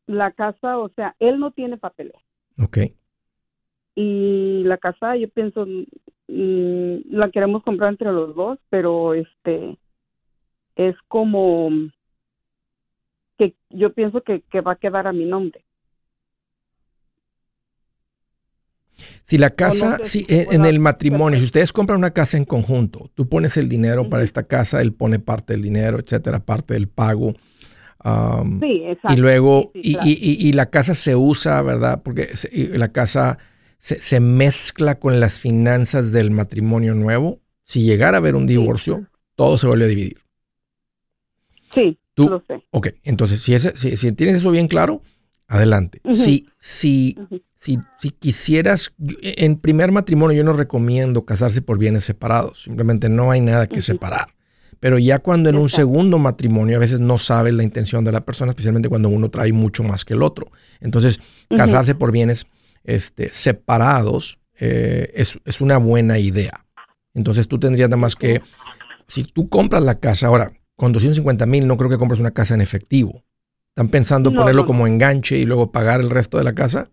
la 0.07 0.31
casa, 0.31 0.77
o 0.77 0.87
sea, 0.89 1.15
él 1.19 1.37
no 1.37 1.51
tiene 1.51 1.77
papeles. 1.77 2.15
Ok. 2.57 2.77
Y 3.95 4.63
la 4.63 4.77
casa, 4.77 5.17
yo 5.17 5.27
pienso, 5.29 5.65
Mm, 6.33 7.13
la 7.13 7.29
queremos 7.29 7.61
comprar 7.63 7.91
entre 7.91 8.09
los 8.09 8.33
dos, 8.33 8.57
pero 8.69 9.13
este 9.13 9.77
es 10.77 10.95
como 11.09 11.69
que 13.37 13.53
yo 13.69 13.93
pienso 13.93 14.21
que, 14.23 14.41
va 14.61 14.73
a 14.73 14.77
quedar 14.77 15.07
a 15.07 15.13
mi 15.13 15.25
nombre. 15.25 15.65
Si 19.25 19.37
la 19.37 19.51
casa, 19.51 19.99
si, 20.03 20.25
en 20.27 20.65
el 20.65 20.79
matrimonio, 20.79 21.39
si 21.39 21.45
ustedes 21.45 21.71
compran 21.73 21.97
una 21.97 22.11
casa 22.11 22.37
en 22.37 22.45
conjunto, 22.45 23.09
tú 23.13 23.27
pones 23.29 23.57
el 23.57 23.69
dinero 23.69 24.09
para 24.09 24.23
esta 24.23 24.43
casa, 24.43 24.81
él 24.81 24.93
pone 24.93 25.19
parte 25.19 25.53
del 25.53 25.61
dinero, 25.61 25.99
etcétera, 25.99 26.39
parte 26.39 26.73
del 26.73 26.87
pago. 26.87 27.33
sí, 27.33 28.83
exacto. 28.85 29.13
Y 29.13 29.15
luego, 29.17 29.71
y, 29.73 29.97
y, 30.03 30.47
y, 30.47 30.53
la 30.53 30.67
casa 30.67 30.93
se 30.93 31.15
usa, 31.15 31.61
¿verdad? 31.61 32.01
Porque 32.03 32.29
la 32.73 32.91
casa 32.91 33.37
se, 33.81 34.19
mezcla 34.19 34.99
con 34.99 35.19
las 35.19 35.39
finanzas 35.39 36.11
del 36.11 36.31
matrimonio 36.31 36.93
nuevo, 36.93 37.39
si 37.63 37.83
llegara 37.83 38.17
a 38.17 38.19
haber 38.19 38.35
un 38.35 38.45
divorcio, 38.45 39.07
todo 39.35 39.57
se 39.57 39.67
vuelve 39.67 39.85
a 39.85 39.87
dividir. 39.87 40.17
Sí, 41.73 41.97
¿Tú? 42.13 42.29
lo 42.29 42.43
sé. 42.45 42.63
Ok, 42.71 42.89
entonces 43.03 43.41
si, 43.41 43.53
ese, 43.53 43.75
si, 43.75 44.11
tienes 44.11 44.35
eso 44.35 44.51
bien 44.51 44.67
claro, 44.67 45.01
adelante. 45.51 46.01
si, 46.13 46.47
si, 46.59 47.17
si, 47.59 47.77
si, 47.99 48.11
quisieras, 48.11 48.91
en 49.21 49.57
primer 49.57 49.91
matrimonio 49.91 50.37
yo 50.37 50.43
no 50.43 50.53
recomiendo 50.53 51.25
casarse 51.25 51.61
por 51.61 51.77
bienes 51.77 52.05
separados, 52.05 52.63
simplemente 52.63 53.09
no 53.09 53.31
hay 53.31 53.41
nada 53.41 53.67
que 53.67 53.81
separar. 53.81 54.29
Pero 54.79 54.97
ya 54.97 55.19
cuando 55.19 55.49
en 55.49 55.57
un 55.57 55.69
segundo 55.69 56.17
matrimonio 56.17 56.77
a 56.77 56.79
veces 56.79 57.01
no 57.01 57.17
sabes 57.17 57.53
la 57.53 57.63
intención 57.63 58.03
de 58.03 58.13
la 58.13 58.21
persona, 58.21 58.51
especialmente 58.51 58.89
cuando 58.89 59.09
uno 59.09 59.29
trae 59.29 59.51
mucho 59.51 59.83
más 59.83 60.05
que 60.05 60.13
el 60.13 60.23
otro. 60.23 60.51
Entonces, 60.79 61.19
casarse 61.49 61.93
por 61.93 62.11
bienes 62.11 62.47
este, 62.83 63.29
separados 63.31 64.39
eh, 64.59 65.11
es, 65.13 65.61
una 65.61 65.77
buena 65.77 66.17
idea. 66.17 66.65
Entonces 67.13 67.47
tú 67.47 67.59
tendrías 67.59 67.89
nada 67.89 67.97
más 67.97 68.15
que, 68.15 68.41
si 69.07 69.25
tú 69.25 69.49
compras 69.49 69.83
la 69.83 69.99
casa, 69.99 70.27
ahora, 70.27 70.53
con 70.77 70.93
250 70.93 71.45
mil 71.45 71.67
no 71.67 71.77
creo 71.77 71.89
que 71.89 71.97
compres 71.97 72.21
una 72.21 72.31
casa 72.31 72.53
en 72.53 72.61
efectivo. 72.61 73.23
¿Están 73.71 73.89
pensando 73.89 74.33
ponerlo 74.33 74.65
como 74.65 74.85
enganche 74.85 75.37
y 75.37 75.45
luego 75.45 75.71
pagar 75.71 76.01
el 76.01 76.09
resto 76.09 76.37
de 76.37 76.43
la 76.43 76.53
casa? 76.53 76.89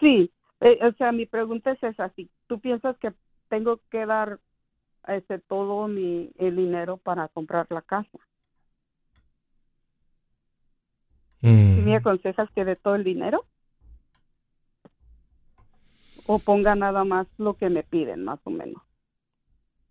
Sí, 0.00 0.30
eh, 0.60 0.78
o 0.82 0.92
sea, 0.92 1.12
mi 1.12 1.26
pregunta 1.26 1.72
es 1.72 1.82
esa, 1.82 2.10
si 2.16 2.28
tú 2.46 2.60
piensas 2.60 2.96
que 2.98 3.12
tengo 3.48 3.80
que 3.90 4.06
dar 4.06 4.40
este, 5.06 5.38
todo 5.38 5.86
mi, 5.88 6.30
el 6.38 6.56
dinero 6.56 6.96
para 6.96 7.28
comprar 7.28 7.66
la 7.70 7.82
casa. 7.82 8.18
¿Me 11.40 11.82
mm. 11.82 11.94
aconsejas 11.94 12.50
que 12.52 12.64
de 12.64 12.74
todo 12.76 12.94
el 12.94 13.04
dinero? 13.04 13.44
o 16.26 16.38
ponga 16.38 16.74
nada 16.74 17.04
más 17.04 17.26
lo 17.38 17.54
que 17.54 17.68
me 17.70 17.82
piden, 17.82 18.24
más 18.24 18.40
o 18.44 18.50
menos. 18.50 18.82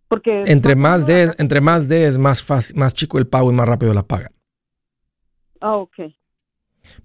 Porque 0.08 0.44
entre 0.46 0.76
más 0.76 1.08
de, 1.08 1.34
entre 1.38 1.62
más 1.62 1.88
de 1.88 2.08
es 2.08 2.18
más 2.18 2.44
fácil, 2.44 2.76
más 2.76 2.94
chico 2.94 3.18
el 3.18 3.28
pago 3.28 3.52
y 3.52 3.56
más 3.56 3.68
rápido 3.68 3.94
la 3.94 4.04
pagan. 4.04 4.32
Ah, 5.64 5.78
ok. 5.78 5.95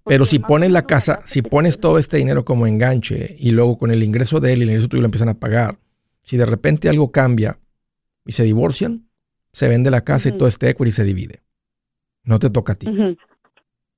Pero 0.05 0.27
si 0.27 0.41
pones 0.41 0.73
la 0.73 0.85
casa, 0.85 1.21
si 1.25 1.43
pones 1.43 1.79
todo 1.79 2.01
este 2.01 2.17
dinero 2.17 2.45
como 2.45 2.67
enganche 2.67 3.37
y 3.39 3.53
luego 3.53 3.79
con 3.79 3.93
el 3.93 4.03
ingreso 4.03 4.41
de 4.41 4.53
él 4.53 4.59
y 4.59 4.63
el 4.65 4.71
ingreso 4.71 4.89
tuyo 4.89 5.03
lo 5.03 5.07
empiezan 5.07 5.29
a 5.29 5.39
pagar, 5.39 5.79
si 6.23 6.37
de 6.37 6.45
repente 6.45 6.89
algo 6.89 7.13
cambia 7.13 7.61
y 8.27 8.33
se 8.33 8.43
divorcian, 8.43 9.09
se 9.53 9.69
vende 9.69 9.93
la 9.93 10.01
casa 10.01 10.29
y 10.29 10.33
todo 10.33 10.49
este 10.49 10.69
equity 10.69 10.91
se 10.91 11.05
divide. 11.05 11.43
No 12.25 12.41
te 12.41 12.51
toca 12.51 12.73
a 12.73 12.77
ti. 12.77 12.89
Entonces 12.89 13.17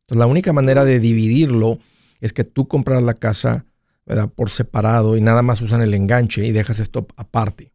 la 0.09 0.27
única 0.27 0.53
manera 0.53 0.85
de 0.85 1.01
dividirlo 1.01 1.79
es 2.21 2.35
que 2.35 2.45
tú 2.45 2.69
compras 2.69 3.03
la 3.03 3.15
casa 3.15 3.65
por 4.35 4.51
separado 4.51 5.17
y 5.17 5.23
nada 5.23 5.41
más 5.41 5.63
usan 5.63 5.81
el 5.81 5.95
enganche 5.95 6.45
y 6.45 6.53
dejas 6.53 6.81
esto 6.81 7.07
aparte. 7.17 7.73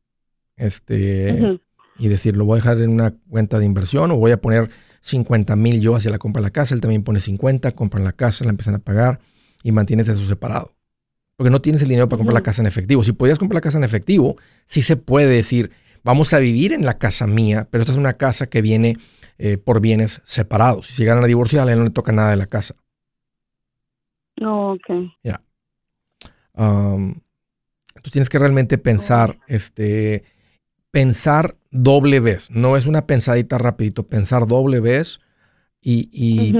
Este, 0.55 1.59
Y 1.97 2.09
decir, 2.09 2.37
lo 2.37 2.45
voy 2.45 2.59
a 2.59 2.61
dejar 2.61 2.81
en 2.81 2.91
una 2.91 3.15
cuenta 3.29 3.57
de 3.57 3.65
inversión 3.65 4.11
o 4.11 4.17
voy 4.17 4.31
a 4.31 4.41
poner 4.41 4.69
50 5.05 5.55
mil 5.55 5.81
yo 5.81 5.95
hacia 5.95 6.09
la 6.09 6.17
compra 6.17 6.41
de 6.41 6.47
la 6.47 6.51
casa, 6.51 6.73
él 6.73 6.81
también 6.81 7.03
pone 7.03 7.19
50, 7.19 7.71
compran 7.73 8.03
la 8.03 8.11
casa, 8.11 8.43
la 8.43 8.49
empiezan 8.49 8.73
a 8.73 8.79
pagar 8.79 9.19
y 9.61 9.71
mantienes 9.71 10.07
eso 10.07 10.25
separado. 10.25 10.73
Porque 11.35 11.51
no 11.51 11.61
tienes 11.61 11.83
el 11.83 11.89
dinero 11.89 12.09
para 12.09 12.17
comprar 12.17 12.33
la 12.33 12.41
casa 12.41 12.63
en 12.63 12.65
efectivo. 12.65 13.03
Si 13.03 13.11
podías 13.11 13.37
comprar 13.37 13.55
la 13.55 13.61
casa 13.61 13.77
en 13.77 13.83
efectivo, 13.83 14.35
sí 14.65 14.81
se 14.81 14.97
puede 14.97 15.27
decir, 15.27 15.71
vamos 16.03 16.33
a 16.33 16.39
vivir 16.39 16.73
en 16.73 16.85
la 16.85 16.97
casa 16.97 17.27
mía, 17.27 17.67
pero 17.69 17.83
esta 17.83 17.91
es 17.91 17.99
una 17.99 18.13
casa 18.13 18.47
que 18.47 18.63
viene 18.63 18.97
eh, 19.37 19.57
por 19.57 19.79
bienes 19.79 20.21
separados. 20.25 20.87
Si 20.87 21.03
llegan 21.03 21.23
a 21.23 21.27
divorciar, 21.27 21.67
a 21.67 21.71
él 21.71 21.77
no 21.77 21.83
le 21.83 21.91
toca 21.91 22.11
nada 22.11 22.31
de 22.31 22.37
la 22.37 22.47
casa. 22.47 22.75
Oh, 24.41 24.73
ok. 24.73 25.11
Ya 25.23 25.41
tú 28.05 28.11
tienes 28.11 28.29
que 28.29 28.37
realmente 28.37 28.77
pensar, 28.77 29.39
este, 29.47 30.23
pensar 30.95 31.57
doble 31.71 32.21
vez. 32.21 32.49
No 32.49 32.77
es 32.77 32.85
una 32.85 33.05
pensadita 33.05 33.57
rapidito, 33.57 34.07
pensar 34.07 34.47
doble 34.47 34.79
vez 34.79 35.19
y, 35.81 36.53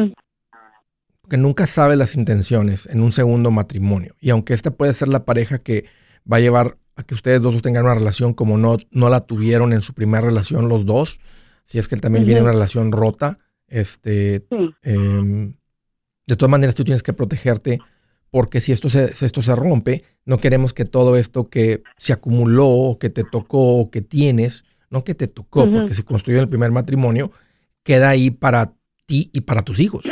que 1.30 1.38
nunca 1.38 1.66
sabes 1.66 1.98
las 1.98 2.16
intenciones 2.16 2.86
en 2.86 3.02
un 3.02 3.14
segundo 3.14 3.50
matrimonio. 3.50 4.14
Y 4.20 4.32
aunque 4.32 4.54
esta 4.54 4.72
puede 4.72 4.92
ser 4.92 5.08
la 5.08 5.24
pareja 5.24 5.60
que 5.60 5.86
va 6.30 6.36
a 6.36 6.42
llevar 6.42 6.78
a 6.98 7.04
que 7.04 7.14
ustedes 7.14 7.42
dos 7.42 7.62
tengan 7.62 7.86
una 7.86 7.94
relación 7.94 8.34
como 8.34 8.58
no, 8.58 8.76
no 8.92 9.08
la 9.08 9.22
tuvieron 9.22 9.72
en 9.72 9.82
su 9.82 9.94
primera 9.94 10.28
relación 10.28 10.68
los 10.68 10.86
dos, 10.86 11.22
si 11.64 11.80
es 11.80 11.88
que 11.88 11.96
él 11.96 12.02
también 12.02 12.26
viene 12.26 12.42
una 12.42 12.52
relación 12.52 12.92
rota, 12.92 13.40
este, 13.70 14.46
em, 14.82 15.54
de 16.28 16.36
todas 16.36 16.52
maneras 16.52 16.76
tú 16.76 16.84
tienes 16.84 17.04
que 17.04 17.14
protegerte 17.14 17.80
porque 18.36 18.60
si 18.60 18.74
esto 18.74 18.90
se, 18.90 19.06
esto 19.06 19.42
se 19.42 19.56
rompe, 19.56 20.04
no 20.26 20.40
queremos 20.40 20.74
que 20.74 20.84
todo 20.84 21.16
esto 21.16 21.50
que 21.50 21.84
se 21.96 22.12
acumuló, 22.12 22.98
que 23.00 23.10
te 23.10 23.24
tocó, 23.24 23.90
que 23.90 24.02
tienes, 24.02 24.66
no 24.90 25.06
que 25.06 25.16
te 25.16 25.28
tocó, 25.28 25.72
porque 25.72 25.94
se 25.94 26.04
construyó 26.04 26.40
en 26.40 26.44
el 26.44 26.50
primer 26.50 26.70
matrimonio, 26.70 27.32
queda 27.82 28.10
ahí 28.10 28.32
para 28.32 28.74
ti 29.06 29.30
y 29.32 29.40
para 29.40 29.62
tus 29.62 29.80
hijos. 29.80 30.04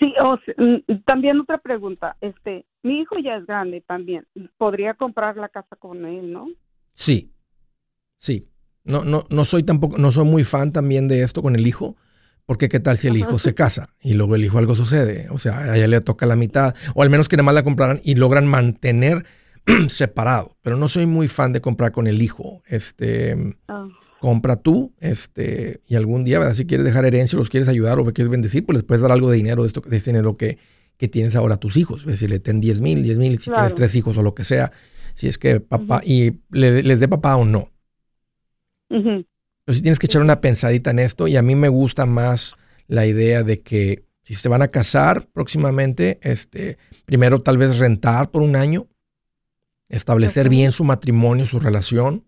Sí, 0.00 0.12
mm, 0.56 1.04
también 1.06 1.38
otra 1.38 1.58
pregunta. 1.58 2.16
Este, 2.20 2.66
mi 2.82 2.98
hijo 2.98 3.14
ya 3.22 3.36
es 3.36 3.46
grande 3.46 3.80
también. 3.80 4.26
Podría 4.56 4.94
comprar 4.94 5.36
la 5.36 5.48
casa 5.48 5.76
con 5.76 6.04
él, 6.04 6.32
¿no? 6.32 6.48
Sí, 6.94 7.30
sí. 8.16 8.48
No, 8.82 9.04
no, 9.04 9.22
no 9.30 9.44
soy 9.44 9.62
tampoco, 9.62 9.98
no 9.98 10.10
soy 10.10 10.24
muy 10.24 10.42
fan 10.42 10.72
también 10.72 11.06
de 11.06 11.22
esto 11.22 11.42
con 11.42 11.54
el 11.54 11.64
hijo, 11.64 11.94
porque 12.48 12.70
qué 12.70 12.80
tal 12.80 12.96
si 12.96 13.08
el 13.08 13.18
hijo 13.18 13.38
se 13.38 13.52
casa 13.52 13.90
y 14.00 14.14
luego 14.14 14.34
el 14.34 14.42
hijo 14.42 14.56
algo 14.56 14.74
sucede, 14.74 15.26
o 15.28 15.38
sea, 15.38 15.58
a 15.58 15.76
ella 15.76 15.86
le 15.86 16.00
toca 16.00 16.24
la 16.24 16.34
mitad, 16.34 16.74
o 16.94 17.02
al 17.02 17.10
menos 17.10 17.28
que 17.28 17.36
nada 17.36 17.44
más 17.44 17.54
la 17.54 17.62
compraran 17.62 18.00
y 18.02 18.14
logran 18.14 18.46
mantener 18.46 19.26
separado. 19.88 20.56
Pero 20.62 20.78
no 20.78 20.88
soy 20.88 21.04
muy 21.04 21.28
fan 21.28 21.52
de 21.52 21.60
comprar 21.60 21.92
con 21.92 22.06
el 22.06 22.22
hijo. 22.22 22.62
Este, 22.66 23.54
ah. 23.68 23.86
compra 24.18 24.56
tú, 24.56 24.94
este, 24.98 25.82
y 25.88 25.96
algún 25.96 26.24
día, 26.24 26.38
¿verdad? 26.38 26.54
si 26.54 26.64
quieres 26.64 26.86
dejar 26.86 27.04
herencia, 27.04 27.38
los 27.38 27.50
quieres 27.50 27.68
ayudar 27.68 27.98
o 27.98 28.04
quieres 28.14 28.30
bendecir, 28.30 28.64
pues 28.64 28.76
les 28.76 28.82
puedes 28.82 29.02
dar 29.02 29.12
algo 29.12 29.28
de 29.28 29.36
dinero 29.36 29.60
de 29.64 29.66
esto, 29.66 29.82
de 29.82 29.98
este 29.98 30.12
dinero 30.12 30.38
que, 30.38 30.56
que 30.96 31.06
tienes 31.06 31.36
ahora 31.36 31.56
a 31.56 31.60
tus 31.60 31.76
hijos. 31.76 32.00
Es 32.00 32.12
decir, 32.12 32.30
le 32.30 32.40
ten 32.40 32.62
10 32.62 32.80
mil, 32.80 33.02
10 33.02 33.18
mil, 33.18 33.38
si 33.40 33.50
tienes 33.50 33.74
tres 33.74 33.94
hijos 33.94 34.16
o 34.16 34.22
lo 34.22 34.34
que 34.34 34.44
sea, 34.44 34.72
si 35.12 35.28
es 35.28 35.36
que 35.36 35.60
papá, 35.60 36.00
y 36.02 36.40
les 36.50 36.98
dé 36.98 37.08
papá 37.08 37.36
o 37.36 37.44
no. 37.44 37.70
Pero 39.68 39.76
si 39.76 39.82
tienes 39.82 39.98
que 39.98 40.06
echar 40.06 40.22
una 40.22 40.40
pensadita 40.40 40.92
en 40.92 40.98
esto 40.98 41.28
y 41.28 41.36
a 41.36 41.42
mí 41.42 41.54
me 41.54 41.68
gusta 41.68 42.06
más 42.06 42.56
la 42.86 43.04
idea 43.04 43.42
de 43.42 43.60
que 43.60 44.06
si 44.22 44.34
se 44.34 44.48
van 44.48 44.62
a 44.62 44.68
casar 44.68 45.26
próximamente, 45.26 46.18
este, 46.22 46.78
primero 47.04 47.42
tal 47.42 47.58
vez 47.58 47.76
rentar 47.76 48.30
por 48.30 48.40
un 48.40 48.56
año, 48.56 48.86
establecer 49.90 50.48
bien 50.48 50.72
su 50.72 50.84
matrimonio, 50.84 51.44
su 51.44 51.60
relación, 51.60 52.24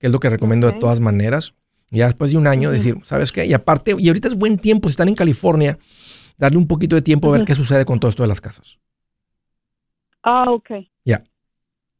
que 0.00 0.08
es 0.08 0.12
lo 0.12 0.18
que 0.18 0.28
recomiendo 0.28 0.66
de 0.66 0.72
todas 0.80 0.98
maneras. 0.98 1.54
Y 1.88 1.98
ya 1.98 2.06
después 2.06 2.32
de 2.32 2.38
un 2.38 2.48
año 2.48 2.72
decir, 2.72 2.98
¿sabes 3.04 3.30
qué? 3.30 3.46
Y 3.46 3.54
aparte, 3.54 3.94
y 3.96 4.08
ahorita 4.08 4.26
es 4.26 4.34
buen 4.34 4.58
tiempo, 4.58 4.88
si 4.88 4.94
están 4.94 5.06
en 5.06 5.14
California, 5.14 5.78
darle 6.36 6.58
un 6.58 6.66
poquito 6.66 6.96
de 6.96 7.02
tiempo 7.02 7.28
a 7.28 7.38
ver 7.38 7.46
qué 7.46 7.54
sucede 7.54 7.84
con 7.84 8.00
todo 8.00 8.08
esto 8.08 8.24
de 8.24 8.28
las 8.28 8.40
casas. 8.40 8.80
Ah, 10.24 10.50
ok. 10.50 10.70
Ya. 11.04 11.22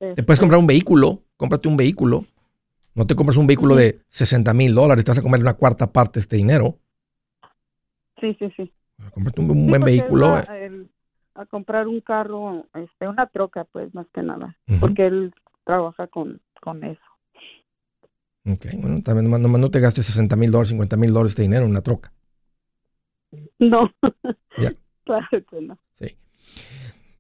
Te 0.01 0.25
puedes 0.25 0.41
comprar 0.41 0.59
un 0.59 0.67
vehículo, 0.67 1.23
cómprate 1.37 1.69
un 1.69 1.77
vehículo 1.77 2.27
no 2.95 3.07
te 3.07 3.15
compras 3.15 3.37
un 3.37 3.47
vehículo 3.47 3.75
de 3.75 4.01
60 4.09 4.53
mil 4.55 4.75
dólares, 4.75 5.05
te 5.05 5.11
vas 5.11 5.19
a 5.19 5.23
comer 5.23 5.41
una 5.41 5.55
cuarta 5.55 5.93
parte 5.93 6.19
de 6.19 6.21
este 6.21 6.37
dinero. 6.37 6.79
Sí, 8.21 8.37
sí, 8.39 8.53
sí. 8.57 8.73
Comprate 9.13 9.41
un, 9.41 9.67
buen 9.67 9.83
vehículo. 9.83 10.39
Eh. 10.39 10.87
A, 11.35 11.47
comprar 11.47 11.89
un 11.89 12.01
carro, 12.01 12.67
este, 12.75 13.09
una 13.09 13.27
troca, 13.27 13.65
pues, 13.65 13.93
más 13.95 14.07
que 14.13 14.23
nada. 14.23 14.57
Porque 14.81 15.07
él 15.07 15.35
trabaja 15.65 16.07
con, 16.07 16.41
con 16.61 16.85
eso. 16.85 17.01
Ok, 18.45 18.67
bueno, 18.77 19.03
también 19.03 19.31
nomás, 19.31 19.61
no 19.61 19.71
te 19.71 19.81
gastes 19.81 20.07
60 20.07 20.37
mil 20.37 20.51
dólares, 20.51 20.71
50 20.71 20.97
mil 20.97 21.13
dólares 21.13 21.37
de 21.37 21.45
dinero 21.45 21.65
en 21.65 21.71
una 21.71 21.81
troca. 21.81 22.13
No. 23.59 23.91
Ya. 24.59 24.73
claro 25.05 25.45
que 25.49 25.61
no. 25.61 25.79
Sí. 25.95 26.17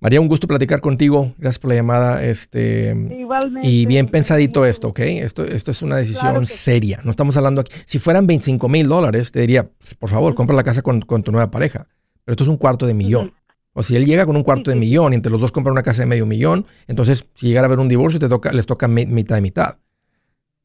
María, 0.03 0.21
un 0.21 0.27
gusto 0.27 0.49
platicar 0.49 0.81
contigo. 0.81 1.33
Gracias 1.39 1.61
por 1.61 1.69
la 1.69 1.77
llamada. 1.77 2.25
Este, 2.25 2.89
Igualmente. 2.91 3.69
Y 3.69 3.87
bien 3.87 4.09
pensadito 4.09 4.67
esto, 4.67 4.89
¿ok? 4.89 4.99
Esto, 4.99 5.45
esto 5.45 5.71
es 5.71 5.81
una 5.81 5.97
decisión 5.97 6.45
seria. 6.45 7.01
No 7.05 7.13
estamos 7.13 7.37
hablando 7.37 7.61
aquí. 7.61 7.73
Si 7.85 8.01
fueran 8.01 8.27
25 8.27 8.69
mil 8.69 8.89
dólares, 8.89 9.31
te 9.31 9.41
diría, 9.41 9.71
por 10.01 10.11
favor, 10.11 10.35
compra 10.35 10.57
la 10.57 10.65
casa 10.65 10.83
con, 10.83 11.03
tu 11.03 11.31
nueva 11.31 11.53
pareja. 11.53 11.87
Pero 12.25 12.33
esto 12.33 12.43
es 12.43 12.49
un 12.49 12.57
cuarto 12.57 12.85
de 12.85 12.95
millón. 12.95 13.33
O 13.75 13.85
si 13.85 13.95
él 13.95 14.05
llega 14.05 14.27
con 14.27 14.35
un 14.35 14.43
cuarto 14.43 14.71
de 14.71 14.77
millón 14.77 15.13
y 15.13 15.17
entre 15.17 15.31
los 15.31 15.41
dos 15.41 15.53
compran 15.53 15.71
una 15.71 15.85
casa 15.85 16.03
de 16.03 16.07
medio 16.07 16.27
millón, 16.27 16.67
entonces 16.89 17.25
si 17.35 17.47
llegara 17.47 17.67
a 17.67 17.69
haber 17.69 17.79
un 17.79 17.89
divorcio, 17.89 18.19
te 18.19 18.29
toca, 18.29 18.53
les 18.53 18.67
toca 18.67 18.89
mitad 18.89 19.37
de 19.37 19.41
mitad. 19.41 19.79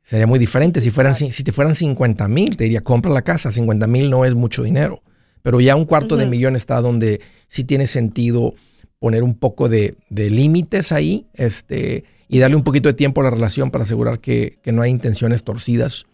Sería 0.02 0.26
muy 0.26 0.40
diferente. 0.40 0.82
Si, 0.82 0.90
fueran, 0.90 1.14
si 1.14 1.44
te 1.44 1.52
fueran 1.52 1.76
50 1.76 2.28
mil, 2.28 2.58
te 2.58 2.64
diría, 2.64 2.82
compra 2.82 3.12
la 3.12 3.22
casa. 3.22 3.52
50 3.52 3.86
mil 3.86 4.10
no 4.10 4.26
es 4.26 4.34
mucho 4.34 4.64
dinero. 4.64 5.04
Pero 5.44 5.60
ya 5.60 5.76
un 5.76 5.86
cuarto 5.86 6.18
de 6.18 6.26
millón 6.26 6.56
está 6.56 6.82
donde 6.82 7.22
sí 7.48 7.64
tiene 7.64 7.86
sentido 7.86 8.56
poner 9.00 9.24
un 9.24 9.38
poco 9.38 9.70
de, 9.70 9.96
límites 10.10 10.92
ahí 10.92 11.28
este, 11.34 12.06
y 12.28 12.40
darle 12.40 12.56
un 12.56 12.64
poquito 12.64 12.90
de 12.90 12.94
tiempo 12.94 13.22
a 13.22 13.26
la 13.26 13.30
relación 13.30 13.72
para 13.72 13.84
asegurar 13.84 14.20
que, 14.20 14.60
no 14.66 14.82
hay 14.82 14.92
intenciones 14.92 15.44
torcidas, 15.44 16.06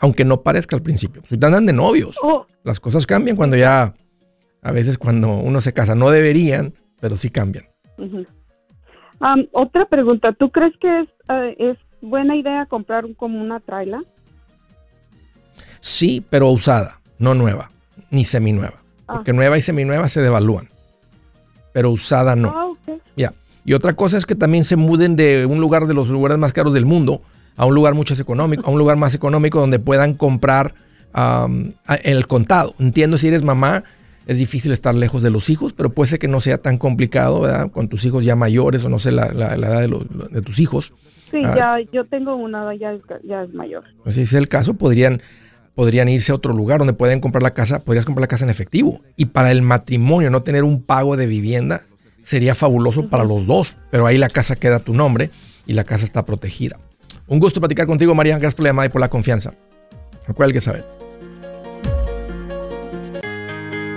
aunque 0.00 0.24
no 0.24 0.42
parezca 0.42 0.76
al 0.76 0.82
principio. 0.82 1.22
Si 1.28 1.36
te 1.36 1.46
andan 1.46 1.66
de 1.66 1.72
novios, 1.72 2.16
oh. 2.22 2.46
las 2.64 2.80
cosas 2.80 3.06
cambian 3.06 3.36
cuando 3.36 3.56
ya, 3.56 3.94
a 4.62 4.72
veces 4.72 4.98
cuando 4.98 5.28
uno 5.34 5.60
se 5.60 5.72
casa, 5.72 5.94
no 5.94 6.10
deberían, 6.10 6.74
pero 7.00 7.16
sí 7.16 7.30
cambian. 7.30 7.66
otra 9.52 9.86
pregunta, 9.86 10.32
¿tú 10.32 10.50
crees 10.50 10.72
que 10.80 11.00
es, 11.00 11.08
eh, 11.28 11.56
es 11.58 11.78
buena 12.00 12.36
idea 12.36 12.66
comprar 12.66 13.04
como 13.16 13.40
una 13.40 13.60
traila? 13.60 14.02
Sí, 15.80 16.24
pero 16.28 16.50
usada, 16.50 17.00
no 17.18 17.34
nueva, 17.34 17.70
ni 18.10 18.24
seminueva. 18.24 18.82
Ah. 19.06 19.14
Porque 19.14 19.32
nueva 19.32 19.58
y 19.58 19.62
seminueva 19.62 20.08
se 20.08 20.20
devalúan 20.20 20.68
pero 21.72 21.90
usada 21.90 22.36
no. 22.36 22.48
Ah, 22.48 22.96
ya. 23.16 23.32
Y 23.64 23.74
otra 23.74 23.94
cosa 23.94 24.16
es 24.16 24.26
que 24.26 24.34
también 24.34 24.64
se 24.64 24.76
muden 24.76 25.16
de 25.16 25.46
un 25.46 25.60
lugar 25.60 25.86
de 25.86 25.94
los 25.94 26.08
lugares 26.08 26.38
más 26.38 26.52
caros 26.52 26.74
del 26.74 26.86
mundo 26.86 27.22
a 27.56 27.66
un 27.66 27.74
lugar 27.74 27.94
mucho 27.94 28.14
más 28.14 28.20
económico, 28.20 28.66
a 28.66 28.70
un 28.70 28.78
lugar 28.78 28.96
más 28.96 29.14
económico 29.14 29.60
donde 29.60 29.78
puedan 29.78 30.14
comprar 30.14 30.74
el 32.02 32.26
contado. 32.26 32.74
Entiendo 32.78 33.18
si 33.18 33.28
eres 33.28 33.42
mamá, 33.42 33.84
es 34.26 34.38
difícil 34.38 34.72
estar 34.72 34.94
lejos 34.94 35.22
de 35.22 35.30
los 35.30 35.50
hijos, 35.50 35.72
pero 35.72 35.90
puede 35.90 36.10
ser 36.10 36.18
que 36.18 36.28
no 36.28 36.40
sea 36.40 36.58
tan 36.58 36.78
complicado, 36.78 37.40
¿verdad? 37.42 37.70
Con 37.70 37.88
tus 37.88 38.04
hijos 38.04 38.24
ya 38.24 38.36
mayores 38.36 38.84
o 38.84 38.88
no 38.88 38.98
sé 38.98 39.12
la, 39.12 39.26
edad 39.26 39.88
de, 40.30 40.42
tus 40.42 40.58
hijos. 40.58 40.94
Sí, 41.30 41.42
ah. 41.44 41.54
ya, 41.56 41.90
yo 41.92 42.04
tengo 42.06 42.34
una, 42.34 42.74
ya, 42.74 42.96
ya 43.24 43.42
es 43.42 43.52
mayor. 43.52 43.84
Pues 44.04 44.14
si 44.14 44.22
es 44.22 44.32
el 44.32 44.48
caso, 44.48 44.74
podrían 44.74 45.20
podrían 45.80 46.10
irse 46.10 46.30
a 46.30 46.34
otro 46.34 46.52
lugar 46.52 46.80
donde 46.80 46.92
pueden 46.92 47.20
comprar 47.20 47.42
la 47.42 47.54
casa, 47.54 47.78
podrías 47.78 48.04
comprar 48.04 48.20
la 48.20 48.28
casa 48.28 48.44
en 48.44 48.50
efectivo. 48.50 49.00
Y 49.16 49.24
para 49.24 49.50
el 49.50 49.62
matrimonio, 49.62 50.28
no 50.28 50.42
tener 50.42 50.62
un 50.62 50.82
pago 50.82 51.16
de 51.16 51.24
vivienda 51.24 51.84
sería 52.22 52.54
fabuloso 52.54 53.08
para 53.08 53.24
los 53.24 53.46
dos, 53.46 53.78
pero 53.90 54.06
ahí 54.06 54.18
la 54.18 54.28
casa 54.28 54.56
queda 54.56 54.76
a 54.76 54.80
tu 54.80 54.92
nombre 54.92 55.30
y 55.64 55.72
la 55.72 55.84
casa 55.84 56.04
está 56.04 56.26
protegida. 56.26 56.78
Un 57.28 57.38
gusto 57.38 57.60
platicar 57.60 57.86
contigo, 57.86 58.14
María. 58.14 58.36
Gracias 58.36 58.56
por 58.56 58.64
la 58.64 58.68
llamada 58.68 58.86
y 58.88 58.88
por 58.90 59.00
la 59.00 59.08
confianza. 59.08 59.54
Recuerda 60.28 60.52
que 60.52 60.60
saber. 60.60 60.84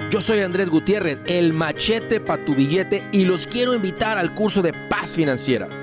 Yo 0.10 0.22
soy 0.22 0.40
Andrés 0.40 0.70
Gutiérrez, 0.70 1.20
el 1.26 1.52
machete 1.52 2.22
para 2.22 2.46
tu 2.46 2.56
billete 2.56 3.04
y 3.12 3.26
los 3.26 3.46
quiero 3.46 3.76
invitar 3.76 4.18
al 4.18 4.34
curso 4.34 4.62
de 4.62 4.72
paz 4.90 5.12
financiera. 5.12 5.83